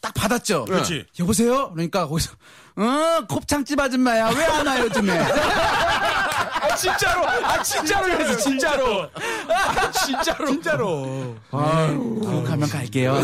딱 0.00 0.12
받았죠. 0.14 0.64
그렇지. 0.66 1.06
여보세요? 1.18 1.70
그러니까 1.72 2.06
거기서 2.06 2.32
어 2.76 3.24
곱창집 3.28 3.78
아줌마야 3.80 4.28
왜 4.30 4.44
안 4.44 4.66
와 4.66 4.80
요즘에? 4.80 5.18
아, 6.60 6.74
진짜로! 6.74 7.26
아, 7.26 7.62
진짜로 7.62 8.08
이랬어, 8.08 8.36
진짜로! 8.36 9.08
아, 9.48 9.90
진짜로! 9.92 10.46
진짜로. 10.46 11.36
가면 11.50 12.68
갈게요. 12.68 13.22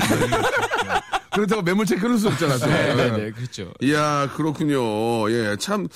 그렇다고 1.33 1.61
매물책 1.63 2.01
끊을 2.01 2.19
수 2.19 2.29
없잖아. 2.29 2.57
또. 2.59 2.67
네, 2.67 2.95
네, 2.95 3.11
네, 3.11 3.31
그렇죠. 3.31 3.71
이야, 3.83 4.29
그렇군요. 4.37 5.31
예, 5.31 5.57
참. 5.59 5.87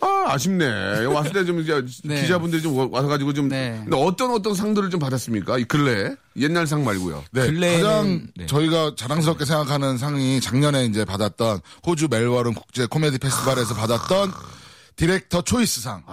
아, 0.00 0.24
아쉽네. 0.28 1.06
왔을 1.06 1.32
때 1.32 1.44
좀 1.44 1.60
이제 1.60 1.82
네. 2.04 2.20
기자분들이 2.22 2.62
좀 2.62 2.76
와- 2.76 2.86
와서가지고 2.90 3.32
좀. 3.32 3.48
네. 3.48 3.80
근데 3.82 3.96
어떤 3.96 4.30
어떤 4.32 4.54
상들을 4.54 4.90
좀 4.90 5.00
받았습니까? 5.00 5.58
이 5.58 5.64
근래에? 5.64 6.14
옛날 6.36 6.66
상 6.66 6.84
말고요. 6.84 7.24
네, 7.32 7.48
근래에는- 7.50 7.82
가장 7.82 8.26
네. 8.36 8.46
저희가 8.46 8.92
자랑스럽게 8.96 9.44
생각하는 9.46 9.98
상이 9.98 10.40
작년에 10.40 10.84
이제 10.84 11.04
받았던 11.04 11.60
호주 11.86 12.08
멜버른 12.10 12.54
국제 12.54 12.86
코미디 12.86 13.18
페스티벌에서 13.18 13.74
받았던 13.74 14.32
디렉터 14.96 15.42
초이스상. 15.42 16.04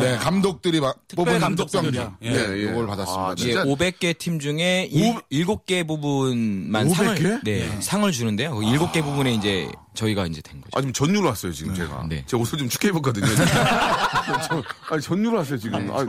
네, 0.00 0.16
감독들이 0.16 0.80
마- 0.80 0.94
뽑은. 1.16 1.40
감독상. 1.40 1.84
예. 2.22 2.30
네, 2.30 2.48
예. 2.52 2.62
이걸 2.70 2.86
받았습니다. 2.86 3.28
아, 3.30 3.32
이제 3.36 3.44
진짜? 3.52 3.64
500개 3.64 4.16
팀 4.16 4.38
중에 4.38 4.88
오- 4.92 5.18
7개 5.32 5.84
부분만 5.86 6.86
500개? 6.88 6.94
상을 6.94 7.40
네, 7.42 7.80
상을 7.80 8.12
주는데요. 8.12 8.54
그 8.54 8.60
7개 8.60 9.02
부분에 9.02 9.34
이제 9.34 9.68
저희가 9.94 10.26
이제 10.26 10.40
된 10.40 10.60
거죠. 10.60 10.70
아, 10.74 10.80
지금 10.80 10.92
전율 10.92 11.24
왔어요, 11.24 11.52
지금 11.52 11.74
제가. 11.74 12.06
네. 12.08 12.22
제가 12.26 12.40
옷을 12.40 12.58
좀 12.58 12.68
축해 12.68 12.88
입었거든요. 12.90 13.26
저- 14.48 14.62
아니, 14.90 15.02
전율 15.02 15.34
왔어요, 15.34 15.58
지금. 15.58 15.90
아, 15.90 16.06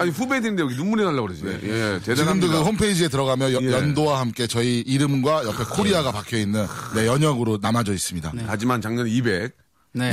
아니, 0.00 0.10
후배들인데 0.10 0.62
여기 0.62 0.76
눈물이 0.76 1.02
날라고 1.02 1.28
그러지. 1.28 1.42
예, 1.46 1.58
지금도 1.60 2.00
대단합니다. 2.04 2.52
그 2.52 2.62
홈페이지에 2.62 3.08
들어가면 3.08 3.52
여- 3.54 3.58
예. 3.62 3.72
연도와 3.72 4.20
함께 4.20 4.46
저희 4.46 4.80
이름과 4.80 5.46
옆에 5.46 5.64
코리아가 5.64 6.12
박혀 6.12 6.36
있는 6.36 6.66
네, 6.94 7.06
연역으로 7.06 7.58
남아져 7.62 7.94
있습니다. 7.94 8.32
하지만 8.46 8.82
작년에 8.82 9.08
200. 9.10 9.56
네. 9.92 10.08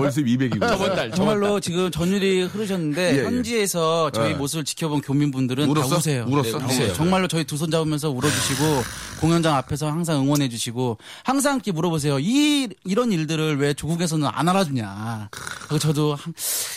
월 0.00 0.10
수입 0.10 0.26
200이고. 0.26 0.58
저번 0.60 0.96
달, 0.96 1.10
정말로 1.12 1.52
달. 1.52 1.60
지금 1.60 1.88
전율이 1.90 2.42
흐르셨는데 2.42 3.14
예, 3.14 3.18
예. 3.20 3.24
현지에서 3.24 4.10
저희 4.10 4.30
예. 4.30 4.34
모습을 4.34 4.64
지켜본 4.64 5.02
교민분들은 5.02 5.68
울었어? 5.68 5.88
다 5.90 5.96
우세요. 5.96 6.24
울었어? 6.28 6.58
네, 6.58 6.64
우세요. 6.64 6.92
정말로 6.94 7.28
저희 7.28 7.44
두 7.44 7.56
손 7.56 7.70
잡으면서 7.70 8.10
울어주시고 8.10 8.82
공연장 9.20 9.54
앞에서 9.54 9.86
항상 9.86 10.20
응원해주시고 10.20 10.98
항상 11.22 11.54
이렇게 11.54 11.70
물어보세요. 11.72 12.18
이 12.18 12.68
이런 12.84 13.12
일들을 13.12 13.58
왜 13.58 13.72
조국에서는 13.72 14.28
안 14.30 14.48
알아주냐. 14.48 15.28
그래서 15.30 15.78
저도 15.78 16.16
한- 16.16 16.34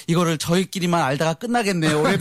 이거를 0.10 0.40
저희끼리만 0.40 1.00
알다가 1.04 1.36
끝나겠네요. 1.36 2.04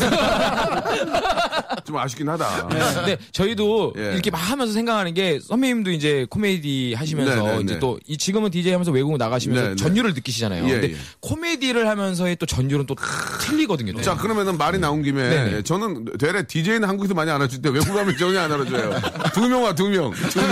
좀 1.87 1.97
아쉽긴 1.97 2.29
하다. 2.29 2.69
근데 2.69 3.17
저희도 3.33 3.95
예. 3.97 4.13
이렇게 4.13 4.31
막 4.31 4.37
하면서 4.37 4.75
생각하는 4.75 5.15
게 5.15 5.41
선배님도 5.41 5.91
이제 5.93 6.27
코미디 6.29 6.93
하시면서 6.95 7.35
네, 7.35 7.41
네, 7.43 7.57
네. 7.57 7.61
이제 7.63 7.79
또이 7.79 8.19
지금은 8.19 8.51
DJ 8.51 8.73
하면서 8.73 8.91
외국 8.91 9.17
나가시면서 9.17 9.63
네, 9.63 9.69
네. 9.71 9.77
전율을 9.77 10.13
느끼시잖아요. 10.13 10.67
예, 10.69 10.73
근데 10.73 10.91
예. 10.93 10.97
코미디를 11.21 11.89
하면서의 11.89 12.37
또 12.37 12.45
전율은 12.45 12.85
또 12.85 12.95
틀리거든요. 13.41 13.95
또. 13.95 14.03
자, 14.03 14.15
그러면은 14.17 14.59
말이 14.59 14.79
나온 14.79 15.03
김에 15.03 15.27
네네. 15.31 15.63
저는 15.63 16.05
되레 16.19 16.43
DJ는 16.47 16.87
한국에서 16.87 17.15
많이 17.15 17.31
알아줄 17.31 17.63
때 17.63 17.71
외국 17.71 17.95
가면 17.95 18.19
전혀 18.19 18.41
안 18.41 18.53
알아줘요. 18.53 19.01
두 19.33 19.49
명 19.49 19.63
와, 19.63 19.75
두 19.75 19.89
명. 19.89 20.13
두 20.13 20.41
명. 20.41 20.51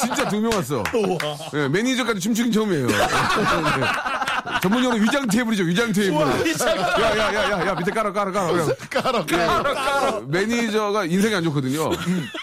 진짜 0.00 0.28
두 0.28 0.40
명 0.40 0.50
왔어. 0.52 0.82
예, 1.54 1.68
매니저까지 1.68 2.18
춤추긴 2.18 2.50
처음이에요. 2.50 2.88
네. 4.44 4.52
전문용어로 4.62 5.00
위장 5.02 5.26
테이블이죠, 5.26 5.64
위장 5.64 5.92
테이블. 5.92 6.20
야, 6.20 6.28
야, 6.30 7.34
야, 7.34 7.50
야, 7.50 7.66
야, 7.68 7.74
밑에 7.74 7.90
깔아, 7.90 8.12
깔아, 8.12 8.30
깔아. 8.32 8.52
그냥. 8.52 8.74
깔아, 8.90 9.24
깔아, 9.26 9.62
깔아. 9.62 10.20
매니저가 10.26 11.04
인생이 11.06 11.34
안 11.34 11.44
좋거든요. 11.44 11.90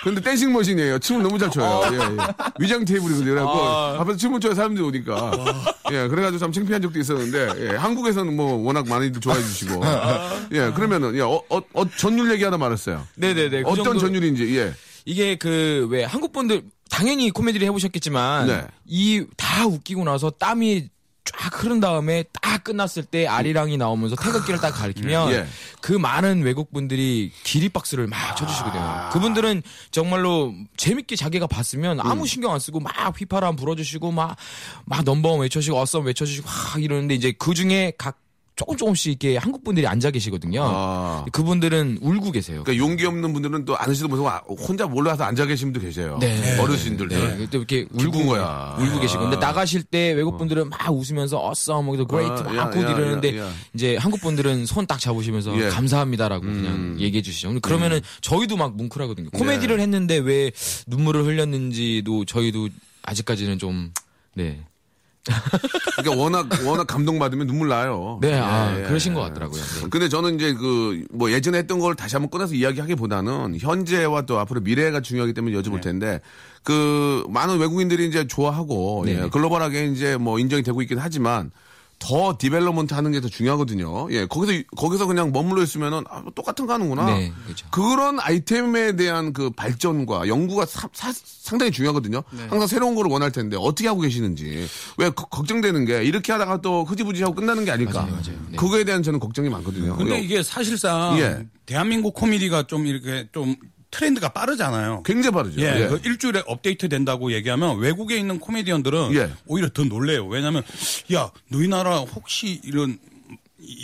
근데 0.03 0.21
dancing 0.21 0.53
machine이에요. 0.53 0.99
춤을 0.99 1.23
너무 1.23 1.37
잘 1.37 1.49
춰요. 1.49 1.81
예, 1.91 1.97
예. 1.97 2.17
위장 2.59 2.85
테이블이거든요. 2.85 3.25
그래갖고 3.33 3.59
앞에서 4.01 4.17
춤을 4.17 4.39
춰야 4.39 4.53
사람들이 4.55 4.85
오니까. 4.85 5.31
예, 5.91 6.07
그래가지고 6.07 6.39
참 6.39 6.51
창피한 6.51 6.81
적도 6.81 6.99
있었는데, 6.99 7.49
예, 7.73 7.75
한국에서는 7.75 8.35
뭐 8.35 8.55
워낙 8.65 8.87
많이들 8.87 9.19
좋아해 9.21 9.41
주시고. 9.41 9.81
예, 10.53 10.71
그러면은, 10.71 11.15
예, 11.15 11.21
어, 11.21 11.41
어, 11.49 11.61
어, 11.73 11.89
전율 11.97 12.31
얘기 12.31 12.43
하나 12.43 12.57
말았어요. 12.57 13.05
네네네. 13.15 13.63
그 13.63 13.69
어떤 13.69 13.83
정도- 13.85 13.99
전율인지, 13.99 14.57
예. 14.57 14.73
이게 15.05 15.35
그 15.37 15.87
왜 15.89 16.03
한국 16.03 16.31
분들 16.33 16.61
당연히 16.89 17.31
코미디를 17.31 17.65
해보셨겠지만 17.67 18.47
네. 18.47 18.65
이다 18.85 19.65
웃기고 19.67 20.03
나서 20.03 20.29
땀이 20.29 20.89
쫙 21.37 21.63
흐른 21.63 21.79
다음에 21.79 22.23
딱 22.41 22.63
끝났을 22.63 23.03
때 23.03 23.27
아리랑이 23.27 23.77
나오면서 23.77 24.15
태극기를 24.15 24.59
딱 24.59 24.71
가리키면 24.71 25.31
예. 25.31 25.47
그 25.81 25.93
많은 25.93 26.41
외국 26.41 26.71
분들이 26.71 27.31
기립박수를 27.43 28.07
막 28.07 28.35
쳐주시거든요. 28.35 29.09
그분들은 29.11 29.61
정말로 29.91 30.53
재밌게 30.77 31.15
자기가 31.15 31.47
봤으면 31.47 31.99
아무 32.01 32.25
신경 32.27 32.53
안 32.53 32.59
쓰고 32.59 32.79
막 32.79 32.93
휘파람 33.19 33.55
불어주시고 33.55 34.11
막 34.11 34.37
막 34.85 35.03
넘버원 35.03 35.41
외쳐주시고 35.41 35.77
어썸 35.77 36.03
외쳐주시고 36.03 36.47
막 36.47 36.83
이러는데 36.83 37.13
이제 37.15 37.31
그 37.37 37.53
중에 37.53 37.93
각 37.97 38.17
조금 38.59 38.75
조금씩 38.75 39.23
이렇게 39.23 39.37
한국 39.37 39.63
분들이 39.63 39.87
앉아 39.87 40.11
계시거든요. 40.11 40.61
아. 40.61 41.25
그분들은 41.31 41.99
울고 42.01 42.31
계세요. 42.31 42.61
그러니까 42.65 42.85
용기 42.85 43.05
없는 43.05 43.31
분들은 43.31 43.63
또 43.63 43.77
아시도 43.79 44.09
못하고 44.09 44.29
아, 44.29 44.41
혼자 44.67 44.85
몰라서 44.85 45.23
앉아 45.23 45.45
계신 45.45 45.71
분도 45.71 45.79
계세요. 45.79 46.17
네. 46.19 46.59
어르신들도. 46.59 47.15
네, 47.15 47.47
또 47.49 47.59
이렇게 47.59 47.85
울고 47.93 48.25
거야. 48.25 48.75
울고 48.77 48.99
계시고. 48.99 49.21
근데 49.21 49.37
나가실 49.37 49.83
때 49.83 50.11
외국 50.11 50.37
분들은 50.37 50.67
막 50.67 50.89
웃으면서 50.91 51.41
어썸, 51.41 51.85
뭐, 51.85 51.95
great, 52.05 52.29
아, 52.29 52.51
막 52.51 52.75
야, 52.75 52.81
이러는데. 52.81 53.41
이제 53.73 53.95
한국 53.95 54.19
분들은 54.19 54.65
손 54.65 54.89
딱 54.89 54.99
잡으시면서 54.99 55.55
예. 55.57 55.65
음. 55.65 55.69
감사합니다라고 55.69 56.43
그냥 56.43 56.97
얘기해 56.99 57.21
주시죠. 57.21 57.59
그러면은 57.61 58.01
저희도 58.21 58.57
막 58.57 58.75
뭉클하거든요. 58.75 59.29
코미디를 59.29 59.79
했는데 59.79 60.17
왜 60.17 60.51
눈물을 60.87 61.23
흘렸는지도 61.25 62.25
저희도 62.25 62.69
아직까지는 63.03 63.57
좀 63.59 63.93
네. 64.33 64.59
그러니까 65.97 66.21
워낙 66.21 66.47
워낙 66.65 66.87
감동받으면 66.87 67.45
눈물 67.47 67.67
나요. 67.67 68.19
네, 68.21 68.33
아, 68.39 68.73
예, 68.75 68.83
예. 68.83 68.87
그러신 68.87 69.13
것 69.13 69.21
같더라고요. 69.21 69.61
네. 69.61 69.87
근데 69.89 70.09
저는 70.09 70.35
이제 70.35 70.53
그 70.53 71.03
뭐 71.11 71.31
예전에 71.31 71.57
했던 71.57 71.79
걸 71.79 71.95
다시 71.95 72.15
한번 72.15 72.29
꺼내서 72.29 72.53
이야기하기보다는 72.55 73.57
현재와 73.59 74.21
또 74.23 74.39
앞으로 74.39 74.61
미래가 74.61 75.01
중요하기 75.01 75.33
때문에 75.33 75.57
여쭤볼 75.57 75.75
네. 75.75 75.81
텐데 75.81 76.21
그 76.63 77.25
많은 77.29 77.57
외국인들이 77.59 78.07
이제 78.07 78.25
좋아하고 78.27 79.03
네. 79.05 79.23
예, 79.23 79.29
글로벌하게 79.29 79.87
이제 79.87 80.17
뭐 80.17 80.39
인정이 80.39 80.63
되고 80.63 80.81
있긴 80.81 80.97
하지만 80.99 81.51
더 81.99 82.37
development 82.39 82.93
하는 82.93 83.11
게 83.11 83.19
더 83.19 83.27
중요하거든요. 83.27 84.07
예, 84.11 84.25
거기서 84.25 84.63
거기서 84.77 85.05
그냥 85.05 85.31
머물러 85.33 85.61
있으면은 85.61 86.05
아, 86.09 86.21
뭐 86.21 86.31
똑같은 86.33 86.65
거 86.65 86.73
하는구나. 86.73 87.05
네, 87.07 87.33
그렇죠. 87.43 87.67
그런 87.71 88.19
아이템에 88.21 88.95
대한 88.95 89.33
그 89.33 89.49
발전과 89.49 90.27
연구가 90.29 90.65
사- 90.65 90.87
사- 90.93 91.11
상당히 91.13 91.71
중요하거든요. 91.73 92.23
네. 92.31 92.47
항상 92.47 92.67
새로운 92.67 92.95
거를 92.95 93.11
원할 93.11 93.31
텐데 93.33 93.57
어떻게 93.59 93.87
하고 93.89 93.99
계시는지 94.01 94.65
왜 94.97 95.09
거- 95.09 95.25
걱정되는 95.25 95.83
게 95.85 96.03
이렇게 96.05 96.31
하다가 96.31 96.61
또 96.61 96.85
흐지부지하고 96.85 97.35
끝나는 97.35 97.65
게 97.65 97.71
아닐까. 97.71 98.01
맞아요, 98.01 98.11
맞아요. 98.13 98.39
네. 98.49 98.55
그거에 98.57 98.85
대한 98.85 99.03
저는 99.03 99.19
걱정이 99.19 99.49
많거든요. 99.49 99.97
근데 99.97 100.13
어, 100.15 100.17
이게 100.17 100.41
사실상 100.41 101.19
예. 101.19 101.45
대한민국 101.65 102.13
코미디가 102.13 102.63
좀 102.67 102.85
이렇게 102.87 103.27
좀 103.33 103.55
트렌드가 103.91 104.29
빠르잖아요. 104.29 105.03
굉장히 105.03 105.33
빠르죠. 105.33 105.61
예, 105.61 105.83
예. 105.83 105.87
그 105.87 106.01
일주일에 106.05 106.43
업데이트 106.45 106.89
된다고 106.89 107.31
얘기하면 107.33 107.79
외국에 107.79 108.17
있는 108.17 108.39
코미디언들은 108.39 109.15
예. 109.15 109.31
오히려 109.47 109.69
더 109.69 109.83
놀래요. 109.83 110.27
왜냐하면 110.27 110.63
야 111.13 111.31
너희 111.47 111.67
나라 111.67 111.99
혹시 111.99 112.61
이런 112.63 112.99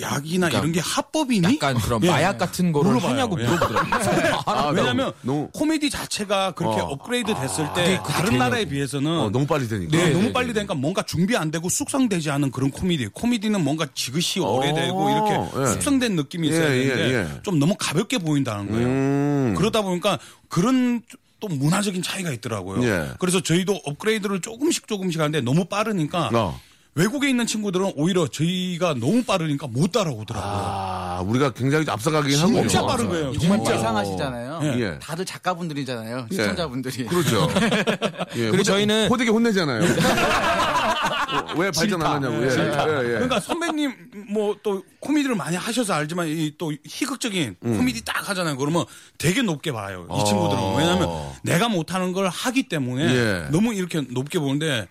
약이나 0.02 0.50
이런 0.50 0.72
게 0.72 0.80
합법이니? 0.80 1.42
그러니까 1.42 1.68
약간 1.70 1.82
그런 1.82 2.04
예. 2.04 2.10
마약 2.10 2.38
같은 2.38 2.72
거를 2.72 2.92
물어봐요. 2.92 3.12
하냐고 3.12 3.40
예. 3.40 3.46
물어보더라고요. 3.46 4.42
아, 4.46 4.70
왜냐하면 4.70 5.12
너무- 5.22 5.50
코미디 5.54 5.90
자체가 5.90 6.52
그렇게 6.52 6.82
어. 6.82 6.86
업그레이드 6.86 7.34
됐을 7.36 7.68
때 7.74 8.00
다른. 8.06 8.38
나라에 8.38 8.66
비해서는 8.66 9.10
어, 9.12 9.30
너무 9.30 9.46
빨리 9.46 9.68
되니까. 9.68 9.96
네, 9.96 10.10
너무 10.12 10.26
네, 10.26 10.34
빨리 10.34 10.48
네, 10.48 10.54
되니까 10.54 10.74
뭔가 10.74 11.02
준비 11.04 11.36
안 11.38 11.52
되고 11.52 11.70
숙성되지 11.70 12.30
않은 12.32 12.52
그런 12.52 12.72
코미디. 12.72 13.10
코미디는 13.14 13.64
뭔가 13.64 13.86
지그시 13.94 14.40
오래되고 14.40 14.98
어, 14.98 15.12
이렇게 15.12 15.62
예. 15.62 15.74
숙성된 15.74 16.16
느낌이 16.16 16.48
있어야 16.50 16.72
예, 16.74 16.78
예, 16.84 16.88
되는데 16.88 17.16
예. 17.36 17.42
좀 17.44 17.60
너무 17.60 17.76
가볍게 17.78 18.18
보인다는 18.18 18.72
거예요. 18.72 18.88
음. 18.88 19.54
그러다 19.58 19.82
보니까 19.82 20.20
그런 20.50 21.02
또 21.40 21.48
문화적인 21.50 22.02
차이가 22.02 22.32
있더라고요. 22.32 22.84
예. 22.88 23.10
그래서 23.20 23.42
저희도 23.42 23.82
업그레이드를 23.86 24.42
조금씩 24.42 24.88
조금씩 24.88 25.20
하는데 25.20 25.42
너무 25.42 25.66
빠르니까 25.66 26.30
어. 26.34 26.60
외국에 26.98 27.30
있는 27.30 27.46
친구들은 27.46 27.92
오히려 27.98 28.26
저희가 28.26 28.94
너무 28.94 29.22
빠르니까 29.24 29.68
못 29.68 29.92
따라오더라고요. 29.92 30.52
아, 30.56 31.22
우리가 31.28 31.52
굉장히 31.52 31.86
앞서가긴 31.90 32.40
하고. 32.40 32.54
진짜 32.62 32.86
빠른 32.86 33.10
거예요. 33.10 33.38
정말 33.38 33.58
진짜. 33.60 33.76
예상하시잖아요. 33.76 34.62
예. 34.80 35.00
다들 35.00 35.26
작가분들이잖아요. 35.26 36.28
시청자분들이. 36.32 37.06
그렇죠. 37.06 37.50
예, 38.38 38.50
그리고 38.50 38.64
저희는- 38.64 39.10
호되게 39.12 39.30
혼내잖아요. 39.30 39.84
어, 39.84 41.54
왜 41.58 41.70
발전 41.72 42.02
안 42.02 42.24
하냐고. 42.24 42.36
예, 42.44 42.48
예, 42.48 42.50
예. 42.50 43.12
그러니까 43.16 43.40
선배님 43.42 43.94
뭐 44.30 44.56
또 44.64 44.84
코미디를 45.02 45.36
많이 45.36 45.58
하셔서 45.58 45.94
알지만 45.94 46.28
이 46.30 46.56
또 46.58 46.72
희극적인 46.86 47.58
음. 47.66 47.78
코미디 47.78 48.06
딱 48.06 48.30
하잖아요. 48.30 48.56
그러면 48.56 48.86
되게 49.18 49.42
높게 49.42 49.72
봐요. 49.74 50.08
이 50.10 50.26
친구들은. 50.26 50.78
왜냐하면 50.78 51.10
내가 51.44 51.68
못하는 51.68 52.14
걸 52.14 52.30
하기 52.30 52.70
때문에 52.70 53.06
어. 53.06 53.10
예. 53.14 53.48
너무 53.52 53.74
이렇게 53.74 54.02
높게 54.10 54.40
보는데 54.40 54.88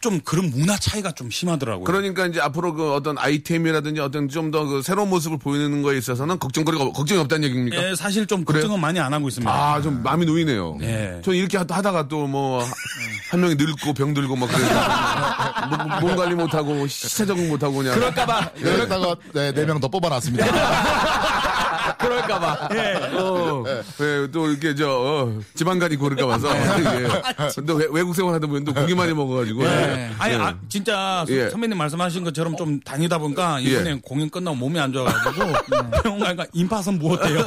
좀 0.00 0.20
그런 0.20 0.50
문화 0.50 0.76
차이가 0.78 1.10
좀 1.10 1.28
심 1.30 1.47
하더라고요. 1.50 1.84
그러니까 1.84 2.26
이제 2.26 2.40
앞으로 2.40 2.74
그 2.74 2.92
어떤 2.94 3.16
아이템이라든지 3.18 4.00
어떤 4.00 4.28
좀 4.28 4.50
더 4.50 4.64
그 4.66 4.82
새로운 4.82 5.08
모습을 5.10 5.38
보이는 5.38 5.82
거에 5.82 5.98
있어서는 5.98 6.38
걱정거리가 6.38 6.84
없- 6.84 6.94
걱정이 6.94 7.20
없다는 7.20 7.44
얘기입니까? 7.48 7.90
예, 7.90 7.94
사실 7.94 8.26
좀 8.26 8.44
그래요? 8.44 8.62
걱정은 8.62 8.80
많이 8.80 8.98
안 9.00 9.12
하고 9.12 9.28
있습니다. 9.28 9.50
아, 9.52 9.80
좀 9.82 10.02
마음이 10.02 10.24
놓이네요. 10.26 10.76
네. 10.80 11.20
저 11.24 11.32
이렇게 11.32 11.56
하- 11.58 11.66
하다가 11.68 12.08
또 12.08 12.26
뭐 12.26 12.64
한 13.30 13.40
명이 13.40 13.56
늙고 13.56 13.92
병들고 13.92 14.36
막 14.36 14.48
그래서 14.48 14.74
몸- 15.68 16.00
몸 16.00 16.16
관리 16.16 16.34
못 16.34 16.54
하고 16.54 16.86
시차 16.86 17.26
적응 17.26 17.48
못 17.50 17.62
하고 17.62 17.76
그냥 17.78 17.94
그럴까봐. 17.94 18.50
그러다가 18.54 19.16
네, 19.34 19.52
네명더 19.52 19.88
뽑아놨습니다. 19.88 20.46
그럴까봐. 21.98 22.68
어, 23.18 23.64
예, 24.00 24.28
또 24.30 24.48
이렇게 24.48 24.74
저 24.74 24.88
어, 24.90 25.40
지방 25.54 25.78
가지고 25.78 26.08
그럴까 26.08 26.26
봐서 26.26 26.48
예. 26.56 27.08
근데 27.54 27.72
외- 27.74 27.88
외국 27.90 28.14
생활 28.14 28.34
하다 28.34 28.46
보면 28.46 28.64
또 28.64 28.72
고기 28.72 28.94
많이 28.94 29.12
먹어가지고 29.12 29.64
예. 29.64 30.10
아니, 30.18 30.34
아, 30.36 30.54
진짜 30.68 31.24
서- 31.26 31.32
예. 31.34 31.50
선배님 31.50 31.76
말씀하신 31.76 32.24
것처럼 32.24 32.56
좀 32.56 32.80
다니다 32.80 33.18
보니까 33.18 33.60
이번에 33.60 33.90
예. 33.90 34.00
공연 34.02 34.30
끝나고 34.30 34.56
몸이 34.56 34.78
안 34.78 34.92
좋아가지고 34.92 35.46
병원 36.02 36.20
가니까 36.20 36.46
임파선 36.52 36.98
무엇대요. 36.98 37.44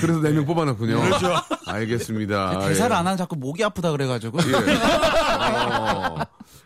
그래서 0.00 0.20
네 0.20 0.30
명 0.32 0.44
뽑아놨군요. 0.46 1.00
그렇죠. 1.00 1.34
알겠습니다. 1.66 2.60
대사를 2.68 2.92
예. 2.94 2.98
안 2.98 3.06
하면 3.06 3.16
자꾸 3.16 3.36
목이 3.36 3.62
아프다 3.64 3.90
그래가지고. 3.92 4.38
예. 4.48 4.54
어, 4.54 6.16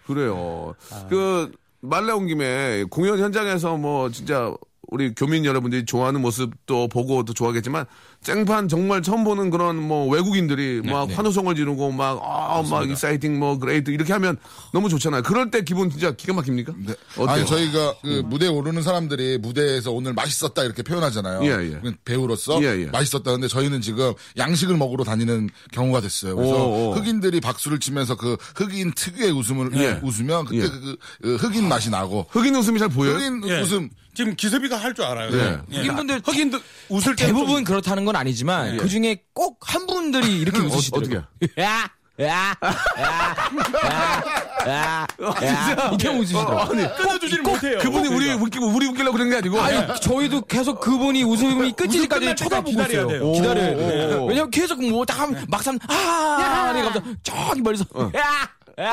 그래요. 0.06 0.74
그, 1.08 1.50
말 1.80 2.06
나온 2.06 2.26
김에 2.26 2.84
공연 2.90 3.18
현장에서 3.18 3.76
뭐 3.76 4.10
진짜 4.10 4.52
우리 4.94 5.12
교민 5.12 5.44
여러분들이 5.44 5.84
좋아하는 5.84 6.20
모습도 6.20 6.86
보고 6.86 7.24
또 7.24 7.32
좋아하겠지만 7.34 7.84
생판 8.22 8.68
정말 8.68 9.02
처음 9.02 9.24
보는 9.24 9.50
그런 9.50 9.82
뭐 9.82 10.08
외국인들이 10.08 10.82
막 10.84 11.10
환호성을 11.10 11.52
지르고 11.56 11.90
막, 11.90 12.20
아, 12.22 12.62
막 12.62 12.88
exciting 12.88 13.40
뭐 13.40 13.58
great 13.58 13.90
이렇게 13.90 14.12
하면 14.12 14.36
너무 14.72 14.88
좋잖아요. 14.88 15.22
그럴 15.24 15.50
때 15.50 15.62
기분 15.62 15.90
진짜 15.90 16.12
기가 16.12 16.32
막힙니까? 16.34 16.72
네. 16.86 16.94
어때요? 17.18 17.28
아니 17.28 17.44
저희가 17.44 17.96
그 18.02 18.22
무대에 18.24 18.48
오르는 18.48 18.82
사람들이 18.82 19.38
무대에서 19.38 19.90
오늘 19.90 20.14
맛있었다 20.14 20.62
이렇게 20.62 20.84
표현하잖아요. 20.84 21.44
예, 21.44 21.72
예. 21.72 21.80
그 21.82 21.92
배우로서 22.04 22.62
예, 22.62 22.82
예. 22.82 22.86
맛있었다. 22.86 23.32
근데 23.32 23.48
저희는 23.48 23.80
지금 23.80 24.12
양식을 24.38 24.76
먹으러 24.76 25.02
다니는 25.02 25.50
경우가 25.72 26.02
됐어요. 26.02 26.36
그래서 26.36 26.66
오, 26.66 26.90
오. 26.90 26.94
흑인들이 26.94 27.40
박수를 27.40 27.80
치면서 27.80 28.14
그 28.14 28.36
흑인 28.54 28.92
특유의 28.94 29.32
웃음을 29.32 29.70
예. 29.76 30.00
웃으면 30.04 30.44
그때 30.44 30.62
예. 30.64 30.68
그, 30.68 30.96
그 31.20 31.34
흑인 31.34 31.68
맛이 31.68 31.90
나고 31.90 32.26
흑인 32.30 32.54
웃음이 32.54 32.78
잘 32.78 32.88
보여요? 32.88 33.16
흑인 33.16 33.42
예. 33.48 33.60
웃음 33.60 33.90
지금 34.14 34.34
기섭이가 34.36 34.76
할 34.76 34.94
줄 34.94 35.04
알아요. 35.04 35.30
네. 35.30 35.58
예. 35.72 35.76
흑인분들 35.78 36.22
흑인들 36.24 36.60
웃을 36.88 37.16
때 37.16 37.26
대부분 37.26 37.64
그렇다는 37.64 38.04
건 38.04 38.14
아니지만 38.16 38.76
그 38.76 38.88
중에 38.88 39.22
꼭 39.34 39.58
한 39.60 39.86
분들이 39.86 40.38
이렇게 40.40 40.60
웃으시더라고요. 40.62 41.24
야, 41.58 41.90
야, 42.20 42.26
야, 42.26 42.54
야, 42.98 44.26
야, 44.68 45.06
야, 45.44 45.86
이렇게 45.88 46.08
웃으시더라고요. 46.08 46.94
끊어주질 46.96 47.42
못해요. 47.42 47.78
그분이 47.78 48.08
우리 48.08 48.32
웃기고 48.32 48.66
우리 48.68 48.86
웃기려고 48.86 49.12
그런 49.16 49.30
게 49.30 49.36
아니고 49.36 49.60
아니 49.60 50.00
저희도 50.00 50.42
계속 50.42 50.80
그분이 50.80 51.24
웃음이 51.24 51.72
끝날 51.72 52.36
쳐다보고 52.36 52.70
있어요. 52.70 53.08
돼요. 53.08 53.32
기다려야 53.32 53.70
오. 53.72 53.76
돼요. 53.78 54.24
왜냐면 54.26 54.50
계속 54.50 54.80
뭐딱 54.84 55.18
하면 55.18 55.44
막상 55.48 55.76
아, 55.88 56.72
갑자기 56.84 57.16
저기 57.24 57.60
멀리서 57.62 57.84
야. 58.16 58.48
야, 58.80 58.90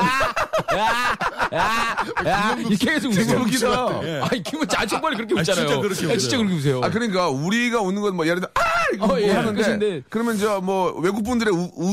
야, 0.74 1.16
야, 1.52 1.96
야, 2.26 2.56
이렇게 2.58 2.76
계속 2.76 3.10
웃어요. 3.12 3.40
웃기다. 3.40 4.26
아니, 4.30 4.42
기분 4.42 4.68
자, 4.68 4.86
정말 4.86 5.14
그렇게 5.14 5.34
웃잖아요. 5.34 5.64
아, 5.66 6.16
진짜 6.16 6.36
그렇게 6.36 6.54
웃어요. 6.54 6.80
아 6.84 6.88
그러니까 6.90 7.28
우리가 7.28 7.80
웃는 7.80 8.00
건 8.02 8.12
뭐 8.14 8.26
예를 8.26 8.40
들어 8.40 8.50
아 8.54 8.60
어, 9.00 9.20
예, 9.20 9.30
하는데 9.32 9.62
끝인데. 9.62 10.02
그러면 10.08 10.38
저 10.38 10.60
뭐 10.62 10.92
외국 11.00 11.22
분들의 11.24 11.52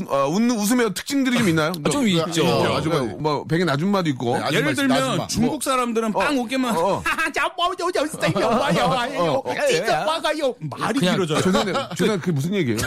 아, 0.10 0.26
웃는 0.26 0.56
웃음의 0.58 0.94
특징들이 0.94 1.38
좀 1.38 1.50
있나요? 1.50 1.72
아, 1.84 1.90
좀 1.90 2.04
그러니까 2.04 2.28
있죠. 2.28 2.44
뭐 2.46 2.78
아주 2.78 2.90
뭐 2.90 3.00
네. 3.02 3.16
뭐 3.20 3.44
백인 3.46 3.70
아줌마도 3.70 4.10
있고. 4.10 4.38
네, 4.38 4.44
아줌마 4.44 4.60
예를 4.60 4.76
들면 4.76 4.98
아줌마. 4.98 5.28
중국 5.28 5.52
뭐. 5.52 5.60
사람들은 5.62 6.16
어, 6.16 6.20
어, 6.20 6.22
어. 6.22 6.26
아, 6.30 6.30
뭐. 6.30 6.30
빵 6.30 6.38
웃기만 6.40 6.76
하하자뭐저저세요와요 7.04 9.44
진짜 9.70 10.06
와가요 10.06 10.48
예. 10.62 10.68
말이 10.78 11.00
길어져요. 11.00 11.42
죄송한데 11.42 11.74
죄송한데 11.96 12.20
그게 12.22 12.32
무슨 12.32 12.54
얘기예요? 12.54 12.78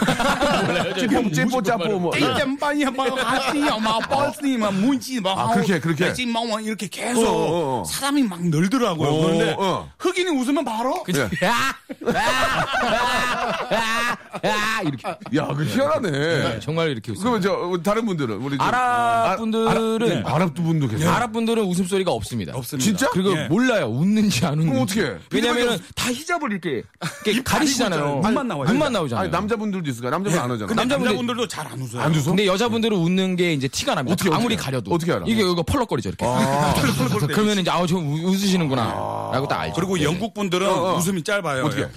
찌뽕 0.99 1.31
찌뽀 1.31 1.61
짜뽀 1.61 1.99
뭐. 1.99 2.15
이젠빠야 2.15 2.89
뭐 2.91 3.05
하시야 3.19 3.77
막 3.77 4.03
아. 4.03 4.07
버스니 4.07 4.57
막 4.57 4.73
문지 4.73 5.19
막 5.19 5.53
그렇게 5.53 5.79
그렇게 5.79 6.13
지막 6.13 6.43
이렇게 6.63 6.87
계속 6.87 7.83
사람이 7.87 8.23
막 8.23 8.41
늘더라고요. 8.41 9.21
그런데 9.21 9.55
흑인이 9.99 10.29
웃으면 10.29 10.63
바로 10.65 11.03
그냥 11.03 11.29
야, 14.45 14.81
이렇게 14.83 15.07
야, 15.35 15.47
그 15.55 15.63
희한하네. 15.65 16.59
정말 16.59 16.89
이렇게 16.89 17.11
웃어요. 17.11 17.39
그러면 17.39 17.41
저 17.41 17.81
다른 17.83 18.05
분들은 18.05 18.35
우리 18.37 18.57
저- 18.57 18.63
아랍 18.63 19.37
분들은 19.37 20.25
아 20.25 20.37
랍 20.37 20.53
분도 20.53 20.87
계세요. 20.87 21.09
아랍 21.09 21.31
분들은 21.31 21.63
웃음소리가 21.63 22.11
없습니다. 22.11 22.53
없습니다. 22.55 22.83
진짜? 22.85 23.09
그리고 23.11 23.37
예. 23.37 23.47
몰라요. 23.47 23.85
웃는지 23.87 24.45
안 24.45 24.53
웃는지. 24.59 24.69
그럼 24.69 24.83
어떻게 24.83 25.01
해? 25.03 25.17
왜냐면은 25.31 25.77
다 25.95 26.11
히잡을 26.11 26.51
이렇게, 26.51 26.83
이렇게 27.25 27.43
가리시잖아요. 27.43 27.99
있잖아요. 27.99 28.21
눈만 28.21 28.47
나와요. 28.47 28.69
눈만 28.69 28.93
나오잖아요. 28.93 29.23
아니 29.23 29.31
남자분들도 29.31 29.89
있을까? 29.89 30.09
남자분 30.09 30.39
안 30.39 30.51
하잖아. 30.51 30.67
근데 30.67 30.81
남자분들- 30.83 31.03
남자분들도 31.05 31.47
잘 31.47 31.67
안 31.67 31.81
웃어요. 31.81 32.01
안 32.01 32.13
웃어? 32.13 32.29
근데 32.31 32.45
여자분들은 32.45 32.97
웃는 32.97 33.35
게 33.35 33.53
이제 33.53 33.67
티가 33.67 33.95
납니다. 33.95 34.13
어떻게, 34.13 34.29
아무리 34.29 34.55
어떻게? 34.55 34.65
가려도. 34.65 34.91
어떻게 34.93 35.11
알아? 35.13 35.23
이게 35.27 35.41
여기가 35.41 35.63
펄럭거리죠, 35.63 36.09
이렇게. 36.09 36.25
그러면 37.33 37.59
이제, 37.59 37.69
아우, 37.71 37.87
저 37.87 37.95
웃- 37.97 38.23
웃으시는구나. 38.25 38.83
라고 39.33 39.47
딱 39.47 39.59
알죠. 39.61 39.75
그리고 39.75 40.01
영국 40.03 40.33
분들은 40.33 40.67
웃음이 40.67 41.23
짧아요. 41.23 41.63
어떻게? 41.65 41.87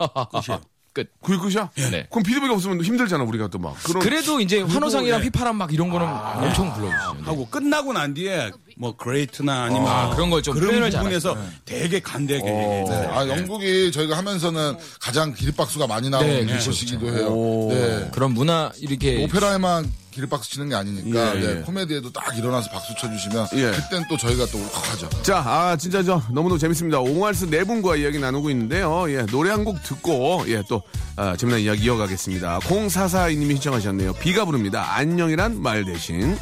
예. 0.00 0.06
끝이에요. 0.30 0.60
끝. 0.94 1.10
그게 1.20 1.36
끝이야? 1.38 1.70
네. 1.90 2.06
그럼 2.08 2.22
피드백이 2.22 2.52
없으면 2.52 2.80
힘들잖아 2.80 3.24
우리가 3.24 3.48
또 3.48 3.58
막. 3.58 3.74
그런 3.82 4.00
그래도 4.00 4.38
이제 4.38 4.60
환호성이랑 4.60 5.20
예. 5.20 5.24
휘파람 5.24 5.56
막 5.56 5.72
이런 5.74 5.90
거는 5.90 6.06
엄청 6.06 6.72
불러주시죠. 6.72 7.14
네. 7.14 7.22
하고 7.24 7.48
끝나고 7.48 7.92
난 7.92 8.14
뒤에 8.14 8.52
뭐 8.76 8.96
great나 8.96 9.64
아니면 9.64 9.88
아, 9.88 10.14
그런 10.14 10.30
걸좀 10.30 10.54
그런 10.54 10.70
표현을 10.70 10.90
부분에서 10.92 11.36
되게 11.64 11.98
간대하게 11.98 12.46
얘기해요. 12.46 12.84
네. 12.84 13.06
아, 13.08 13.26
영국이 13.26 13.90
저희가 13.90 14.16
하면서는 14.16 14.76
가장 15.00 15.34
기립박수가 15.34 15.88
많이 15.88 16.10
나오는 16.10 16.28
네, 16.28 16.46
그렇죠, 16.46 16.70
곳이기도 16.70 17.06
해요. 17.08 17.68
네. 17.70 18.10
그런 18.12 18.30
문화, 18.32 18.70
이렇게. 18.78 19.24
오페라에만 19.24 19.90
기립박수 20.14 20.48
치는 20.50 20.68
게 20.68 20.76
아니니까 20.76 21.36
예, 21.36 21.40
네, 21.40 21.56
예. 21.58 21.62
코미디에도 21.62 22.12
딱 22.12 22.36
일어나서 22.38 22.70
박수 22.70 22.94
쳐주시면 22.96 23.48
예. 23.54 23.72
그땐 23.72 24.04
또 24.08 24.16
저희가 24.16 24.46
또 24.46 24.58
울컥하죠. 24.58 25.08
자, 25.22 25.38
아, 25.44 25.76
진짜 25.76 26.02
저 26.04 26.22
너무너무 26.30 26.58
재밌습니다. 26.58 27.00
옹알스 27.00 27.46
네 27.46 27.64
분과 27.64 27.96
이야기 27.96 28.18
나누고 28.20 28.48
있는데요. 28.50 29.10
예, 29.10 29.26
노래 29.26 29.50
한 29.50 29.64
곡 29.64 29.82
듣고, 29.82 30.44
예, 30.48 30.62
또, 30.68 30.82
아, 31.16 31.34
재미난 31.36 31.60
이야기 31.60 31.84
이어가겠습니다. 31.84 32.58
0442님이 32.60 33.52
신청하셨네요. 33.52 34.12
비가 34.14 34.44
부릅니다. 34.44 34.94
안녕이란 34.94 35.60
말 35.60 35.84
대신. 35.84 36.36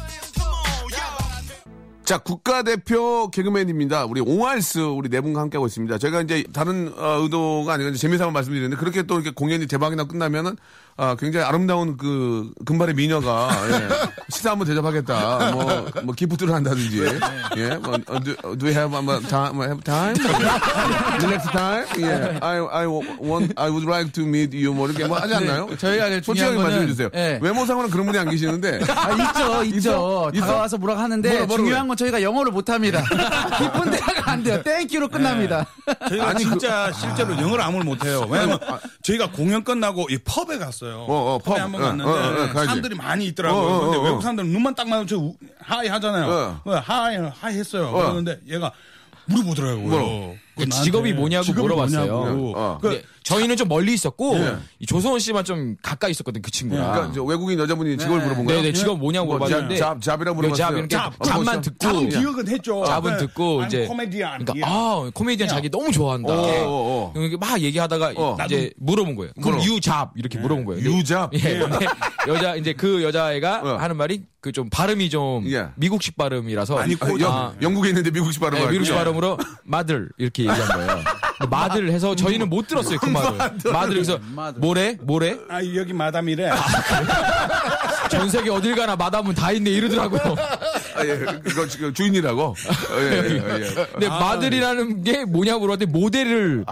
자, 2.05 2.17
국가대표 2.17 3.29
개그맨입니다. 3.31 4.03
우리 4.05 4.19
옹알스 4.19 4.79
우리 4.79 5.07
네 5.07 5.21
분과 5.21 5.39
함께하고 5.39 5.67
있습니다. 5.67 5.97
제가 5.99 6.19
이제 6.21 6.43
다른 6.51 6.93
어, 6.97 7.21
의도가 7.21 7.71
아니라 7.73 7.93
재미삼아 7.93 8.29
말씀드리는데 8.31 8.75
그렇게 8.75 9.03
또 9.03 9.15
이렇게 9.15 9.31
공연이 9.31 9.67
대박이 9.67 9.95
나 9.95 10.03
끝나면은 10.03 10.57
아, 10.95 11.15
굉장히 11.15 11.45
아름다운 11.45 11.97
그 11.97 12.51
금발의 12.65 12.93
미녀가 12.93 13.49
예, 13.69 13.89
식사 14.29 14.51
한번 14.51 14.67
대접하겠다. 14.67 15.51
뭐, 15.51 15.85
뭐 16.03 16.13
기프트를 16.13 16.53
한다든지. 16.53 17.03
예, 17.57 17.69
뭐, 17.77 17.95
어, 18.07 18.19
do, 18.23 18.35
do 18.57 18.67
you 18.67 18.73
have 18.77 18.93
um, 18.93 19.07
time? 19.27 19.59
Have 19.61 19.83
time? 19.83 20.13
The 21.19 21.27
next 21.27 21.49
time? 21.51 21.85
예, 21.97 22.37
I, 22.41 22.59
I 22.59 22.85
want, 22.87 23.53
I 23.57 23.69
would 23.71 23.87
like 23.89 24.11
to 24.13 24.23
meet 24.23 24.55
you. 24.55 24.71
뭐 24.75 24.87
이렇게 24.87 25.05
뭐 25.05 25.17
하지 25.17 25.33
않나요? 25.33 25.65
네, 25.67 25.77
저희가 25.77 26.09
제일 26.09 26.23
솔직하게 26.23 26.51
중요한 26.53 26.63
말씀해 26.63 26.85
거는- 26.85 26.87
주세요. 26.89 27.09
예. 27.15 27.39
외모상으로는 27.41 27.89
그런 27.89 28.05
분이 28.05 28.17
안 28.19 28.29
계시는데. 28.29 28.79
아, 28.89 29.11
있죠, 29.11 29.63
있죠. 29.75 30.31
있어? 30.33 30.45
다가와서 30.45 30.77
뭐라고 30.77 31.01
하는데 31.01 31.27
뭐라, 31.27 31.45
뭐라 31.47 31.63
중요한 31.63 31.87
건 31.87 31.97
저희가 31.97 32.21
영어를 32.21 32.51
못합니다. 32.51 33.01
깊은 33.57 33.89
대화가 33.89 34.31
안 34.31 34.43
돼요. 34.43 34.61
Thank 34.61 34.84
you로 34.84 35.07
끝납니다. 35.09 35.65
저희가 36.07 36.29
아니, 36.29 36.43
진짜 36.43 36.91
실제로 36.93 37.35
영어를 37.37 37.63
아무를 37.63 37.83
못해요. 37.83 38.27
왜냐면 38.29 38.59
저희가 39.01 39.31
공연 39.31 39.63
끝나고 39.63 40.07
이 40.11 40.19
pub에 40.19 40.59
갔어요. 40.59 40.82
어, 40.91 41.05
어, 41.07 41.39
pub에 41.39 41.55
pub. 41.55 41.61
한번 41.63 41.81
어, 41.81 41.85
갔는데 41.85 42.11
어, 42.11 42.43
어. 42.43 42.47
사람들이 42.53 42.95
많이 42.95 43.25
있더라고요. 43.27 43.61
어, 43.61 43.75
어, 43.75 43.79
근데 43.81 43.97
어, 43.97 44.01
어. 44.01 44.03
외국 44.03 44.21
사람들은 44.21 44.49
눈만 44.51 44.75
딱 44.75 44.87
마주쳐 44.87 45.33
hi 45.59 45.87
하잖아요. 45.87 46.61
어, 46.65 46.71
hi 46.71 47.17
hi 47.17 47.57
했어요. 47.57 47.91
그러는데 47.91 48.39
얘가 48.47 48.71
물어보더라고요. 49.25 50.35
그 50.57 50.69
직업이 50.69 51.13
뭐냐고 51.13 51.45
직업이 51.45 51.61
물어봤어요. 51.61 52.13
뭐냐고. 52.13 52.53
어. 52.55 52.77
그 52.81 52.89
근데 52.89 53.03
저희는 53.23 53.57
좀 53.57 53.67
멀리 53.67 53.93
있었고 53.93 54.37
이 54.79 54.85
조성원 54.85 55.19
씨만 55.19 55.43
좀 55.43 55.75
가까이 55.81 56.11
있었거든 56.11 56.41
그 56.41 56.49
친구랑. 56.49 56.91
그러니까 56.91 57.11
이제 57.11 57.19
외국인 57.25 57.59
여자분이 57.59 57.97
직업을 57.97 58.21
물어본 58.21 58.45
거예요? 58.45 58.61
네네 58.61 58.73
직업 58.73 58.99
뭐냐고 58.99 59.27
뭐, 59.27 59.37
물어봤는데 59.39 59.75
job, 59.75 60.01
job이라고 60.01 60.41
네, 60.41 60.47
물어봤어요. 60.47 60.67
job 60.67 60.73
이렇게 60.77 60.95
job, 60.95 61.23
job만 61.23 61.57
어, 61.57 61.61
듣고 61.61 61.77
job은 61.79 62.09
기억은 62.09 62.47
했죠. 62.47 62.85
job은 62.85 63.11
네. 63.11 63.17
듣고 63.17 63.61
I'm 63.61 63.67
이제 63.67 63.85
코미디언. 63.87 64.45
그러니까 64.45 64.53
예. 64.55 64.61
아 64.65 65.09
코미디언 65.13 65.49
자기 65.49 65.69
너무 65.69 65.91
좋아한다. 65.91 66.31
어, 66.33 66.37
어, 66.37 67.13
어. 67.15 67.19
이렇게 67.19 67.37
막 67.37 67.59
얘기하다가 67.59 68.13
어. 68.15 68.37
이제 68.45 68.71
물어본 68.77 69.15
거예요. 69.15 69.31
그럼. 69.41 69.61
you 69.63 69.87
job 69.87 70.11
이렇게 70.15 70.39
물어본 70.39 70.65
거예요. 70.65 70.81
You 70.83 71.04
job? 71.04 71.33
예. 71.33 71.39
근데 71.59 71.85
여자 72.27 72.55
이제 72.55 72.73
그 72.73 73.03
여자애가 73.03 73.61
어. 73.63 73.77
하는 73.77 73.97
말이 73.97 74.23
그 74.39 74.53
좀 74.53 74.69
발음이 74.69 75.09
좀 75.09 75.43
예. 75.51 75.67
미국식 75.75 76.15
발음이라서 76.15 76.75
많이 76.75 76.93
아, 76.99 77.05
꼬죠. 77.05 77.25
영, 77.25 77.55
영국에 77.61 77.89
있는데 77.89 78.11
미국식 78.11 78.41
발음을 78.41 78.65
네, 78.65 78.71
미국식. 78.71 78.93
발음으로 78.95 79.37
마들 79.63 80.09
이렇게 80.17 80.43
얘기한 80.43 80.67
거예요. 80.67 81.03
마들 81.49 81.89
해서 81.91 82.15
저희는 82.15 82.49
못 82.49 82.67
들었어요 82.67 82.97
그 82.99 83.05
말을. 83.09 83.37
마들 83.71 83.93
그래서 83.93 84.19
뭐래 84.57 84.97
뭐래 85.01 85.37
아 85.49 85.63
여기 85.75 85.93
마담이래. 85.93 86.49
전 88.09 88.29
세계 88.29 88.49
어딜 88.51 88.75
가나 88.75 88.95
마담은 88.95 89.33
다 89.33 89.51
있네 89.51 89.69
이러더라고요. 89.71 90.35
아, 90.95 91.05
예, 91.05 91.17
그거 91.43 91.67
지금 91.67 91.91
주인이라고? 91.93 92.41
어, 92.43 92.55
예, 92.99 93.03
예, 93.05 93.35
예. 93.35 93.87
근데 93.91 94.07
마들이라는 94.07 95.03
게 95.03 95.25
뭐냐고 95.25 95.61
물었는데 95.61 95.91
모델을 95.91 96.63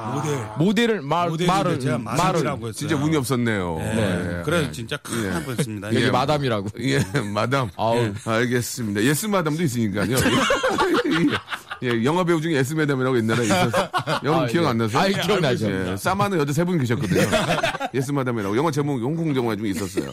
모델 0.59 0.89
을 0.91 1.01
말 1.01 1.29
모델인데 1.29 1.51
말을 1.53 1.79
제가 1.79 1.97
말을 1.97 2.39
했어요. 2.41 2.71
진짜 2.73 2.95
운이 2.95 3.15
없었네요. 3.17 3.75
네. 3.79 4.37
예. 4.39 4.43
그래서 4.43 4.71
진짜 4.71 4.97
큰일 4.97 5.29
날 5.31 5.43
뻔했습니다. 5.43 5.87
여기 5.95 6.03
예. 6.05 6.11
마담이라고. 6.11 6.67
예, 6.81 6.99
마담. 7.33 7.69
아우. 7.75 7.97
예, 7.97 8.13
알겠습니다. 8.23 9.01
예스 9.01 9.25
마담도 9.25 9.63
있으니까요. 9.63 10.17
예, 11.83 11.87
예, 11.87 12.03
영화 12.03 12.23
배우 12.23 12.39
중에 12.41 12.53
예스 12.53 12.73
마담이라고 12.73 13.17
옛날에 13.17 13.43
있었어. 13.45 13.89
여러분 14.23 14.43
아, 14.43 14.47
기억 14.47 14.63
예. 14.63 14.67
안 14.67 14.77
나세요? 14.77 15.01
아, 15.01 15.07
기억나죠. 15.07 15.71
예, 15.71 15.97
싸우는 15.97 16.39
여자 16.39 16.53
세 16.53 16.63
분 16.63 16.77
계셨거든요. 16.77 17.21
예스 17.93 18.11
마담이라고. 18.11 18.55
영화 18.57 18.71
제목, 18.71 19.01
홍콩 19.01 19.35
영화 19.35 19.55
중에 19.55 19.69
있었어요. 19.69 20.11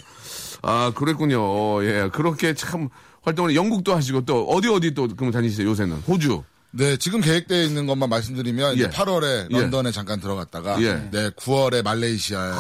아, 0.62 0.92
그랬군요. 0.94 1.84
예, 1.84 2.08
그렇게 2.12 2.54
참 2.54 2.88
활동을 3.22 3.54
영국도 3.54 3.94
하시고 3.94 4.24
또 4.24 4.44
어디 4.48 4.68
어디 4.68 4.94
또 4.94 5.08
그럼 5.08 5.30
다니시세요, 5.30 5.68
요새는? 5.68 5.96
호주. 6.08 6.42
네, 6.70 6.96
지금 6.98 7.20
계획되어 7.22 7.62
있는 7.62 7.86
것만 7.86 8.08
말씀드리면 8.10 8.72
예. 8.72 8.74
이제 8.82 8.88
8월에 8.90 9.46
예. 9.50 9.60
런던에 9.60 9.90
잠깐 9.90 10.20
들어갔다가 10.20 10.80
예. 10.82 11.08
네, 11.10 11.30
9월에 11.30 11.82
말레이시아에 11.82 12.50
예, 12.50 12.54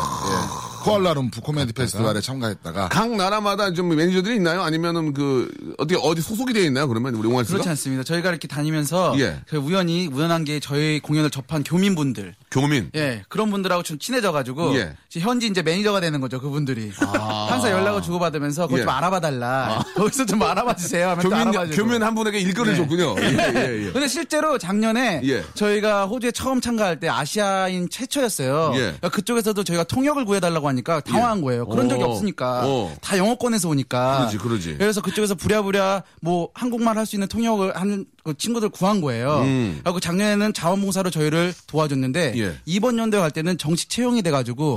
쿠알라룸푸 0.88 1.40
코미디 1.40 1.72
페스티벌에 1.72 2.20
참가했다가 2.20 2.88
각 2.88 3.10
나라마다 3.16 3.72
좀 3.72 3.94
매니저들이 3.94 4.36
있나요? 4.36 4.62
아니면은 4.62 5.12
그 5.12 5.50
어디 5.78 5.96
어디 6.00 6.20
소속이 6.22 6.52
되어 6.52 6.64
있나요? 6.64 6.88
그러면 6.88 7.14
우리 7.14 7.28
옹알스가 7.28 7.54
그렇지 7.54 7.68
않습니다. 7.70 8.04
저희가 8.04 8.30
이렇게 8.30 8.48
다니면서 8.48 9.14
예. 9.20 9.40
그 9.48 9.56
우연히 9.56 10.06
우연한 10.06 10.44
게 10.44 10.60
저희 10.60 11.00
공연을 11.00 11.30
접한 11.30 11.62
교민분들 11.64 12.34
교민. 12.50 12.90
예, 12.94 13.22
그런 13.28 13.50
분들하고 13.50 13.82
좀 13.82 13.98
친해져가지고 13.98 14.74
예. 14.76 14.94
이제 15.10 15.20
현지 15.20 15.46
이제 15.46 15.60
매니저가 15.62 16.00
되는 16.00 16.20
거죠 16.20 16.40
그분들이 16.40 16.90
항상 16.96 17.70
연락을 17.70 18.00
주고받으면서 18.02 18.66
그거 18.66 18.78
예. 18.78 18.82
좀 18.82 18.90
알아봐달라 18.90 19.84
거기서 19.96 20.24
좀 20.26 20.42
알아봐 20.42 20.76
주세요 20.76 21.10
하면 21.10 21.22
교민 21.22 21.38
알아봐 21.48 21.66
주고 21.66 21.76
교민 21.76 22.02
한 22.02 22.14
분에게 22.14 22.38
일거리를 22.40 22.72
네. 22.72 22.78
줬군요. 22.78 23.16
예, 23.18 23.24
예, 23.24 23.86
예. 23.86 23.92
근데 23.92 24.08
실제로 24.08 24.56
작년에 24.58 25.20
예. 25.24 25.44
저희가 25.54 26.06
호주에 26.06 26.30
처음 26.30 26.60
참가할 26.60 27.00
때 27.00 27.08
아시아인 27.08 27.88
최초였어요. 27.90 28.72
예. 28.74 28.78
그러니까 28.78 29.08
그쪽에서도 29.10 29.62
저희가 29.64 29.84
통역을 29.84 30.24
구해달라고 30.24 30.68
하니까 30.68 31.00
당황한 31.00 31.42
거예요. 31.42 31.66
그런 31.66 31.88
적이 31.88 32.04
어. 32.04 32.06
없으니까 32.08 32.62
어. 32.64 32.96
다 33.02 33.18
영어권에서 33.18 33.68
오니까. 33.68 34.18
그러지, 34.18 34.38
그러지. 34.38 34.76
그래서 34.78 35.00
그쪽에서 35.02 35.34
부랴부랴 35.34 36.02
뭐 36.22 36.48
한국말 36.54 36.96
할 36.96 37.08
수 37.08 37.16
있는 37.16 37.26
통역을 37.28 37.74
하는 37.74 38.04
그 38.28 38.36
친구들 38.36 38.68
구한 38.68 39.00
거예요. 39.00 39.38
음. 39.40 39.80
그리고 39.82 40.00
작년에는 40.00 40.52
자원봉사로 40.52 41.08
저희를 41.08 41.54
도와줬는데 41.66 42.34
예. 42.36 42.54
이번 42.66 42.98
연도에 42.98 43.20
갈 43.20 43.30
때는 43.30 43.56
정식 43.56 43.88
채용이 43.88 44.20
돼가지고 44.20 44.76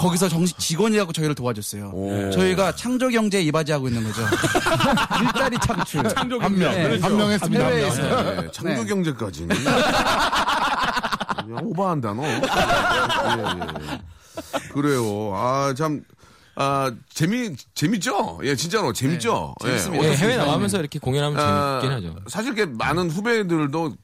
거기서 0.00 0.28
정식 0.28 0.58
직원이라고 0.58 1.12
저희를 1.12 1.36
도와줬어요. 1.36 1.92
저희가 2.32 2.74
창조 2.74 3.08
경제에 3.08 3.40
이바지하고 3.42 3.86
있는 3.86 4.02
거죠. 4.02 4.22
일자리 5.22 5.56
창출. 5.64 6.02
한 6.16 6.28
명. 6.58 6.72
네. 6.72 6.82
그렇죠. 6.82 7.04
한 7.04 7.16
명 7.16 7.30
했습니다. 7.30 7.64
한 7.64 7.70
명. 7.72 7.78
해외에서. 7.78 8.02
예, 8.44 8.50
창조 8.50 8.82
네. 8.82 8.84
경제까지. 8.84 9.46
그냥 11.46 11.58
오버한다 11.64 12.14
너. 12.14 12.24
예, 12.24 12.34
예. 12.34 14.00
그래요. 14.72 15.32
아 15.36 15.72
참. 15.76 16.02
아 16.54 16.92
재미 17.08 17.56
재밌죠? 17.74 18.40
예 18.44 18.54
진짜로 18.54 18.92
재밌죠. 18.92 19.54
예. 19.64 19.68
재밌습니다. 19.68 20.08
예? 20.08 20.16
해외 20.16 20.36
나가면서 20.36 20.78
이렇게 20.78 20.98
공연하면 20.98 21.38
아, 21.38 21.80
재밌긴 21.80 22.10
하죠. 22.10 22.20
사실 22.28 22.54
게 22.54 22.66
많은 22.66 23.10
후배들도 23.10 23.94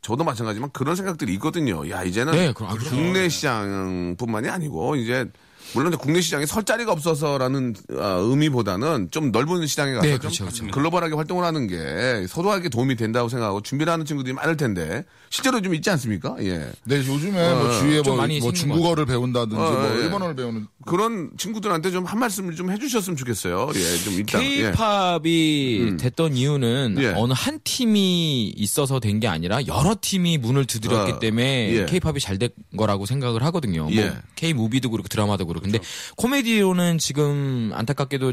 저도 0.00 0.24
마찬가지지만 0.24 0.70
그런 0.72 0.96
생각들이 0.96 1.32
있거든요. 1.34 1.88
야 1.90 2.02
이제는 2.02 2.32
네, 2.32 2.52
그럼, 2.52 2.70
아, 2.70 2.74
그럼요. 2.74 2.90
국내 2.90 3.28
시장뿐만이 3.28 4.48
아니고 4.48 4.96
이제 4.96 5.30
물론 5.74 5.96
국내 5.96 6.20
시장에 6.20 6.44
설 6.46 6.64
자리가 6.64 6.92
없어서라는 6.92 7.74
아, 7.98 8.16
의미보다는 8.20 9.08
좀 9.10 9.30
넓은 9.32 9.66
시장에 9.66 9.92
가서 9.92 10.02
네, 10.06 10.10
좀 10.12 10.18
그렇죠, 10.20 10.44
그렇죠. 10.44 10.66
글로벌하게 10.70 11.14
활동을 11.14 11.44
하는 11.44 11.66
게 11.66 12.26
서로에게 12.28 12.68
도움이 12.68 12.96
된다고 12.96 13.28
생각하고 13.28 13.62
준비를 13.62 13.92
하는 13.92 14.04
친구들이 14.04 14.34
많을 14.34 14.56
텐데 14.56 15.04
실제로 15.30 15.60
좀 15.62 15.74
있지 15.74 15.88
않습니까? 15.90 16.36
예. 16.40 16.70
네, 16.84 16.96
요즘에 16.98 17.54
뭐 17.54 17.70
주위에 17.78 18.02
좀 18.02 18.14
뭐, 18.14 18.22
많이 18.22 18.38
뭐것 18.38 18.54
중국어를 18.54 19.06
배운다든지 19.06 19.56
어, 19.56 19.70
뭐 19.70 19.96
예. 19.96 20.02
일본어를 20.04 20.34
배우는 20.36 20.66
그런 20.86 21.30
친구들한테 21.38 21.90
좀 21.90 22.02
한 22.04 22.18
말씀을 22.18 22.54
좀 22.56 22.70
해주셨으면 22.70 23.16
좋겠어요. 23.16 23.70
예, 23.74 23.96
좀 24.04 24.14
이따. 24.20 24.44
예. 24.44 24.72
K-팝이 24.72 25.96
됐던 25.98 26.36
이유는 26.36 26.96
예. 26.98 27.06
어느 27.16 27.32
한 27.34 27.60
팀이 27.64 28.48
있어서 28.56 28.98
된 29.00 29.12
게 29.22 29.28
아니라 29.28 29.64
여러 29.68 29.94
팀이 30.00 30.38
문을 30.38 30.64
두드렸기 30.64 31.12
어, 31.12 31.18
때문에 31.20 31.72
예. 31.72 31.84
K-팝이 31.86 32.18
잘 32.18 32.38
된 32.38 32.48
거라고 32.76 33.06
생각을 33.06 33.42
하거든요. 33.44 33.86
예. 33.92 34.06
뭐 34.06 34.16
K-무비도 34.34 34.90
그렇고 34.90 35.06
드라마도 35.08 35.46
그렇고. 35.46 35.61
근데 35.62 35.78
코미디로는 36.16 36.98
지금 36.98 37.70
안타깝게도 37.74 38.32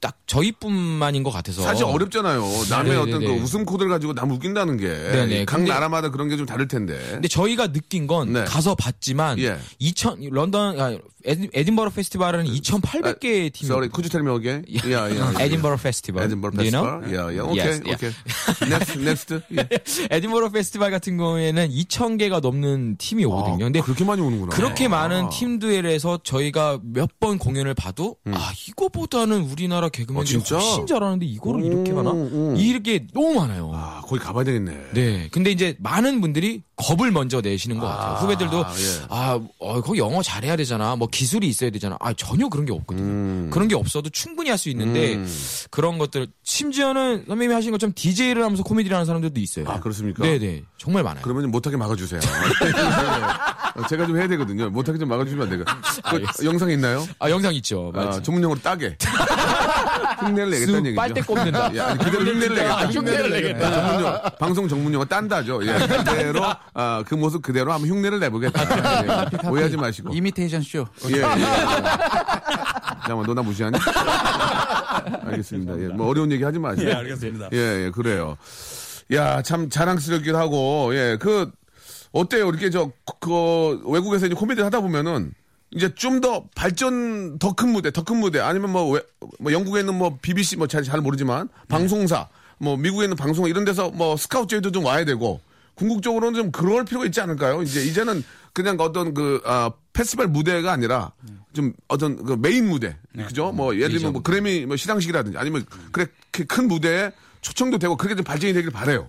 딱 0.00 0.16
저희뿐만인 0.26 1.22
것 1.22 1.30
같아서 1.30 1.62
사실 1.62 1.84
어렵잖아요. 1.84 2.42
남의 2.70 2.92
네, 2.92 2.98
어떤 2.98 3.20
네, 3.20 3.26
그 3.26 3.32
네. 3.32 3.40
웃음 3.40 3.64
코드를 3.64 3.90
가지고 3.90 4.14
남 4.14 4.30
웃긴다는 4.30 4.76
게. 4.76 4.88
네, 4.88 5.44
각 5.44 5.62
나라마다 5.62 6.10
그런 6.10 6.28
게 6.28 6.36
좀 6.38 6.46
다를 6.46 6.68
텐데. 6.68 6.96
근데 7.10 7.26
저희가 7.26 7.72
느낀 7.72 8.06
건 8.06 8.32
네. 8.32 8.44
가서 8.44 8.74
봤지만 8.76 9.38
예. 9.40 9.58
2000 9.80 10.30
런던 10.30 10.80
아, 10.80 10.96
에딘버러 11.26 11.90
페스티벌은 11.90 12.44
2,800개의 12.44 13.52
팀이 13.52 13.66
Sorry, 13.66 13.88
could 13.92 14.06
you 14.06 14.08
tell 14.08 14.22
me 14.24 14.30
again? 14.38 14.64
Yeah, 14.86 15.10
yeah. 15.10 15.44
에딘버러 15.44 15.76
페스티벌. 15.76 16.22
에딘버러 16.24 16.52
Do 16.56 16.62
you 16.62 16.70
know? 16.70 17.00
페스티벌. 17.00 17.10
Yeah, 17.10 17.26
yeah. 17.34 17.50
Okay, 17.50 17.58
Yes, 17.58 17.82
yeah. 17.84 17.96
okay. 17.98 18.12
Next, 18.70 18.98
next. 19.02 19.34
예. 19.50 19.68
에딘버러 20.16 20.50
페스티벌 20.50 20.90
같은 20.92 21.16
경우에는 21.18 21.68
2,000개가 21.70 22.40
넘는 22.40 22.96
팀이 22.98 23.24
오거든요. 23.24 23.64
근데 23.64 23.80
아, 23.80 23.82
그렇게 23.82 24.04
많이 24.04 24.22
오는구나. 24.22 24.54
그렇게 24.54 24.86
아. 24.86 24.88
많은 24.90 25.28
팀들에서 25.30 26.20
저희가 26.22 26.78
몇 26.84 27.08
번 27.18 27.36
공연을 27.38 27.74
봐도 27.74 28.14
아 28.30 28.52
이거보다는 28.68 29.40
우리나라 29.50 29.87
개그맨들이 29.88 30.36
아, 30.36 30.42
진짜? 30.44 30.56
훨씬 30.58 30.86
잘하는데 30.86 31.24
이거를 31.26 31.64
이렇게 31.64 31.92
가나? 31.92 32.12
음. 32.12 32.54
이렇게 32.56 33.06
너무 33.12 33.34
많아요. 33.34 33.70
아, 33.74 34.00
거기 34.04 34.20
가봐야 34.20 34.44
되겠네. 34.44 34.78
네. 34.94 35.28
근데 35.30 35.50
이제 35.50 35.76
많은 35.80 36.20
분들이 36.20 36.62
겁을 36.76 37.10
먼저 37.10 37.40
내시는 37.40 37.78
것 37.78 37.86
같아요. 37.86 38.16
후배들도 38.18 38.58
예. 38.58 39.06
아, 39.08 39.40
어, 39.58 39.80
거기 39.80 39.98
영어 39.98 40.22
잘해야 40.22 40.56
되잖아. 40.56 40.94
뭐 40.96 41.08
기술이 41.08 41.48
있어야 41.48 41.70
되잖아. 41.70 41.96
아, 42.00 42.12
전혀 42.12 42.48
그런 42.48 42.66
게 42.66 42.72
없거든요. 42.72 43.50
그런 43.50 43.66
게 43.68 43.74
없어도 43.74 44.08
충분히 44.10 44.50
할 44.50 44.58
수 44.58 44.68
있는데 44.70 45.14
음. 45.14 45.28
그런 45.70 45.98
것들 45.98 46.26
심지어는 46.42 47.26
선배님이 47.28 47.54
하신 47.54 47.70
것처럼 47.70 47.92
DJ를 47.94 48.42
하면서 48.42 48.64
코미디를 48.64 48.92
하는 48.96 49.06
사람들도 49.06 49.38
있어요. 49.38 49.66
아, 49.68 49.78
그렇습니까? 49.78 50.24
네, 50.24 50.36
네. 50.40 50.64
정말 50.78 51.04
많아요. 51.04 51.22
그러면 51.22 51.48
못하게 51.52 51.76
막아주세요. 51.76 52.20
제가 53.86 54.06
좀 54.06 54.16
해야 54.18 54.26
되거든요. 54.28 54.70
못하게 54.70 54.98
좀 54.98 55.08
막아주시면 55.08 55.44
안 55.44 55.50
돼요. 55.50 55.64
그 56.36 56.44
영상 56.44 56.70
있나요? 56.70 57.06
아, 57.18 57.30
영상 57.30 57.54
있죠. 57.54 57.92
아, 57.94 58.04
맞지. 58.04 58.22
전문용어로 58.22 58.60
따게. 58.60 58.96
흉내를 60.20 60.50
내겠다는 60.50 60.66
쑥 60.80 60.86
얘기죠. 60.86 60.96
빨대 60.96 61.20
꼽는다. 61.20 61.70
예, 61.74 61.80
아니, 61.80 61.98
그대로 61.98 62.24
흉내를 62.24 62.56
내겠다. 62.56 62.78
아, 62.78 62.86
흉내를 62.86 63.30
내겠다. 63.30 63.70
전문용, 63.70 64.20
방송 64.38 64.68
전문용어 64.68 65.04
딴다죠. 65.04 65.60
예, 65.64 65.72
그대로, 65.86 66.40
아, 66.74 67.04
그 67.06 67.14
모습 67.14 67.42
그대로 67.42 67.72
한번 67.72 67.88
흉내를 67.88 68.18
내보겠다. 68.20 69.04
예, 69.04 69.48
오해하지 69.48 69.76
마시고. 69.76 70.12
이미테이션 70.14 70.62
쇼. 70.62 70.86
예, 71.08 71.12
예. 71.12 71.18
예. 71.18 71.22
잠깐만, 73.02 73.26
너나 73.26 73.42
무시하니? 73.42 73.78
알겠습니다. 75.26 75.78
예, 75.80 75.88
뭐 75.88 76.08
어려운 76.08 76.30
얘기 76.32 76.42
하지 76.42 76.58
마세요. 76.58 76.88
예, 76.88 76.94
알겠습니다. 76.94 77.48
예, 77.52 77.86
예, 77.86 77.90
그래요. 77.90 78.36
야, 79.14 79.40
참 79.42 79.70
자랑스럽기도 79.70 80.36
하고, 80.36 80.90
예, 80.94 81.16
그, 81.18 81.50
어때요? 82.12 82.48
이렇게 82.48 82.70
저, 82.70 82.90
그, 83.20 83.80
외국에서 83.90 84.26
이제 84.26 84.34
코미디를 84.34 84.64
하다 84.66 84.80
보면은, 84.80 85.32
이제 85.70 85.94
좀 85.94 86.20
더 86.20 86.44
발전, 86.54 87.38
더 87.38 87.52
큰 87.52 87.68
무대, 87.70 87.90
더 87.90 88.02
큰 88.02 88.16
무대, 88.18 88.40
아니면 88.40 88.70
뭐, 88.72 88.90
왜, 88.90 89.02
뭐 89.38 89.52
영국에 89.52 89.80
있는 89.80 89.94
뭐 89.96 90.18
BBC 90.22 90.56
뭐 90.56 90.66
잘, 90.66 90.82
잘 90.82 91.00
모르지만, 91.00 91.48
방송사, 91.68 92.28
뭐 92.58 92.76
미국에 92.76 93.04
있는 93.04 93.16
방송 93.16 93.46
이런 93.48 93.64
데서 93.64 93.90
뭐 93.90 94.16
스카우트 94.16 94.48
제의도 94.50 94.72
좀 94.72 94.84
와야 94.84 95.04
되고, 95.04 95.40
궁극적으로는 95.74 96.34
좀 96.42 96.50
그럴 96.52 96.84
필요가 96.84 97.06
있지 97.06 97.20
않을까요? 97.20 97.62
이제, 97.62 97.84
이제는 97.84 98.24
그냥 98.52 98.76
어떤 98.80 99.14
그, 99.14 99.40
아, 99.44 99.70
페스티벌 99.92 100.26
무대가 100.28 100.72
아니라, 100.72 101.12
좀 101.52 101.72
어떤 101.88 102.16
그 102.24 102.32
메인 102.40 102.68
무대, 102.68 102.96
그죠? 103.26 103.52
뭐 103.52 103.74
예를 103.74 103.88
들면 103.98 104.12
뭐 104.12 104.22
그래미 104.22 104.64
뭐 104.66 104.76
시상식이라든지 104.76 105.38
아니면 105.38 105.64
그래 105.92 106.06
그큰 106.30 106.68
무대에 106.68 107.10
초청도 107.40 107.78
되고 107.78 107.96
그렇게 107.96 108.14
좀 108.14 108.24
발전이 108.24 108.52
되길 108.52 108.70
바래요. 108.70 109.08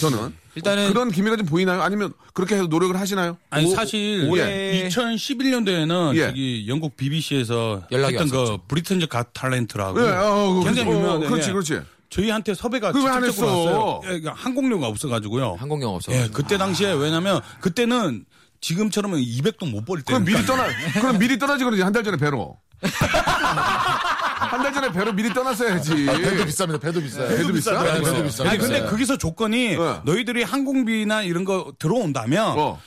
저는 0.00 0.32
일단은- 0.56 0.88
그런 0.88 1.10
기미가 1.10 1.36
좀 1.36 1.46
보이나요? 1.46 1.82
아니면 1.82 2.12
그렇게 2.32 2.54
해서 2.54 2.66
노력을 2.66 2.98
하시나요? 2.98 3.36
아니 3.50 3.66
오- 3.66 3.74
사실 3.74 4.26
올해- 4.30 4.88
2011년도에는 4.88 6.16
예. 6.16 6.26
저기 6.28 6.64
영국 6.68 6.96
BBC에서 6.96 7.82
연락이 7.92 8.14
했던 8.14 8.30
그 8.30 8.36
왔었죠. 8.38 8.62
Britain's 8.68 9.06
Got 9.08 9.32
Talent라고 9.34 9.98
예, 10.06 10.10
어, 10.12 10.60
굉장히 10.64 10.88
그렇지. 10.88 10.90
유명한 10.90 11.16
어, 11.16 11.28
그렇지, 11.28 11.52
그렇지. 11.52 11.80
저희한테 12.08 12.54
섭외가 12.54 12.92
직접적으로? 12.92 13.56
왔어요. 13.56 14.00
예, 14.04 14.06
그러니까 14.20 14.32
항공료가 14.34 14.86
없어가지고요. 14.86 15.56
항공료 15.58 15.94
없어. 15.94 16.12
예, 16.12 16.28
그때 16.32 16.56
당시에 16.56 16.92
왜냐면 16.92 17.40
그때는 17.60 18.24
지금처럼 18.60 19.12
200도 19.12 19.68
못 19.70 19.84
벌 19.84 19.98
때. 19.98 20.04
그럼 20.06 20.24
미리 20.24 20.44
떠나, 20.46 20.66
그럼 20.94 21.18
미리 21.18 21.38
떠나지 21.38 21.64
그러지 21.64 21.82
한 21.82 21.92
달 21.92 22.02
전에 22.04 22.16
배로. 22.16 22.56
한 24.38 24.62
달 24.62 24.72
전에 24.72 24.92
배로 24.92 25.12
미리 25.12 25.32
떠났어야지. 25.32 26.06
아, 26.10 26.12
배도 26.12 26.44
비쌉니다. 26.44 26.80
배도 26.80 27.00
비싸요. 27.00 27.28
배도 27.28 27.52
비싸? 27.54 27.82
네, 27.82 28.00
배도 28.02 28.22
비싸요. 28.24 28.48
아니 28.48 28.58
근데 28.58 28.82
거기서 28.84 29.16
조건이 29.16 29.76
네. 29.76 30.00
너희들이 30.04 30.42
항공비나 30.42 31.22
이런 31.22 31.44
거 31.44 31.72
들어온다면 31.78 32.58
어. 32.58 32.80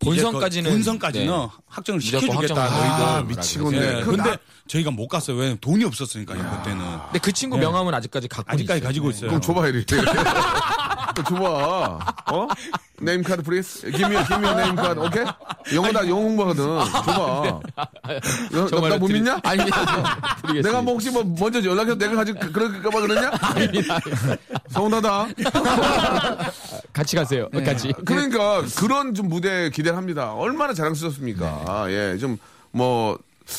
본선까지는 0.00 0.70
본선까지는 0.70 1.26
네. 1.26 1.48
확정을 1.66 2.00
시켜주겠다. 2.00 2.62
아, 2.62 3.22
미치겠네. 3.22 3.76
예, 3.98 4.02
그 4.02 4.10
근데 4.12 4.30
나- 4.30 4.36
저희가 4.66 4.90
못 4.90 5.08
갔어요. 5.08 5.36
왜냐면 5.36 5.58
돈이 5.60 5.84
없었으니까 5.84 6.34
그때는. 6.34 6.84
근데 7.06 7.18
그 7.20 7.32
친구 7.32 7.56
명함은 7.58 7.92
아직까지 7.94 8.28
갖고 8.28 8.50
아직까지 8.50 8.78
있어요. 8.78 8.88
가지고 8.88 9.10
있어요. 9.10 9.28
그럼 9.28 9.40
줘봐, 9.40 9.68
이리. 9.68 9.84
줘봐. 11.22 11.98
어? 12.32 12.48
name 13.00 13.22
card 13.22 13.42
please? 13.42 13.90
Give 13.90 14.05
me, 14.05 14.16
give 14.24 14.44
me 14.44 14.54
name 14.54 14.74
card. 14.76 14.98
오케이? 15.00 15.24
영어 15.74 15.92
다, 15.92 16.06
영어 16.08 16.22
공부하거든. 16.22 16.64
줘봐. 16.90 17.60
너- 18.52 18.80
나, 18.80 18.88
나못 18.88 19.10
믿냐? 19.10 19.38
아니. 19.42 19.64
내가 20.62 20.80
뭐 20.82 20.94
혹시 20.94 21.10
뭐 21.10 21.22
먼저 21.38 21.62
연락해서 21.62 21.96
내가 21.96 22.14
가지고 22.16 22.40
그럴까봐 22.52 23.00
그러냐? 23.00 23.30
서운하다. 24.70 25.26
같이 26.92 27.16
가세요. 27.16 27.48
같이. 27.64 27.92
그러니까 28.04 28.62
그런 28.76 29.14
좀 29.14 29.28
무대 29.28 29.70
기대를 29.70 29.96
합니다. 29.96 30.32
얼마나 30.34 30.72
자랑스럽습니까? 30.74 31.86
예, 31.90 32.16
좀 32.18 32.38
뭐 32.72 33.16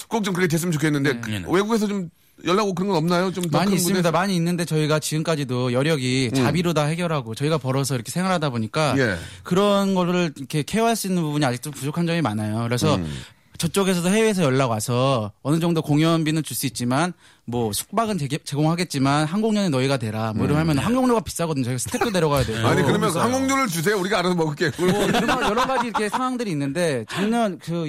꼭 0.10 0.24
좀 0.24 0.34
그렇게 0.34 0.48
됐으면 0.50 0.72
좋겠는데 0.74 1.22
외국에서 1.48 1.88
좀 1.88 2.10
연락 2.46 2.64
오고 2.66 2.76
그런 2.76 2.90
건 2.90 2.98
없나요? 2.98 3.32
좀더 3.32 3.58
많이 3.58 3.70
큰 3.72 3.78
있습니다. 3.78 4.00
무대? 4.10 4.12
많이 4.12 4.36
있는데 4.36 4.66
저희가 4.66 5.00
지금까지도 5.00 5.74
여력이 5.74 6.32
자비로 6.36 6.74
다 6.74 6.86
해결하고 6.86 7.34
저희가 7.36 7.58
벌어서 7.58 7.96
이렇게 7.96 8.12
생활하다 8.12 8.50
보니까 8.52 8.96
예. 8.98 9.16
그런 9.44 9.96
거를 9.96 10.32
이렇게 10.38 10.64
케어할 10.64 10.96
수 10.96 11.08
있는 11.08 11.24
부분이 11.24 11.44
아직도 11.46 11.72
부족한 11.72 12.06
점이 12.06 12.22
많아요. 12.22 12.64
그래서 12.64 12.96
음. 12.96 13.12
저쪽에서도 13.58 14.10
해외에서 14.10 14.44
연락 14.44 14.72
와서 14.72 15.32
어느 15.42 15.60
정도 15.60 15.82
공연비는 15.82 16.44
줄 16.44 16.56
수 16.56 16.66
있지만 16.66 17.14
뭐 17.48 17.72
숙박은 17.72 18.18
제게- 18.18 18.40
제공하겠지만 18.44 19.26
항공료는 19.26 19.70
너희가 19.70 19.98
대라. 19.98 20.34
뭐 20.34 20.46
이러면 20.46 20.62
하면 20.70 20.78
항공료가 20.80 21.20
비싸거든요. 21.22 21.64
저희가 21.66 21.78
스텝도 21.78 22.12
데려가야 22.12 22.44
돼요. 22.44 22.58
음. 22.58 22.66
아니 22.66 22.82
그러면 22.82 23.12
항공료를 23.16 23.68
주세요. 23.68 23.98
우리가 24.00 24.18
알아서 24.20 24.34
먹을게. 24.34 24.72
뭐 24.80 24.88
여러, 24.90 25.44
여러 25.50 25.68
가지 25.68 25.88
이렇게 25.88 26.10
상황들이 26.10 26.50
있는데 26.52 27.06
작년 27.08 27.60
그 27.60 27.86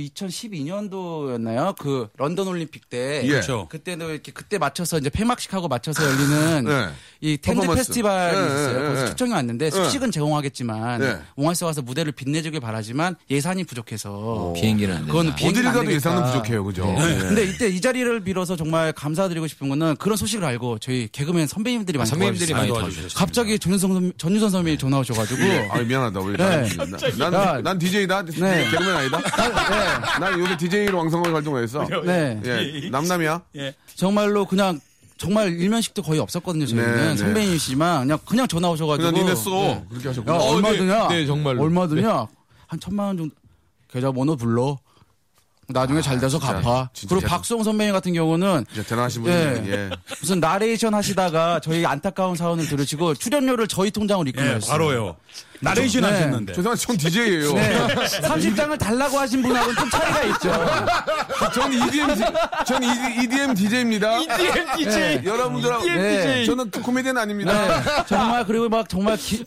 2012년도였나요? 0.77 1.75
그 1.79 2.09
런던 2.17 2.49
올림픽 2.49 2.89
때 2.91 3.23
예. 3.25 3.29
그렇죠. 3.29 3.67
그때도 3.71 4.11
이렇게 4.11 4.33
그때 4.33 4.59
맞춰서 4.59 4.99
이제 4.99 5.09
폐막식하고 5.11 5.69
맞춰서 5.69 6.05
열리는 6.05 6.65
네. 6.65 6.89
이 7.21 7.39
텐트 7.39 7.61
퍼포먼스. 7.61 7.77
페스티벌이 7.89 8.37
네, 8.37 8.45
있어요. 8.47 8.79
네, 8.81 8.87
거기서 8.87 9.03
네. 9.05 9.09
초청이 9.11 9.33
왔는데 9.33 9.71
숙식은 9.71 10.11
제공하겠지만 10.11 11.01
네. 11.01 11.19
옹알스 11.37 11.65
와서 11.65 11.83
무대를 11.83 12.13
빛내주길 12.13 12.61
바라지만 12.61 13.17
예산이 13.31 13.65
부족해서 13.65 14.53
비행기는. 14.55 15.07
그건 15.07 15.35
비행기는 15.35 15.49
어디를 15.51 15.69
안 15.69 15.75
가도. 15.75 15.93
예산은 15.93 16.25
부족해요, 16.25 16.65
그죠? 16.65 16.85
네. 16.87 17.19
근데 17.19 17.45
이때 17.45 17.69
이 17.69 17.81
자리를 17.81 18.21
빌어서 18.21 18.57
정말 18.57 18.93
감사드리고 18.93 19.46
싶은 19.49 19.69
거는 19.69 19.97
그런 19.97 20.17
소식을 20.17 20.45
알고 20.45 20.79
저희 20.79 21.09
개그맨 21.11 21.47
선배님들이 21.47 21.99
많이 21.99 22.09
선배님들이 22.09 22.53
많이 22.55 22.69
도와주셨어요. 22.69 23.09
갑자기 23.15 23.59
전유성 23.59 23.93
선배, 23.95 24.13
전유선 24.17 24.51
선배님이 24.51 24.79
전화 24.79 24.99
오셔가지고 24.99 25.43
아 25.71 25.79
미안하다. 25.81 26.21
우리 26.21 26.37
네. 26.37 26.69
난, 27.19 27.31
난, 27.31 27.63
난 27.63 27.79
DJ다. 27.79 28.25
네. 28.25 28.71
개그맨 28.71 28.97
아니다. 28.97 29.21
난 30.19 30.39
요새 30.39 30.57
DJ로 30.57 30.99
왕성하게 30.99 31.33
활동했어. 31.33 31.87
네. 32.05 32.41
예, 32.45 32.89
남남이야. 32.91 33.43
정말로 33.95 34.45
그냥 34.47 34.81
정말 35.19 35.49
일면식도 35.49 36.03
거의 36.03 36.21
없었거든요. 36.21 36.67
저희는 36.67 36.97
네, 36.97 37.09
네. 37.09 37.17
선배님이시지만 37.17 38.03
그냥 38.03 38.19
그냥 38.27 38.49
전화 38.49 38.71
오셔가지고 38.71 39.11
그냥 39.11 39.25
니네 39.25 39.35
써. 39.35 39.51
네. 39.51 39.85
그렇게 39.89 40.07
야 40.09 40.11
하셨구나. 40.11 40.39
얼마 40.39 40.71
네, 40.73 40.79
드냐? 40.79 41.09
네, 41.09 41.27
정말로. 41.27 41.63
얼마 41.63 41.87
드냐? 41.87 42.27
한 42.67 42.81
천만 42.81 43.07
원 43.07 43.17
정도. 43.17 43.35
계좌 43.91 44.13
번호 44.13 44.37
불러. 44.37 44.79
나중에 45.69 46.01
잘 46.01 46.21
돼서 46.21 46.39
갚아. 46.39 46.89
진짜 46.93 47.09
그리고 47.13 47.21
대단- 47.27 47.39
박수홍 47.39 47.65
선배님 47.65 47.93
같은 47.93 48.13
경우는 48.13 48.65
진짜 48.73 48.89
대단하신 48.89 49.23
분이네. 49.23 49.63
예. 49.67 49.73
예. 49.73 49.91
무슨 50.21 50.39
나레이션 50.39 50.95
하시다가 50.95 51.61
저희 51.61 51.85
안타까운 51.85 52.37
사연을 52.37 52.67
들으시고 52.69 53.15
출연료를 53.15 53.67
저희 53.67 53.91
통장으로 53.91 54.27
예, 54.29 54.31
입금했어요. 54.31 54.71
바로요. 54.71 55.17
나레이션 55.61 56.03
네. 56.03 56.09
하셨는데. 56.11 56.53
죄송한데 56.55 56.83
전 56.83 56.97
DJ예요. 56.97 57.53
네. 57.55 57.87
30장을 58.23 58.79
달라고 58.79 59.19
하신 59.19 59.43
분하고는 59.43 59.77
좀 59.77 59.91
차이가 59.91 60.23
있죠. 60.25 60.53
전 61.55 61.73
EDM, 61.73 62.09
전 62.67 62.83
EDM 62.83 63.55
DJ입니다. 63.55 64.19
EDM 64.21 64.77
DJ. 64.77 65.21
여러분들하고 65.25 65.85
네. 65.87 66.45
저는 66.45 66.71
코미디언 66.71 67.17
아닙니다. 67.19 67.53
네, 67.83 68.05
정말 68.07 68.45
그리고 68.47 68.69
막 68.69 68.89
정말 68.89 69.17
기, 69.17 69.45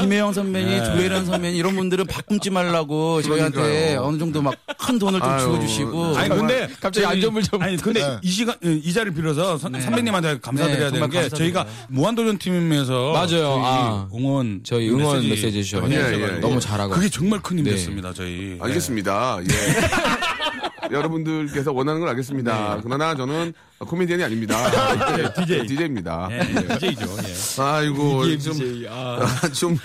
김혜영 0.00 0.32
선배님, 0.32 0.84
조혜련 0.84 1.26
선배님 1.26 1.56
이런 1.58 1.74
분들은 1.76 2.06
바꿈지 2.06 2.50
말라고 2.50 3.22
저희한테 3.22 3.60
그러니까요. 3.60 4.02
어느 4.02 4.18
정도 4.18 4.42
막 4.42 4.54
큰 4.76 4.98
돈을 4.98 5.18
좀 5.20 5.28
아유, 5.30 5.40
주어주시고 5.40 6.16
아니 6.16 6.28
근데 6.28 6.68
갑자기 6.80 7.06
안전물 7.06 7.42
좀- 7.42 7.62
아니 7.62 7.76
근데 7.78 8.00
네. 8.06 8.18
이 8.22 8.28
시간 8.30 8.54
이 8.62 8.92
자리를 8.92 9.14
빌어서 9.14 9.56
선, 9.56 9.80
선배님한테 9.80 10.40
감사드려야 10.40 10.90
네, 10.90 10.92
되는 10.92 11.08
게 11.10 11.16
감사드려요. 11.20 11.28
저희가 11.30 11.66
무한도전 11.88 12.36
팀에서 12.38 13.12
맞아요. 13.12 13.26
저희 13.28 13.42
아. 13.64 14.08
응원 14.14 14.60
저희 14.62 14.90
응원 14.90 15.22
메시지 15.34 15.64
주셔서 15.64 15.90
예, 15.90 15.96
예, 15.96 16.22
예. 16.22 16.26
너무 16.40 16.60
잘하고. 16.60 16.94
그게 16.94 17.08
정말 17.08 17.40
큰힘 17.40 17.64
네. 17.64 17.72
됐습니다 17.72 18.12
저희. 18.12 18.58
알겠습니다. 18.60 19.38
예. 19.42 20.90
여러분들께서 20.94 21.72
원하는 21.72 22.00
걸 22.00 22.10
알겠습니다. 22.10 22.80
그러나 22.82 23.14
저는 23.16 23.52
코미디언이 23.78 24.22
아닙니다. 24.22 24.54
DJ. 25.34 25.66
DJ입니다. 25.66 26.28
네, 26.28 26.38
네, 26.52 26.78
DJ죠. 26.78 27.16
예. 27.58 27.62
아이고 27.62 28.26
EDM 28.26 28.38
좀, 28.38 28.52
DJ. 28.54 28.86
아. 28.88 29.18
아, 29.42 29.48
좀 29.48 29.78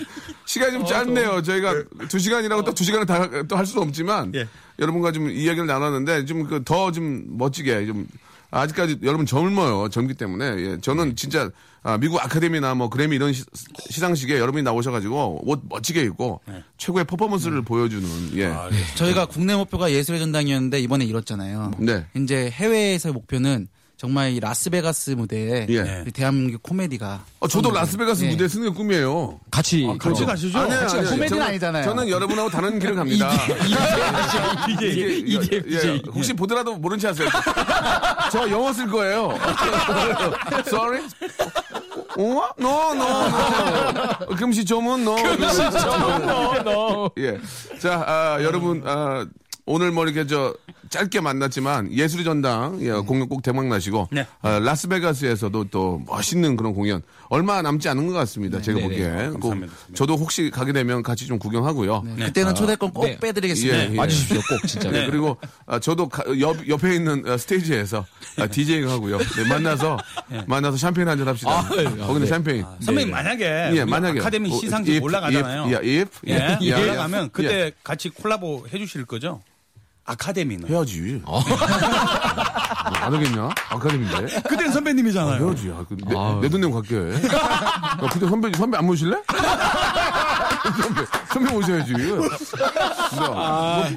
시간이 0.44 0.72
좀 0.72 0.84
짧네요. 0.86 1.42
저희가 1.42 1.74
두 2.08 2.18
시간이라고 2.18 2.64
또 2.64 2.72
두 2.72 2.84
시간을 2.84 3.06
다 3.06 3.28
또 3.48 3.56
할 3.56 3.66
수는 3.66 3.86
없지만 3.88 4.32
예. 4.34 4.46
여러분과 4.78 5.12
좀 5.12 5.30
이야기를 5.30 5.66
나눴는데 5.66 6.24
좀그더좀 6.26 7.36
멋지게 7.38 7.86
좀 7.86 8.06
아직까지 8.50 8.98
여러분 9.02 9.26
젊어요. 9.26 9.88
젊기 9.88 10.14
때문에 10.14 10.44
예, 10.58 10.78
저는 10.80 11.16
진짜 11.16 11.50
아, 11.82 11.96
미국 11.96 12.22
아카데미나 12.22 12.74
뭐 12.74 12.88
그래미 12.90 13.16
이런 13.16 13.32
시, 13.32 13.44
상식에 13.88 14.38
여러분이 14.38 14.62
나오셔가지고 14.62 15.48
옷 15.48 15.62
멋지게 15.68 16.02
입고 16.02 16.40
최고의 16.76 17.04
퍼포먼스를 17.04 17.62
보여주는 17.62 18.06
예. 18.36 18.52
저희가 18.96 19.26
국내 19.26 19.54
목표가 19.56 19.90
예술의 19.90 20.20
전당이었는데 20.20 20.80
이번에 20.80 21.04
이뤘잖아요. 21.04 21.72
네. 21.78 22.06
이제 22.16 22.50
해외에서의 22.50 23.12
목표는 23.14 23.68
정말 24.00 24.32
이 24.32 24.40
라스베가스 24.40 25.10
무대에 25.10 25.66
예. 25.68 26.04
이 26.08 26.10
대한민국 26.10 26.62
코미디가 26.62 27.22
어, 27.40 27.46
저도 27.46 27.70
라스베가스 27.70 28.24
예. 28.24 28.30
무대 28.30 28.48
쓰는 28.48 28.70
게 28.70 28.74
꿈이에요. 28.74 29.38
같이 29.50 29.86
같이 29.98 30.24
가시죠. 30.24 30.58
아니요, 30.58 30.78
아니요. 30.78 31.10
코미디는 31.10 31.28
저는- 31.28 31.42
아니잖아요. 31.48 31.84
저는 31.84 32.08
여러분하고 32.08 32.48
다른 32.48 32.78
길을 32.78 32.94
갑니다. 32.94 33.30
DJ. 34.68 35.18
이게, 35.26 35.62
예, 35.68 35.88
예, 35.96 36.02
혹시 36.14 36.32
보더라도 36.32 36.76
모른 36.76 36.98
체 36.98 37.08
하세요. 37.08 37.28
저 38.32 38.48
영어 38.50 38.72
쓸 38.72 38.88
거예요. 38.88 39.38
Sorry? 40.64 41.04
어? 42.16 42.22
No, 42.22 42.48
no, 42.58 42.94
no. 42.94 44.34
금시 44.34 44.64
조문, 44.64 45.02
no. 45.02 45.14
금시 45.16 45.56
조문, 45.78 46.22
no. 46.66 47.10
예. 47.18 47.38
자, 47.78 48.02
아, 48.06 48.38
여러분, 48.42 48.82
아, 48.86 49.26
오늘 49.66 49.90
뭐 49.90 50.06
이렇게 50.06 50.26
저 50.26 50.54
짧게 50.90 51.20
만났지만 51.20 51.92
예술의 51.92 52.24
전당 52.24 52.78
예, 52.82 52.90
공연 52.90 53.28
꼭 53.28 53.42
대박 53.42 53.64
나시고 53.66 54.08
네. 54.10 54.26
아, 54.42 54.58
라스베가스에서도 54.58 55.64
또 55.70 56.02
멋있는 56.04 56.56
그런 56.56 56.74
공연 56.74 57.00
얼마 57.28 57.62
남지 57.62 57.88
않은 57.88 58.08
것 58.08 58.12
같습니다. 58.14 58.60
제가 58.60 58.80
보기에 58.80 59.28
꼭 59.30 59.50
감사합니다. 59.50 59.72
저도 59.94 60.16
혹시 60.16 60.50
가게 60.50 60.72
되면 60.72 61.02
같이 61.04 61.28
좀 61.28 61.38
구경하고요. 61.38 62.02
그때는 62.18 62.56
초대권 62.56 62.90
꼭 62.92 63.04
네. 63.04 63.16
빼드리겠습니다. 63.20 63.78
예, 63.78 63.92
예. 63.92 63.96
와주십시오, 63.96 64.40
꼭 64.48 64.66
진짜. 64.66 64.90
네, 64.90 65.06
그리고 65.06 65.36
아, 65.66 65.78
저도 65.78 66.08
가- 66.08 66.24
옆, 66.40 66.68
옆에 66.68 66.96
있는 66.96 67.22
아, 67.24 67.36
스테이지에서 67.36 68.04
아, 68.38 68.46
디제잉 68.48 68.88
하고요. 68.90 69.18
네, 69.18 69.44
만나서 69.48 69.96
만나서 70.46 70.76
샴페인 70.76 71.06
한 71.08 71.16
잔 71.20 71.28
합시다. 71.28 71.50
아, 71.52 71.68
네. 71.70 71.84
거기는 71.84 72.20
네. 72.22 72.26
샴페인. 72.26 72.64
선배님 72.80 73.10
만약에 73.12 73.70
예, 73.74 73.84
만약에 73.84 74.18
아카데미 74.20 74.50
어, 74.52 74.56
시상식 74.58 74.94
if, 74.94 75.04
올라가잖아요. 75.04 75.62
if, 75.66 75.72
예, 75.86 76.00
if, 76.00 76.10
예, 76.26 76.58
예, 76.62 76.66
예, 76.66 76.72
올라가면 76.82 77.24
예. 77.26 77.28
그때 77.32 77.72
같이 77.84 78.08
콜라보 78.08 78.66
해주실 78.74 79.04
거죠? 79.04 79.40
아카데미는. 80.10 80.68
해야지. 80.68 81.22
안 81.26 83.14
하겠냐? 83.14 83.48
아카데미인데. 83.70 84.40
그땐 84.42 84.72
선배님이잖아요. 84.72 85.46
해야지. 85.46 85.68
야, 85.70 85.84
그, 85.88 85.96
내, 85.96 86.14
내돈 86.42 86.60
내고 86.60 86.74
갈게. 86.74 86.96
야, 86.96 87.96
근데 88.10 88.28
선배, 88.28 88.52
선배 88.56 88.76
안 88.78 88.86
모실래? 88.86 89.16
선배, 90.82 91.02
선배 91.32 91.52
모셔야지. 91.52 91.94
아, 93.32 93.88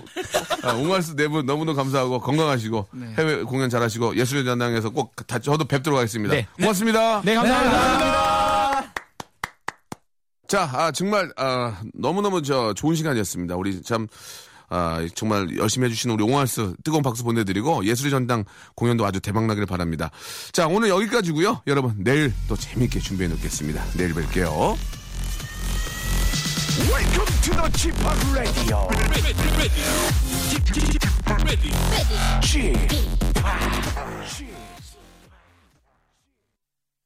옹알스 0.76 1.16
네 1.16 1.28
분 1.28 1.46
너무너무 1.46 1.76
감사하고 1.76 2.20
건강하시고 2.20 2.88
해외 3.18 3.44
공연 3.44 3.70
잘하시고 3.70 4.16
예술의 4.18 4.46
전당에서 4.46 4.90
꼭 4.92 5.14
다, 5.28 5.40
저도 5.40 5.66
뵙도록 5.66 5.98
하겠습니다. 5.98 6.36
네. 6.36 6.48
고맙습니다. 6.58 7.22
네, 7.24 7.34
감사합니다. 7.36 8.94
자, 10.48 10.70
아, 10.72 10.92
정말, 10.92 11.32
아, 11.36 11.78
너무너무 11.96 12.44
저 12.44 12.74
좋은 12.76 12.94
시간이었습니다. 12.96 13.56
우리 13.56 13.82
참, 13.82 14.08
아, 14.76 15.08
정말 15.14 15.56
열심히 15.58 15.86
해주시는 15.86 16.16
우리 16.16 16.24
옹알스 16.24 16.74
뜨거운 16.84 17.04
박수 17.04 17.24
보내드리고 17.24 17.86
예술의 17.86 18.10
전당 18.10 18.44
공연도 18.74 19.06
아주 19.06 19.20
대박나기를 19.20 19.68
바랍니다. 19.68 20.10
자, 20.52 20.66
오늘 20.66 20.90
여기까지고요 20.90 21.62
여러분, 21.68 21.94
내일 22.00 22.34
또 22.48 22.56
재밌게 22.56 23.00
준비해 23.00 23.30
놓겠습니다. 23.30 23.86
내일 23.96 24.16
뵐게요. 24.16 24.76
Welcome 26.90 27.30
to 27.44 27.54
the 27.54 27.70
Chip 27.78 27.96
Radio. 28.34 28.90
Chip 32.42 33.04